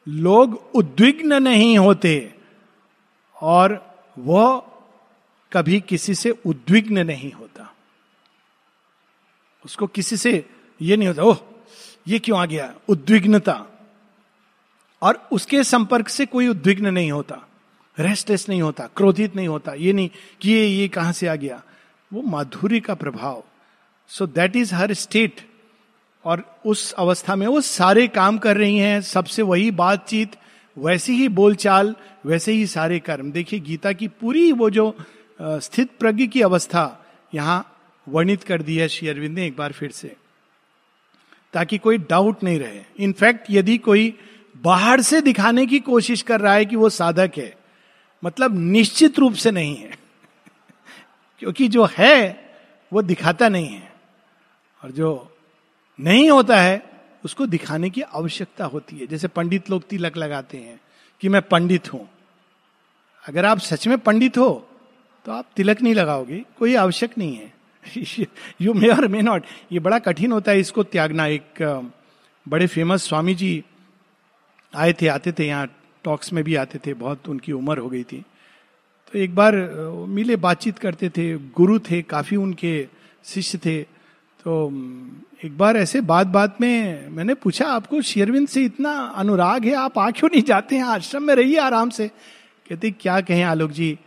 लोग 0.08 0.72
उद्विग्न 0.76 1.44
नहीं 1.44 1.78
होते 1.78 2.34
और 3.42 3.96
वह 4.20 4.60
कभी 5.54 5.80
किसी 5.80 6.16
से 6.16 6.32
उद्विग्न 6.46 7.06
नहीं 7.06 7.32
होता। 7.32 7.74
उसको 9.66 9.88
किसी 9.88 10.18
से 10.18 10.50
ये 10.82 10.98
नहीं 10.98 11.08
होता, 11.08 11.24
ओह, 11.24 11.38
ये 12.08 12.20
क्यों 12.20 12.40
आ 12.40 12.46
गया? 12.46 12.74
उद्विग्नता। 12.88 13.66
और 15.02 15.30
उसके 15.32 15.64
संपर्क 15.64 16.10
से 16.10 16.26
कोई 16.26 16.48
उद्विग्न 16.48 16.94
नहीं 16.94 17.12
होता। 17.12 17.48
रेस्टलेस 18.00 18.50
नहीं 18.50 18.62
होता, 18.62 18.88
क्रोधित 18.88 19.36
नहीं 19.36 19.48
होता। 19.48 19.74
ये 19.74 19.94
नहीं 19.94 20.10
कि 20.42 20.52
ये 20.52 20.66
ये 20.68 20.88
कहाँ 20.88 21.14
से 21.14 21.28
आ 21.28 21.36
गया? 21.36 21.64
वो 22.14 22.22
माधुरी 22.22 22.80
का 22.80 22.94
प्रभाव। 22.94 23.44
So 24.08 24.28
that 24.28 24.56
is 24.56 24.74
her 24.76 24.94
state 24.94 25.42
और 26.26 26.44
उस 26.66 26.92
अवस्था 26.94 27.36
में 27.36 27.48
वो 27.48 27.62
सारे 27.62 28.08
काम 28.08 28.38
कर 28.38 28.58
रही 28.58 28.78
हैं, 28.78 29.02
सबसे 29.02 29.42
वही 29.42 29.72
बातचीत, 29.72 30.36
वैसी 30.78 31.14
ही 31.14 31.28
बोलचाल, 31.28 31.96
वैसे 32.26 32.52
ही 32.52 32.66
सारे 32.68 33.00
कर्म। 33.00 33.32
देखिए, 33.32 33.60
गीता 33.60 33.92
की 33.92 34.08
पूरी 34.08 34.52
वो 34.52 34.70
जो 34.70 34.96
स्थित 35.42 35.90
प्रज्ञ 36.00 36.28
की 36.28 36.42
अवस्था 36.42 37.06
यहाँ 37.34 37.74
वर्णित 38.08 38.44
कर 38.44 38.62
दी 38.62 38.78
है 38.78 38.88
श्री 38.88 39.08
अरविंद 39.08 39.36
ने 39.36 39.46
एक 39.46 39.58
बार 39.58 39.72
फिर 39.72 39.92
से। 39.92 40.16
ताकि 41.54 41.78
कोई 41.78 41.98
डाउट 41.98 42.44
नहीं 42.44 42.60
रहे। 42.60 42.82
इनफैक्ट 43.00 43.46
यदि 43.50 43.78
कोई 43.78 44.14
बाहर 44.64 45.02
से 45.02 45.22
दिखाने 45.22 45.66
की 45.66 45.80
कोशिश 45.80 46.22
कर 46.22 46.42
रहा 46.42 46.54
है 46.54 46.66
कि 46.66 46.76
वो 46.76 46.90
साधक 46.90 47.32
है 47.38 47.56
मतलब 48.24 48.58
निश्चित 48.60 49.20
रूप 49.20 49.34
से 49.34 49.52
नहीं 49.52 49.76
है। 49.76 50.07
क्योंकि 51.42 51.68
जो 51.68 51.88
है, 51.98 52.46
वो 52.92 53.02
दिखाता 53.02 53.50
नहीं 53.50 53.68
है। 53.68 53.92
और 54.82 54.92
जो 54.92 55.10
नहीं 56.00 56.30
होता 56.30 56.60
है, 56.62 56.82
उसको 57.26 57.46
दिखाने 57.48 57.90
की 57.90 58.02
आवश्यकता 58.02 58.66
होती 58.66 58.98
है। 58.98 59.08
जैसे 59.08 59.28
पंडित 59.30 59.70
लोग 59.70 59.88
तिलक 59.90 60.18
लगाते 60.18 60.58
हैं 60.58 60.80
कि 61.22 61.30
मैं 61.30 61.42
पंडित 61.42 61.94
हूँ। 61.94 62.08
अगर 63.24 63.46
आप 63.46 63.60
सच 63.60 63.88
में 63.88 63.98
पंडित 64.00 64.38
हो 64.38 64.68
तो 65.26 65.32
आप 65.32 65.46
तिलक 65.56 65.82
नहीं 65.82 65.94
लगाओगे, 65.96 66.44
कोई 66.58 66.76
आवश्यक 66.78 67.18
नहीं 67.18 67.36
है। 67.36 67.52
यू 68.62 68.74
मे 68.74 68.88
और 68.90 69.08
मे 69.08 69.22
नॉट 69.22 69.44
ये 69.72 69.80
बड़ा 69.80 69.98
कठिन 70.00 70.32
होता 70.32 70.52
है 70.52 70.60
इसको 70.60 70.84
त्यागना। 70.86 71.26
एक 71.28 71.62
बड़े 72.46 72.68
फ़ेमस 72.68 73.08
स्वामी 73.08 73.34
जी 73.36 73.64
आए 74.74 74.94
थे, 74.94 75.08
आते 75.08 75.32
थे 75.32 75.48
यहाँ 75.48 75.68
टॉक्स 76.04 76.34
में 76.34 76.44
भी 76.44 76.56
आते 76.56 76.80
थे, 76.80 76.94
बहुत 76.94 77.30
उनकी 77.30 77.52
उम्र 77.52 77.78
हो 77.78 77.90
गई 77.90 78.04
थी। 78.04 78.24
तो 79.14 79.20
एक 79.20 79.36
बार 79.36 79.56
मिले, 80.08 80.36
बातचीत 80.36 80.80
करते 80.80 81.10
थे, 81.10 81.38
गुरु 81.38 81.80
थे, 81.80 82.02
काफ़ी 82.02 82.38
उनके 82.38 82.88
शिष्य 83.24 83.58
थे। 83.58 83.82
तो 84.44 84.70
एक 85.46 85.58
बार 85.58 85.78
ऐसे 85.78 86.02
बात 86.02 86.28
बात 86.28 86.58
में 86.62 87.08
मैंने 87.10 87.34
पूछा, 87.34 87.66
आपको 87.66 88.02
शेरविंद 88.02 88.48
से 88.48 88.64
इतना 88.64 88.92
अनुराग 89.16 89.66
है, 89.66 89.74
आप 89.74 89.98
आ 90.00 90.12
क्यों 90.12 90.30
नहीं 90.34 90.44
जाते 90.44 90.76
हैं? 90.76 90.84
आश्रम 90.84 91.24
में 91.24 91.36
रहिए 91.36 91.58
आराम 91.58 91.90
से। 91.90 92.08
कहते, 92.70 92.92
क्या 92.92 93.22
कहें 93.22 93.44
आलोक 93.44 93.72
जी? 93.72 93.98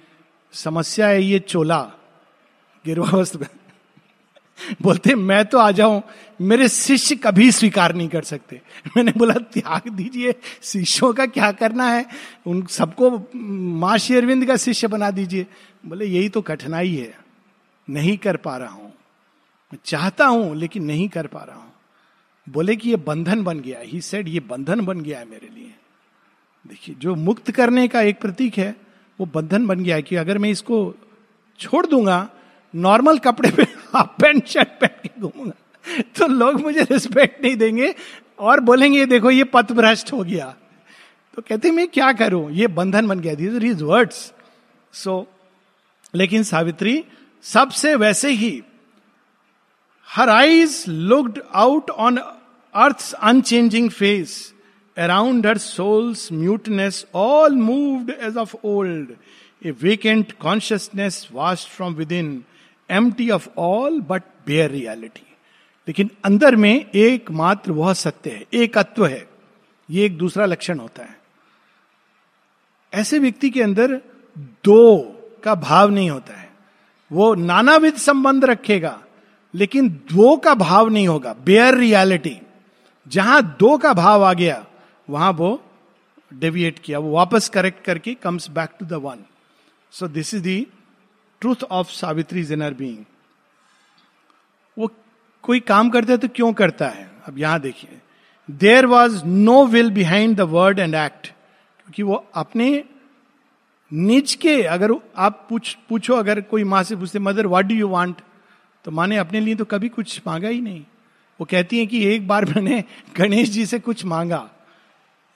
समस्या 0.52 1.06
है 1.06 1.22
ये 1.22 1.38
चोला 1.38 1.80
गिरवा 2.84 3.08
वस्त्र 3.18 3.46
बोलते, 4.82 5.14
मैं 5.14 5.44
तो 5.44 5.58
आ 5.58 5.70
जाऊँ 5.70 6.02
मेरे 6.40 6.68
शिष्य 6.68 7.16
कभी 7.16 7.52
स्वीकार 7.52 7.94
नहीं 7.94 8.08
कर 8.08 8.22
सकते। 8.22 8.60
मैंने 8.96 9.12
बोला, 9.16 9.34
त्याग 9.34 9.88
दीजिए, 9.88 10.34
शिष्यों 10.62 11.12
का 11.12 11.26
क्या 11.26 11.52
करना 11.52 11.84
है? 11.84 12.06
उन 12.46 12.66
सबको, 12.66 13.28
माँ 13.78 13.98
शेरविंद 13.98 14.46
का 14.46 14.56
शिष्य 14.56 14.88
बना 14.88 15.10
दीजिए। 15.10 15.46
बोले, 15.86 16.04
यही 16.04 16.28
तो 16.28 16.42
कठिनाई 16.42 16.94
है। 16.94 17.18
नहीं 17.90 18.16
कर 18.16 18.36
पा 18.36 18.56
रहा 18.56 18.68
हूँ। 18.68 18.88
मैं 19.72 19.78
चाहता 19.84 20.26
हूँ, 20.26 20.56
लेकिन 20.56 20.84
नहीं 20.84 21.08
कर 21.08 21.26
पा 21.26 21.40
रहा 21.40 21.56
हूँ। 21.56 21.72
बोले 22.48 22.76
कि 22.76 22.90
ये 22.90 22.96
बंधन 22.96 23.44
बन 23.44 23.60
गया। 23.60 23.78
ही 23.82 24.00
सेड 24.00 24.28
ये 24.28 24.40
बंधन 24.40 24.80
बन 24.80 25.00
गया 25.00 25.18
है 25.18 25.24
मेरे 25.24 25.48
लिए। 25.54 25.74
देखिए, 26.66 26.94
जो 26.98 27.14
मुक्त 27.14 27.50
करने 27.50 27.88
का 27.88 28.00
एक 28.00 28.20
प्रतीक 28.20 28.58
है, 28.58 28.76
वो 29.20 29.28
बंधन 29.34 29.66
बन 29.66 29.80
गया 29.80 29.96
है 29.96 30.02
कि 30.02 30.16
अगर 30.16 30.38
मैं 30.38 30.50
इसको 30.50 30.94
छोड़ 31.58 31.86
दूँगा, 31.86 32.30
नॉर्मल 32.74 33.18
कपड़े 33.18 33.50
पे, 33.50 33.62
हाफ़ 33.62 34.22
पैंट, 34.22 34.46
शर्ट 34.46 34.68
पहन 34.68 35.08
के 35.08 35.20
घूमूँगा। 35.20 35.52
तो 36.18 36.26
लोग 36.26 36.60
मुझे 36.60 36.82
रिस्पेक्ट 36.90 37.42
नहीं 37.42 37.56
देंगे 37.56 37.94
और 38.38 38.60
बोलेंगे 38.60 39.04
देखो, 39.06 39.30
ये 39.30 39.44
पथ 39.44 39.72
भ्रष्ट 39.72 40.12
हो 40.12 40.22
गया। 40.24 40.54
तो 41.36 41.42
कहते 41.48 41.70
मैं 41.70 41.86
क्या 41.88 42.12
करूँ? 42.12 42.50
ये 42.52 42.66
बंधन 42.66 43.08
बन 43.08 43.20
गया 43.20 43.34
दीज 43.34 43.62
हिज 43.64 43.82
वर्ड्स 43.82 44.32
सो 44.94 45.26
लेकिन 46.14 46.42
सावित्री, 46.42 47.02
सबसे 47.44 47.94
वैसे 47.94 48.30
ही 48.30 48.62
her 50.08 50.28
eyes 50.28 50.84
looked 50.88 51.40
out 51.54 51.90
on 51.90 52.16
earth 52.16 53.12
unchanging 53.14 53.90
face 53.90 54.32
around 54.96 55.46
her 55.46 55.58
soul's 55.58 56.28
muteness 56.32 57.04
all 57.14 57.56
moved 57.56 58.10
as 58.10 58.36
of 58.36 58.54
old 58.64 59.12
a 59.62 59.70
vacant 59.82 60.32
consciousness 60.32 61.26
vast 61.32 61.68
from 61.68 61.94
within 62.12 62.42
empty 62.90 63.30
of 63.30 63.48
all 63.58 64.00
but 64.00 64.22
bare 64.46 64.70
reality 64.70 65.26
लेकिन 65.88 66.10
अंदर 66.24 66.56
में 66.56 66.90
एकमात्र 66.90 67.72
वह 67.72 67.92
सत्य 67.92 68.30
है, 68.30 68.44
एकत्व 68.54 69.06
है। 69.06 69.28
ये 69.90 70.04
एक 70.04 70.18
दूसरा 70.18 70.44
लक्षण 70.46 70.78
होता 70.78 71.02
है। 71.02 71.20
ऐसे 72.94 73.18
व्यक्ति 73.18 73.50
के 73.50 73.62
अंदर 73.62 74.00
दो 74.38 74.98
का 75.44 75.54
भाव 75.54 75.90
नहीं 75.90 76.10
होता 76.10 76.34
है। 76.34 76.50
वो 77.12 77.34
नानाविध 77.34 77.94
संबंध 77.94 78.44
रखेगा, 78.44 79.02
लेकिन 79.54 79.88
दो 79.88 80.36
का 80.36 80.54
भाव 80.54 80.88
नहीं 80.88 81.08
होगा। 81.08 81.32
बेयर 81.34 81.74
रियलिटी 81.74 82.40
जहाँ 83.08 83.56
दो 83.60 83.78
का 83.78 83.92
भाव 83.92 84.24
आ 84.24 84.32
गया, 84.32 84.66
वहाँ 85.10 85.32
वो 85.32 85.62
डेविएट 86.34 86.78
किया, 86.78 86.98
वो 86.98 87.10
वापस 87.10 87.48
करेक्ट 87.48 87.84
करके 87.84 88.14
comes 88.14 88.50
back 88.50 88.70
to 88.80 88.86
the 88.86 88.92
one 88.92 89.18
so 89.92 90.08
this 90.08 90.34
is 90.34 90.42
the 90.42 90.66
truth 91.40 91.62
of 91.70 91.90
Savitri 91.90 92.42
inner 92.42 92.74
being 92.74 92.98
वो 92.98 93.19
कोई 95.44 95.60
काम 95.62 95.90
करता 95.90 96.12
है 96.12 96.18
तो 96.18 96.28
क्यों 96.28 96.52
करता 96.52 96.88
है? 96.88 97.10
अब 97.26 97.38
यहाँ 97.38 97.60
देखिए। 97.60 97.98
There 98.48 98.86
was 98.86 99.24
no 99.24 99.64
will 99.66 99.90
behind 99.90 100.36
the 100.36 100.40
word 100.50 100.78
and 100.78 100.94
act 100.94 101.26
क्योंकि 101.26 102.02
वो 102.02 102.24
अपने 102.34 102.84
निज 103.92 104.34
के, 104.34 104.62
अगर 104.62 104.92
आप 105.16 105.46
पूछ, 105.48 105.76
पूछो, 105.88 106.14
अगर 106.14 106.40
कोई 106.40 106.64
माँ 106.64 106.82
से 106.82 106.96
पूछते 106.96 107.18
mother 107.18 107.46
what 107.46 107.64
do 107.66 107.74
you 107.74 107.88
want 107.88 108.20
तो 108.84 108.90
माँ 108.90 109.06
ने 109.06 109.16
अपने 109.16 109.40
लिए 109.40 109.54
तो 109.54 109.64
कभी 109.64 109.88
कुछ 109.88 110.20
मांगा 110.26 110.48
ही 110.48 110.60
नहीं। 110.60 110.80
वो 111.40 111.44
कहती 111.44 111.78
है 111.78 111.86
कि 111.86 112.04
एक 112.06 112.26
बार 112.28 112.44
मैंने 112.44 112.82
गणेश 113.16 113.50
जी 113.50 113.66
से 113.66 113.78
कुछ 113.78 114.04
मांगा। 114.04 114.48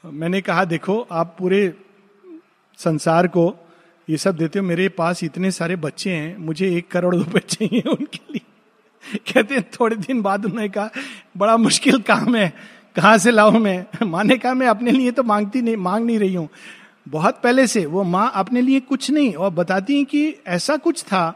मैंने 0.05 0.40
कहा, 0.40 0.64
देखो, 0.64 1.00
आप 1.12 1.34
पूरे 1.38 1.74
संसार 2.78 3.26
को 3.26 3.55
ये 4.09 4.16
सब 4.16 4.36
देते 4.36 4.59
हो, 4.59 4.64
मेरे 4.64 4.88
पास 4.88 5.22
इतने 5.24 5.50
सारे 5.50 5.76
बच्चे 5.76 6.11
हैं, 6.11 6.36
मुझे 6.38 6.76
एक 6.76 6.90
करोड़ 6.90 7.14
रुपए 7.16 7.40
चाहिए 7.40 7.80
उनके 7.80 8.32
लिए। 8.32 8.40
कहते 9.26 9.55
हैं, 9.55 9.64
थोड़े 9.70 9.96
दिन 9.96 10.22
बाद 10.22 10.44
उन्होंने 10.44 10.68
कहा, 10.68 10.90
बड़ा 11.36 11.57
मुश्किल 11.57 12.00
काम 12.02 12.36
है, 12.36 12.52
कहाँ 12.96 13.16
से 13.18 13.30
लाऊं 13.30 13.59
मैं? 13.59 13.84
माँ 14.02 14.24
ने 14.24 14.36
कहा, 14.36 14.55
मैं 14.55 14.66
अपने 14.66 14.90
लिए 14.90 15.11
तो 15.11 15.22
मांगती 15.22 15.62
नहीं, 15.62 15.76
मांग 15.76 16.07
नहीं 16.07 16.18
रही 16.18 16.34
हूँ। 16.34 16.48
बहुत 17.09 17.40
पहले 17.42 17.66
से 17.66 17.84
वो 17.86 18.02
माँ 18.05 18.30
अपने 18.34 18.61
लिए 18.61 18.80
कुछ 18.80 19.11
नहीं, 19.11 19.32
और 19.34 19.50
बताती 19.52 19.98
है 19.98 20.05
कि 20.05 20.34
ऐसा 20.46 20.76
कुछ 20.76 21.02
था 21.02 21.28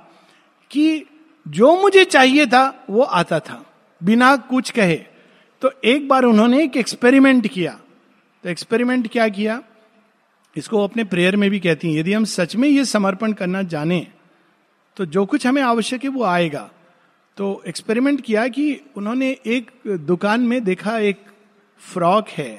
कि 0.71 1.05
जो 1.47 1.77
मुझे 1.81 2.05
चाहिए 2.05 2.47
था, 2.47 2.85
वो 2.91 3.03
आता 3.03 3.41
था, 3.41 3.65
बिना 4.01 4.35
कुछ 4.37 4.71
कहे। 4.71 4.97
तो 5.63 5.71
एक 5.85 6.09
बार 6.09 6.25
उन्होंने 6.25 6.63
एक 6.63 6.77
एक्सपेरिमेंट 6.77 7.47
किया। 7.47 7.79
तो 8.45 8.49
एक्सपेरिमेंट 8.49 9.09
क्या 9.13 9.29
किया? 9.29 9.61
इसको 10.57 10.83
अपने 10.85 11.05
प्रेयर 11.05 11.37
में 11.37 11.49
भी 11.51 11.59
कहती 11.61 11.89
हैं, 11.89 11.99
यदि 12.01 12.13
हम 12.13 12.25
सच 12.25 12.55
में 12.57 12.69
ये 12.69 12.85
समर्पण 12.85 13.33
करना 13.33 13.63
जाने 13.65 14.07
तो 14.97 15.05
जो 15.07 15.25
कुछ 15.27 15.47
हमें 15.47 15.63
आवश्यक 15.63 16.05
है, 16.05 16.11
वो 16.11 16.23
आएगा। 16.25 16.69
तो 17.39 17.63
एक्सपेरिमेंट 17.67 18.21
किया 18.21 18.47
कि 18.49 18.65
उन्होंने 18.97 19.31
एक 19.47 19.71
दुकान 20.07 20.41
में 20.41 20.63
देखा 20.65 20.97
एक 20.99 21.19
फ्रॉक 21.83 22.29
है 22.29 22.51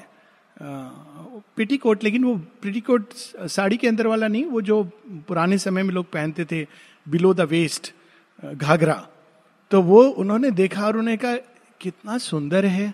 पिटी 1.56 1.76
कोट 1.76 2.04
लेकिन 2.04 2.24
वो 2.24 2.34
पेटीकोट 2.62 3.12
साड़ी 3.48 3.76
के 3.76 3.88
अंदर 3.88 4.06
वाला 4.06 4.28
नहीं, 4.28 4.44
वो 4.44 4.60
जो 4.60 4.82
पुराने 5.28 5.58
समय 5.58 5.82
में 5.82 5.92
लोग 5.94 6.10
पहनते 6.12 6.44
थे 6.44 6.66
बिलो 7.06 7.32
द 7.34 7.40
वेस्ट 7.50 7.92
घाघरा। 8.42 8.94
तो 9.70 9.82
वो 9.82 10.02
उन्होंने 10.02 10.50
देखा 10.52 10.86
और 10.86 10.96
उन्होंने 10.96 11.16
कहा, 11.16 11.34
कितना 11.80 12.18
सुंदर 12.20 12.66
है। 12.66 12.92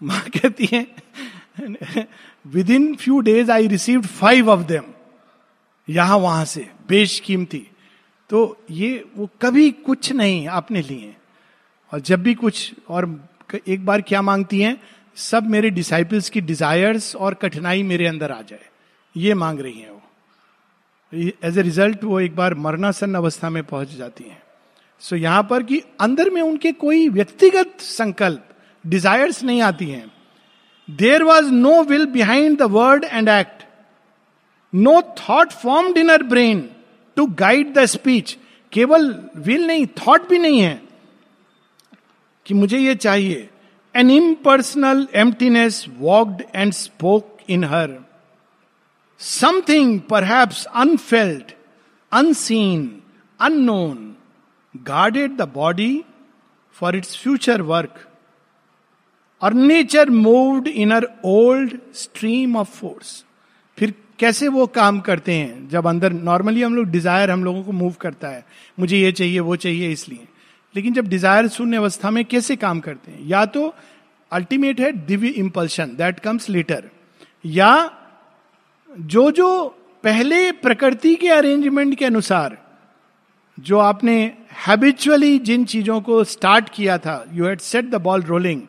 माँ 0.00 0.20
कहती 0.30 0.68
है 0.72 0.86
within 2.70 2.94
few 2.96 3.20
days 3.20 3.50
I 3.50 3.66
receive 3.68 4.00
five 4.00 4.50
of 4.50 4.66
them 4.66 4.92
यहाँ 5.88 6.18
वहाँ 6.18 6.44
से, 6.46 6.68
बेशकीमती। 6.88 7.66
तो 8.30 8.56
ये 8.70 9.04
वो 9.16 9.28
कभी 9.42 9.70
कुछ 9.70 10.12
नहीं 10.12 10.46
अपने 10.48 10.82
लिए। 10.82 11.14
और 11.92 12.00
जब 12.00 12.22
भी 12.22 12.34
कुछ 12.34 12.72
और 12.88 13.08
एक 13.68 13.84
बार 13.86 14.00
क्या 14.02 14.22
मांगती 14.22 14.60
हैं 14.60 14.76
सब 15.16 15.46
मेरे 15.46 15.70
डिसाइपल्स 15.70 16.28
की 16.28 16.40
डिजायर्स 16.40 17.14
और 17.16 17.34
कठिनाई 17.34 17.82
मेरे 17.82 18.06
अंदर 18.06 18.32
आ 18.32 18.40
जाए। 18.42 18.68
ये 19.16 19.34
मांग 19.34 19.60
रही 19.60 19.80
हैं 19.80 19.90
वो। 19.90 20.02
एज 21.44 21.58
ए 21.58 21.62
रिज़ल्ट 21.62 22.04
वो 22.04 22.20
एक 22.20 22.36
बार 22.36 22.54
मरणासन 22.54 23.14
अवस्था 23.14 23.50
में 23.50 23.62
पहुँच 23.64 23.88
जाती 23.88 24.24
हैं। 24.24 24.42
सो 25.02 25.16
so, 25.16 25.22
यहाँ 25.22 25.42
पर 25.50 25.62
कि 25.62 25.82
अंदर 26.00 26.30
में 26.30 26.40
उनके 26.42 26.72
कोई 26.72 27.08
व्यक्तिगत 27.08 27.80
संकल्प 27.80 28.48
डिजायर्स 28.84 29.42
नहीं 29.44 29.62
आती 29.62 29.86
हैं। 29.86 30.10
There 30.88 31.22
was 31.22 31.50
no 31.50 31.82
will 31.82 32.06
behind 32.06 32.58
the 32.58 32.62
word 32.62 33.04
and 33.04 33.28
act 33.28 33.62
no 34.72 35.00
thought 35.20 35.52
formed 35.52 35.98
in 35.98 36.08
her 36.08 36.22
brain 36.22 36.68
to 37.16 37.26
guide 37.26 37.72
the 37.74 37.84
speech 37.84 38.36
केवल 38.72 39.28
विल 39.36 39.66
नहीं 39.66 39.86
थॉट 39.86 40.28
भी 40.28 40.38
नहीं 40.38 40.60
है 40.60 40.82
कि 42.46 42.54
मुझे 42.54 42.78
ये 42.78 42.94
चाहिए। 42.94 43.48
An 43.94 44.10
impersonal 44.10 45.06
emptiness 45.14 45.84
walked 45.98 46.42
and 46.54 46.72
spoke 46.72 47.36
in 47.48 47.64
her 47.64 47.98
something 49.20 50.00
perhaps 50.00 50.64
unfelt 50.64 51.54
unseen 52.12 53.02
unknown 53.40 54.14
guarded 54.74 55.36
the 55.36 55.42
body 55.54 56.04
for 56.72 56.96
its 56.96 57.16
future 57.16 57.62
work 57.62 57.94
और 59.42 59.52
nature 59.52 60.10
moved 60.10 60.68
in 60.68 60.90
her 60.90 61.06
old 61.24 61.78
stream 61.94 62.56
of 62.56 62.68
force 62.68 63.24
फिर 63.32 63.33
कैसे 64.18 64.48
वो 64.48 64.66
काम 64.66 65.00
करते 65.00 65.32
हैं? 65.32 65.68
जब 65.68 65.86
अंदर 65.86 66.12
नॉर्मली 66.12 66.62
हम 66.62 66.76
लोग 66.76 66.86
डिज़ायर 66.86 67.30
हम 67.30 67.44
लोगों 67.44 67.62
को 67.62 67.72
मूव 67.72 67.94
करता 68.00 68.28
है। 68.28 68.44
मुझे 68.78 68.98
ये 68.98 69.12
चाहिए, 69.12 69.40
वो 69.40 69.56
चाहिए, 69.56 69.90
इसलिए। 69.92 70.26
लेकिन 70.74 70.94
जब 70.94 71.08
डिज़ायर 71.08 71.48
शून्य 71.48 71.76
अवस्था 71.76 72.10
में 72.10 72.24
कैसे 72.24 72.56
काम 72.56 72.80
करते 72.80 73.12
हैं? 73.12 73.26
या 73.26 73.44
तो 73.46 73.74
अल्टीमेट 74.32 74.80
है 74.80 74.92
दिव्य 75.06 75.28
इंपल्शन 75.28 75.94
दैट 75.96 76.18
कम्स 76.20 76.48
लेटर 76.50 76.90
या 77.44 77.90
जो 78.90 79.30
जो 79.30 79.64
पहले 80.04 80.50
प्रकृति 80.52 81.14
के 81.14 81.28
अरेंजमेंट 81.28 81.94
के 81.98 82.04
अनुसार, 82.04 82.56
जो 83.58 83.78
आपने 83.78 84.16
हैबिचुअली 84.66 85.38
जिन 85.38 85.64
चीज़ों 85.64 86.00
को 86.00 86.22
स्टार्ट 86.24 86.68
किया 86.68 86.98
था 86.98 87.24
you 87.32 87.46
had 87.46 87.60
set 87.60 87.84
the 87.84 88.00
ball 88.02 88.22
rolling 88.22 88.62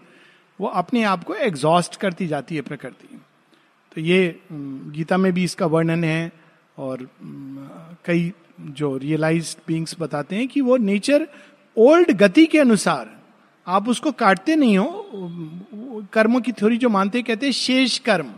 वो 0.60 0.68
अपने 0.68 1.04
आप 1.04 1.24
को 1.24 1.36
एग्जॉस्ट 1.36 1.96
करती 1.96 2.28
जाती 2.28 2.56
है 2.56 2.62
प्रकृति। 2.62 3.14
तो 3.96 4.02
ये 4.02 4.39
गीता 4.52 5.18
में 5.18 5.32
भी 5.34 5.43
इसका 5.43 5.66
वर्णन 5.66 6.04
है 6.04 6.32
और 6.78 7.08
कई 8.06 8.32
जो 8.62 8.96
रियलाइज़ 8.98 9.56
बींग्स 9.68 9.96
बताते 10.00 10.36
हैं 10.36 10.48
कि 10.48 10.62
वो 10.62 10.78
नेचर 10.78 11.28
ओल्ड 11.78 12.12
गति 12.18 12.46
के 12.46 12.60
अनुसार, 12.60 13.10
आप 13.68 13.88
उसको 13.89 14.12
काटते 14.14 14.56
नहीं 14.56 14.78
हो 14.78 16.08
कर्मों 16.14 16.41
की 16.41 16.52
थ्योरी 16.52 16.78
जो 16.78 16.89
मानते 16.89 17.22
कहते 17.22 17.46
हैं 17.46 17.54
शेष 17.54 17.98
कर्म। 18.00 18.34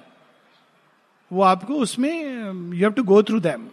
वो 1.32 1.42
आपको 1.44 1.76
उसमें 1.76 2.12
you 2.14 2.80
have 2.80 2.92
to 2.92 3.04
go 3.04 3.22
through 3.24 3.40
them 3.40 3.68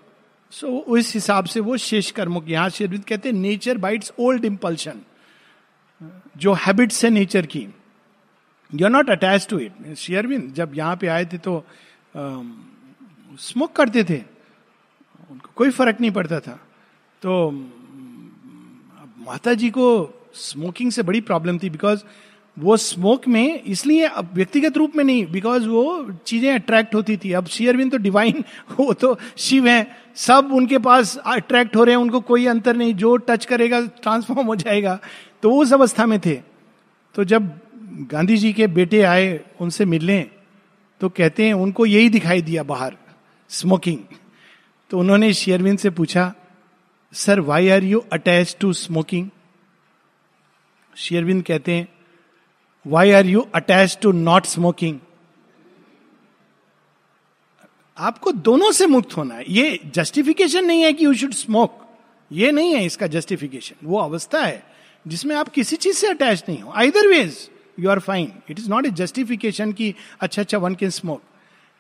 so 0.53 0.69
उस 0.69 1.15
हिसाब 1.15 1.45
से 1.45 1.61
वो 1.61 1.77
शेष 1.77 2.11
कर्मों 2.11 2.41
की, 2.41 2.53
यहाँ 2.53 2.71
शेरविद 2.71 3.05
कहते 3.05 3.29
हैं 3.29 3.37
नेचर 3.37 3.79
बाइट्स 3.79 4.13
ओल्ड 4.19 4.45
इंपल्शन 4.45 5.01
जो 6.37 6.53
हैबिट्स 6.57 7.05
है 7.05 7.11
नेचर 7.11 7.47
की। 7.47 7.67
You 8.73 8.87
are 8.87 8.93
not 8.93 9.11
attach 9.11 9.47
to 9.51 9.59
it 9.59 9.95
शेयरविंद 9.97 10.53
जब 10.55 10.73
यहाँ 10.75 10.97
पे 10.97 11.07
आए 11.07 11.25
थे 11.25 11.39
तो 11.39 11.65
स्मोक 13.41 13.73
करते 13.77 14.05
थे। 14.05 14.19
उनको 15.31 15.51
कोई 15.57 15.71
फ़र्क 15.71 16.01
नहीं 16.01 16.11
पड़ता 16.11 16.41
था। 16.41 16.59
तो 17.23 17.51
माता 19.27 19.55
जी 19.55 19.71
को 19.71 19.87
स्मोकिंग 20.35 20.91
से 20.93 21.03
बड़ी 21.03 21.21
प्रॉब्लम 21.21 21.59
थी 21.59 21.71
बिकॉज़ 21.71 22.03
वो 22.57 22.77
स्मोक 22.77 23.27
में 23.29 23.63
इसलिए 23.63 24.07
अब 24.07 24.29
व्यक्तिगत 24.35 24.77
रूप 24.77 24.97
में 24.97 25.03
नहीं 25.05 25.27
बिकॉज़ 25.27 25.67
वो 25.69 25.85
चीज़ें 26.27 26.53
अट्रैक्ट 26.55 26.95
होती 26.95 27.17
थी। 27.17 27.33
अब 27.33 27.47
शेयरविंद 27.47 27.91
तो 27.93 27.99
डिवाइन 27.99 28.45
वो 28.81 28.93
तो 28.93 29.17
शिव 29.37 29.67
है। 29.67 29.87
सब 30.17 30.51
उनके 30.53 30.79
पास 30.79 31.17
अट्रैक्ट 31.17 31.77
हो 31.77 31.85
रहे 31.85 31.95
हैं। 31.95 32.03
उनको 32.03 32.21
कोई 32.21 32.47
अंतर 32.47 32.77
नहीं। 32.77 32.95
जो 32.95 33.17
टच 33.17 33.45
करेगा 33.45 33.81
ट्रांसफॉर्म 34.03 34.47
हो 34.47 34.57
जाएगा। 34.57 34.99
तो 35.43 35.51
वो 35.51 35.63
उस 35.63 35.73
अवस्था 35.73 36.07
में 36.07 36.19
थे। 36.21 36.35
तो 37.15 37.25
जब 37.25 37.51
गांधी 37.95 38.37
जी 38.37 38.53
के 38.53 38.67
बेटे 38.69 39.03
आए, 39.03 39.41
उनसे 39.61 39.85
मिलने 39.85 40.21
तो 41.01 41.09
कहते 41.09 41.47
हैं, 41.47 41.55
उनको 41.55 41.87
यही 41.87 42.09
दिखाई 42.09 42.43
दिया 42.43 42.63
बाहर 42.63 42.97
स्मोकिंग 43.51 43.99
तो 44.91 44.99
उन्होंने 44.99 45.33
शेयरविंद 45.35 45.79
से 45.79 45.91
पूछा, 45.91 46.33
sir 47.15 47.41
why 47.41 47.69
are 47.69 47.85
you 47.85 47.99
attach 48.13 48.57
to 48.61 48.73
smoking 48.73 49.29
शेयरविंद 50.97 51.43
कहते 51.43 51.73
हैं 51.73 51.89
why 52.87 53.11
are 53.13 53.27
you 53.27 53.47
attach 53.55 53.99
to 54.03 54.13
not 54.13 54.47
smoking 54.47 54.99
आपको 57.99 58.33
दोनों 58.33 58.71
से 58.73 58.87
मुक्त 58.87 59.17
होना 59.17 59.35
है। 59.35 59.45
ये 59.49 59.81
जस्टिफिकेशन 59.95 60.65
नहीं 60.65 60.83
है 60.83 60.93
कि 60.93 61.05
यू 61.05 61.15
शुड 61.15 61.33
स्मोक 61.35 61.81
ये 62.31 62.53
नहीं 62.53 62.75
है 62.75 62.85
इसका 62.85 63.07
जस्टिफिकेशन 63.07 63.87
वो 63.87 63.99
अवस्था 64.01 64.45
है 64.45 64.63
जिसमें 65.07 65.35
आप 65.37 65.49
किसी 65.49 65.77
चीज़ 65.77 65.97
से 65.97 66.07
अटैच 66.09 66.45
नहीं 66.49 66.61
हो। 66.61 66.73
Either 66.73 67.09
ways 67.09 67.51
you 67.81 67.91
are 67.91 67.99
fine 67.99 68.33
it 68.51 68.59
is 68.59 68.71
not 68.71 68.87
a 68.87 68.91
justification 68.91 69.73
की 69.73 69.95
अच्छा 70.21 70.43
अच्छा 70.43 70.59
वन 70.59 70.75
कैन 70.75 70.91
स्मोक 70.91 71.23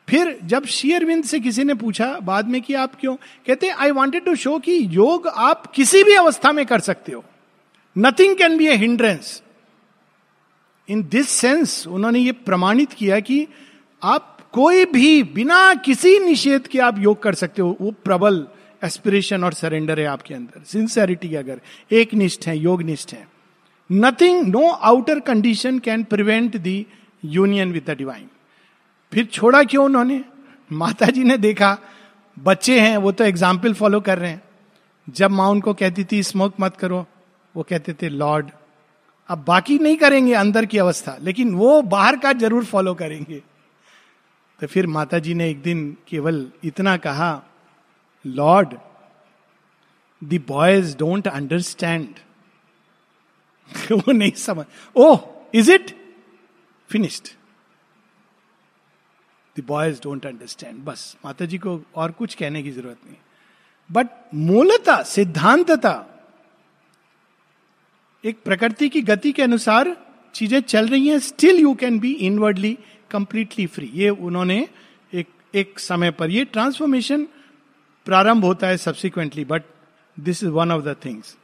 फिर 0.08 0.38
जब 0.44 0.64
शेयरविंद 0.64 1.24
से 1.24 1.40
किसी 1.40 1.64
ने 1.64 1.74
पूछा 1.74 2.18
बाद 2.20 2.48
में 2.48 2.62
कि 2.62 2.74
आप 2.74 2.94
क्यों? 2.94 3.16
कहते 3.46 3.68
आई 3.68 3.90
वॉन्टेड 3.90 4.24
टू 4.24 4.34
शो 4.34 4.58
कि 4.58 4.88
योग 4.90 5.26
आप 5.26 5.66
किसी 5.66 6.04
भी 6.04 6.14
अवस्था 6.14 6.52
में 6.52 6.66
कर 6.66 6.80
सकते 6.80 7.12
हो। 7.12 7.24
Nothing 7.98 8.36
can 8.36 8.58
be 8.58 8.66
a 8.66 8.76
hindrance 8.76 9.42
in 10.88 11.02
this 11.02 11.28
sense 11.28 11.86
उन्होंने 11.86 12.18
ये 12.18 12.32
प्रमाणित 12.32 12.92
किया 12.92 13.20
कि 13.20 13.46
आप 14.02 14.30
कोई 14.52 14.84
भी, 14.84 15.22
बिना 15.22 15.74
किसी 15.74 16.18
निषेध 16.18 16.66
के 16.66 16.78
आप 16.78 16.98
योग 16.98 17.22
कर 17.22 17.34
सकते 17.34 17.62
हो। 17.62 17.76
वो 17.80 17.90
प्रबल 17.90 18.46
एस्पिरेशन 18.84 19.44
और 19.44 19.52
सरेंडर 19.52 20.00
है 20.00 20.06
आपके 20.06 20.34
अंदर। 20.34 20.64
सिंसेरिटी 20.64 21.34
अगर 21.34 21.60
एक 21.92 22.14
निष्ठ 22.14 22.46
है, 22.46 22.58
योग 22.58 22.82
निष्ठ 22.82 23.12
है। 23.12 23.33
Nothing 23.90 24.46
no 24.46 24.68
outer 24.68 25.20
condition 25.20 25.78
can 25.78 26.04
prevent 26.04 26.56
the 26.56 26.86
union 27.22 27.72
with 27.72 27.90
the 27.90 27.96
divine 27.98 28.28
फिर 29.12 29.24
छोड़ा 29.26 29.62
क्यों 29.64 29.84
उन्होंने? 29.84 30.22
माता 30.70 31.06
जी 31.06 31.24
ने 31.24 31.36
देखा, 31.38 31.76
बच्चे 32.36 32.80
हैं, 32.80 32.96
वो 32.96 33.12
तो 33.12 33.24
एग्ज़ाम्पल 33.24 33.74
फॉलो 33.74 34.00
कर 34.00 34.18
रहे 34.18 34.30
हैं। 34.30 34.42
जब 35.08 35.30
माँ 35.30 35.48
उनको 35.48 35.74
कहती 35.74 36.04
थी 36.04 36.22
स्मोक 36.22 36.54
मत 36.60 36.76
करो, 36.76 37.06
वो 37.54 37.62
कहते 37.62 37.92
थे 37.92 38.08
लॉर्ड 38.08 38.50
अब 39.30 39.44
बाकी 39.48 39.78
नहीं 39.78 39.96
करेंगे 39.96 40.32
अंदर 40.34 40.66
की 40.66 40.78
अवस्था, 40.78 41.16
लेकिन 41.22 41.54
वो 41.54 41.80
बाहर 41.84 42.16
का 42.16 42.32
ज़रूर 42.34 42.64
फॉलो 42.64 42.94
करेंगे. 42.94 43.42
तो 44.60 44.66
फिर 44.66 44.86
माता 44.86 45.18
जी 45.18 45.34
ने 45.34 45.48
एक 45.50 45.62
दिन 45.62 45.96
केवल 46.08 46.46
इतना 46.64 46.96
कहा 46.96 47.30
Lord 48.24 48.74
the 50.22 50.40
boys 50.48 50.96
don't 50.98 51.28
understand 51.28 52.14
वो 53.92 54.12
नहीं 54.12 54.30
समझ 54.30 54.64
ओह 54.96 55.18
is 55.54 55.72
it 55.72 55.90
finished 56.90 57.28
the 59.56 59.64
boys 59.66 60.00
don't 60.02 60.26
understand 60.26 60.84
बस 60.84 61.16
माता 61.24 61.44
जी 61.44 61.58
को 61.58 61.80
और 61.96 62.12
कुछ 62.12 62.34
कहने 62.34 62.62
की 62.62 62.70
ज़रूरत 62.70 62.98
नहीं। 63.06 63.16
बट 63.90 64.06
मूलता, 64.34 65.02
सिद्धांतता, 65.02 66.06
एक 68.24 68.42
प्रकृति 68.44 68.88
की 68.88 69.00
गति 69.02 69.32
के 69.32 69.42
अनुसार 69.42 69.96
चीज़ें 70.34 70.60
चल 70.60 70.88
रही 70.88 71.08
हैं 71.08 71.18
still 71.18 71.56
you 71.56 71.74
can 71.74 71.98
be 71.98 72.12
inwardly 72.12 72.78
completely 73.10 73.66
free 73.66 73.90
ये 73.94 74.08
उन्होंने 74.08 74.68
एक 75.12 75.28
एक 75.54 75.78
समय 75.78 76.10
पर 76.10 76.30
ये 76.30 76.44
ट्रांसफॉर्मेशन 76.44 77.26
प्रारंभ 78.06 78.44
होता 78.44 78.66
है 78.66 78.76
subsequently 78.76 79.44
but 79.44 79.62
this 80.20 80.42
is 80.44 80.50
one 80.50 80.72
of 80.72 80.82
the 80.84 80.96
things 81.04 81.36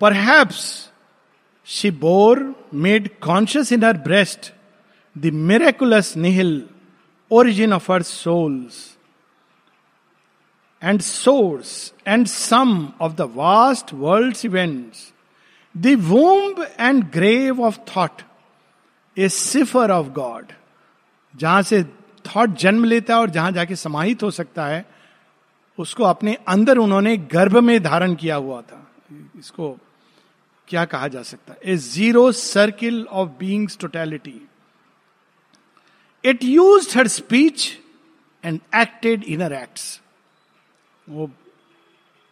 perhaps 0.00 0.62
she 1.68 1.90
bore 2.04 2.44
made 2.86 3.08
conscious 3.22 3.72
in 3.72 3.84
her 3.84 3.96
breast 4.06 4.52
the 5.16 5.32
miraculous 5.50 6.16
nihil 6.16 6.62
origin 7.30 7.72
of 7.72 7.92
her 7.92 8.02
soul's 8.02 8.86
and 10.82 11.02
source 11.04 11.92
and 12.06 12.28
sum 12.28 12.94
of 12.98 13.16
the 13.16 13.26
vast 13.26 13.92
world's 13.92 14.44
events, 14.44 15.12
the 15.74 15.96
womb 15.96 16.64
and 16.78 17.10
grave 17.12 17.60
of 17.60 17.76
thought, 17.86 18.22
a 19.16 19.28
cipher 19.28 19.90
of 19.92 20.14
God. 20.14 20.54
जहाँ 21.34 21.62
से 21.62 21.82
thought 22.24 22.56
जन्म 22.58 22.84
लेता 22.84 23.14
है 23.14 23.20
और 23.20 23.30
जहाँ 23.30 23.50
जाके 23.52 23.76
समाहित 23.76 24.22
हो 24.22 24.30
सकता 24.30 24.66
है 24.66 24.84
उसको 25.78 26.04
अपने 26.04 26.36
अंदर 26.48 26.78
उन्होंने 26.78 27.16
गर्भ 27.32 27.56
में 27.58 27.82
धारण 27.82 28.14
किया 28.14 28.36
हुआ 28.36 28.60
था 28.62 28.86
इसको 29.38 29.76
क्या 30.70 30.84
कहा 30.84 31.08
जा 31.08 31.22
सकता 31.22 31.52
है? 31.52 31.58
A 31.64 31.76
zero 31.76 32.30
circle 32.32 33.06
of 33.10 33.28
being's 33.38 33.78
totality 33.78 34.40
it 36.24 36.44
used 36.44 36.96
her 36.98 37.08
speech 37.08 37.68
and 38.44 38.60
acted 38.74 39.24
inner 39.24 39.52
acts 39.52 40.00
वो, 41.08 41.30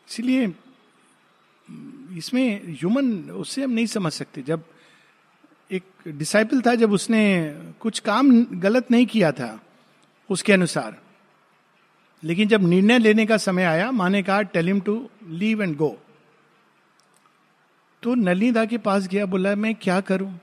इसलिए, 0.08 0.46
इसमें 2.16 2.76
ह्यूमन 2.76 3.12
उससे 3.30 3.62
हम 3.64 3.70
नहीं 3.70 3.86
समझ 3.86 4.12
सकते। 4.12 4.42
जब 4.42 4.62
एक 5.70 5.82
डिसाइपल 6.08 6.60
था, 6.60 6.74
जब 6.74 6.92
उसने 6.92 7.22
कुछ 7.80 7.98
काम 8.00 8.30
गलत 8.60 8.90
नहीं 8.90 9.06
किया 9.06 9.32
था, 9.32 9.58
उसके 10.30 10.52
अनुसार। 10.52 10.96
लेकिन 12.22 12.48
जब 12.48 12.62
निर्णय 12.62 12.98
लेने 12.98 13.26
का 13.26 13.36
समय 13.36 13.64
आया, 13.64 13.90
माँ 13.90 14.10
ने 14.10 14.22
कहा 14.22 14.42
tell 14.42 14.66
him 14.66 14.80
to 14.80 15.08
leave 15.28 15.62
and 15.62 15.76
go 15.76 15.96
तो 18.02 18.14
नलिदा 18.14 18.64
के 18.64 18.78
पास 18.78 19.06
गया 19.08 19.26
बोला 19.26 19.54
मैं 19.54 19.74
क्या 19.74 20.00
करूँ? 20.00 20.38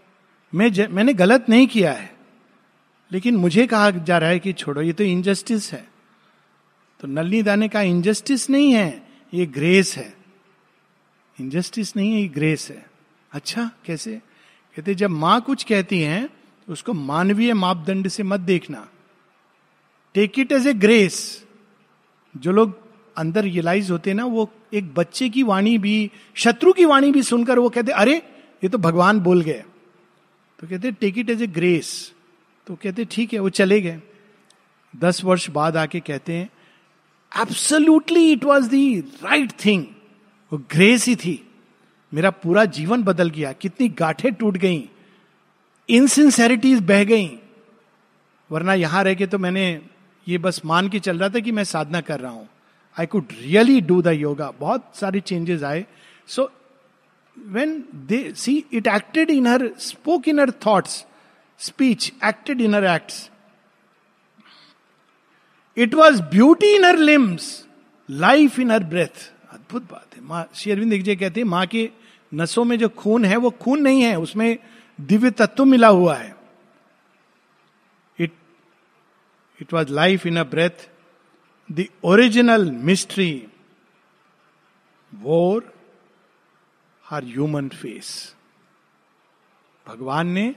मैं 0.54 0.72
ज, 0.74 0.88
मैंने 0.92 1.14
गलत 1.14 1.46
नहीं 1.50 1.68
किया 1.68 1.92
है। 1.94 2.14
लेकिन 3.12 3.36
मुझे 3.36 3.68
कहा 3.68 3.90
जा 3.90 4.18
रहा 4.18 4.30
है 4.30 4.40
कि 4.40 4.54
छोड़ो 4.54 4.82
ये 4.82 4.94
तो 4.94 5.04
इनजस्टिस 5.04 5.72
है। 5.74 5.88
तो 7.00 7.08
नलनी 7.08 7.42
दाने 7.44 7.68
कहा 7.70 7.82
इनजस्टिस 7.82 8.50
नहीं 8.50 8.74
है 8.74 9.08
ये 9.34 9.46
ग्रेस 9.46 9.96
है। 9.98 10.14
इनजस्टिस 11.40 11.96
नहीं 11.96 12.14
है 12.14 12.22
ये 12.22 12.28
ग्रेस 12.28 12.70
है। 12.70 12.86
अच्छा 13.32 13.70
कैसे? 13.86 14.22
कहते 14.76 14.96
जब 14.96 15.10
माँ 15.10 15.42
कुछ 15.42 15.64
कहती 15.64 16.02
है 16.02 16.26
तो 16.68 16.74
उसको 16.74 16.94
मानवीय 16.94 17.54
मापदंड 17.54 18.08
से 18.08 18.24
मत 18.24 18.40
देखना। 18.40 18.88
Take 20.16 20.40
it 20.40 20.52
as 20.52 20.68
a 20.68 20.74
grace 20.74 21.46
जो 22.36 22.52
लोग 22.52 22.85
अंदर 23.18 23.44
रियलाइज़ 23.44 23.92
होते 23.92 24.14
ना, 24.14 24.26
वो 24.26 24.52
एक 24.74 24.94
बच्चे 24.94 25.30
की 25.30 25.44
वाणी 25.44 25.78
भी, 25.78 26.12
शत्रु 26.36 26.74
की 26.74 26.86
वाणी 26.86 27.12
भी 27.12 27.24
सुनकर 27.24 27.60
वो 27.60 27.70
कहते, 27.70 27.92
अरे, 27.92 28.16
ये 28.64 28.70
तो 28.70 28.78
भगवान 28.78 29.20
बोल 29.20 29.42
गए। 29.42 29.64
तो 30.60 30.68
कहते 30.68 30.92
take 30.92 31.18
it 31.18 31.30
as 31.30 31.42
a 31.42 31.48
grace 31.48 32.14
तो 32.68 32.76
कहते, 32.76 33.06
ठीक 33.06 33.34
है, 33.34 33.40
वो 33.40 33.50
चले 33.50 33.82
गए। 33.82 34.02
दस 34.96 35.24
वर्ष 35.24 35.50
बाद 35.50 35.78
आके 35.78 36.00
कहते 36.00 36.34
हैं 36.34 36.50
absolutely 37.42 38.32
it 38.32 38.44
was 38.44 38.70
the 38.70 39.00
right 39.00 39.52
thing 39.66 39.86
वो 40.54 40.58
ग्रेस 40.72 41.06
ही 41.06 41.16
थी। 41.16 41.48
मेरा 42.14 42.30
पूरा 42.30 42.66
जीवन 42.66 43.04
बदल 43.04 43.30
गया। 43.30 43.52
कितनी 43.52 43.90
गाठे 43.90 44.32
टूट 44.32 44.58
गई। 44.58 44.90
इनसिंसेरिटीज 45.90 46.80
बह 46.80 47.04
गई। 47.04 47.40
वरना 48.52 48.74
यहाँ 48.74 49.04
रह 49.04 49.14
के 49.14 49.28
तो 49.28 49.38
मैंने 49.38 49.82
ये 50.28 50.38
बस 50.38 50.62
मान 50.66 50.90
के 50.90 51.00
चल 51.00 51.18
रहा 51.18 51.30
था 51.30 51.40
कि 51.40 51.52
मैं 51.52 51.64
साधना 51.64 52.02
कर 52.02 52.20
रहा 52.20 52.32
हूँ। 52.32 52.50
I 52.98 53.06
could 53.06 53.32
really 53.42 53.80
do 53.82 54.02
the 54.02 54.08
yoga 54.08 54.52
बहुत 54.60 54.92
सारे 54.96 55.20
चेंजेस 55.20 55.64
आए. 55.64 55.86
So 56.28 56.52
when 57.38 57.84
they 58.08 58.32
see 58.34 58.64
it 58.74 58.88
acted 58.88 59.30
in 59.30 59.48
her 59.48 59.70
spoke 59.80 60.28
in 60.28 60.40
her 60.40 60.52
thoughts 60.66 61.06
speech 61.60 62.12
acted 62.26 62.62
in 62.62 62.76
her 62.76 62.86
acts 62.86 63.30
it 65.78 65.94
was 65.94 66.22
beauty 66.22 66.76
in 66.76 66.86
her 66.86 66.98
limbs 66.98 67.66
life 68.10 68.60
in 68.60 68.72
her 68.72 68.84
breath 68.84 69.32
अद्भुत 69.52 69.92
बात 69.92 70.16
है। 70.16 70.22
माँ, 70.22 70.46
श्री 70.56 70.72
अरविंद 70.72 70.94
जी 70.94 71.16
कहते 71.16 71.40
हैं, 71.40 71.48
माँ 71.48 71.66
के 71.66 71.90
नसों 72.34 72.64
में 72.64 72.78
जो 72.80 72.90
खून 72.90 73.26
है, 73.26 73.36
वो 73.36 73.50
खून 73.50 73.82
नहीं 73.82 74.02
है, 74.02 74.16
उसमें 74.20 74.58
दिव्य 75.00 75.32
तत्व 75.32 75.66
मिला 75.66 75.88
हुआ 75.88 76.16
है. 76.16 76.36
It 78.20 78.32
it 79.62 79.74
was 79.74 79.92
life 79.92 80.26
in 80.26 80.38
a 80.38 80.44
breath 80.44 80.90
the 81.70 81.86
original 82.04 82.72
mystery 82.72 83.48
wore 85.14 85.74
her 87.06 87.24
human 87.24 87.70
face 87.70 88.36
भगवान 89.88 90.28
ने 90.28 90.56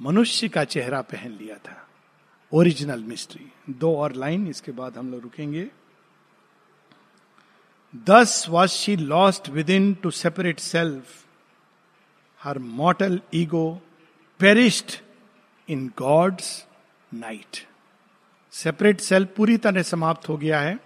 मनुष्य 0.00 0.48
का 0.48 0.64
चेहरा 0.64 1.00
पहन 1.02 1.30
लिया 1.30 1.56
था। 1.56 1.76
ओरिजिनल 2.52 3.02
मिस्ट्री 3.04 3.46
दो 3.70 3.94
और 3.96 4.12
लाइन 4.12 4.46
इसके 4.48 4.72
बाद 4.72 4.98
हम 4.98 5.10
लोग 5.10 5.22
रुकेंगे। 5.22 5.70
Thus 7.94 8.46
was 8.48 8.70
she 8.70 8.96
lost 8.96 9.48
within 9.70 9.92
to 9.94 10.10
separate 10.10 10.58
self 10.58 11.26
her 12.40 12.58
mortal 12.58 13.20
ego 13.34 13.66
perished 14.40 14.98
in 15.68 15.86
God's 15.98 16.66
night 17.14 17.66
separate 18.54 19.00
self 19.00 19.24
पूरी 19.36 19.56
तरह 19.56 19.82
समाप्त 19.82 20.28
हो 20.28 20.36
गया 20.36 20.60
है। 20.60 20.78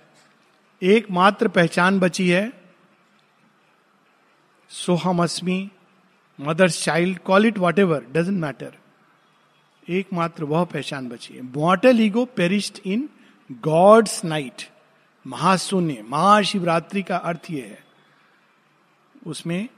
एकमात्र 0.82 1.48
पहचान 1.48 1.98
बची 2.00 2.28
है 2.28 2.52
सोहम 4.70 5.22
अस्मी 5.22 5.70
mother's 6.38 6.82
child, 6.84 7.18
call 7.18 7.46
it 7.46 7.58
whatever 7.78 8.04
doesn't 8.12 8.40
matter 8.40 8.76
एकमात्र 9.88 10.44
वह 10.44 10.64
पहचान 10.64 11.08
बची 11.08 11.34
है। 11.34 11.42
Mortal 11.42 12.00
ego 12.00 12.24
perished 12.36 12.80
in 12.86 13.08
God's 13.62 14.24
night 14.24 14.62
महाशून्य, 15.26 16.02
Mahashivratri 16.02 17.02
का 17.02 17.16
अर्थ 17.16 17.50
यह 17.50 17.64
है। 17.64 17.84
उसमें 19.26 19.68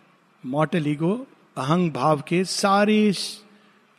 मॉटल 0.45 0.87
ईगो 0.87 1.15
अहंग 1.57 1.91
भाव 1.93 2.21
के 2.21 2.45
सारे 2.45 3.13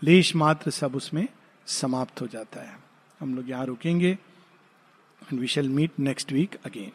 लेश 0.02 0.36
मात्र 0.36 0.72
सब 0.72 0.96
उसमें 0.96 1.28
समाप्त 1.68 2.22
हो 2.22 2.28
जाता 2.28 2.62
है। 2.62 2.79
हम 3.20 3.36
लोग 3.36 3.50
यहाँ 3.50 3.66
रुकेंगे 3.66 4.12
and 5.22 5.40
we 5.40 5.48
shall 5.48 5.70
meet 5.70 6.00
next 6.00 6.32
week 6.32 6.56
again 6.66 6.92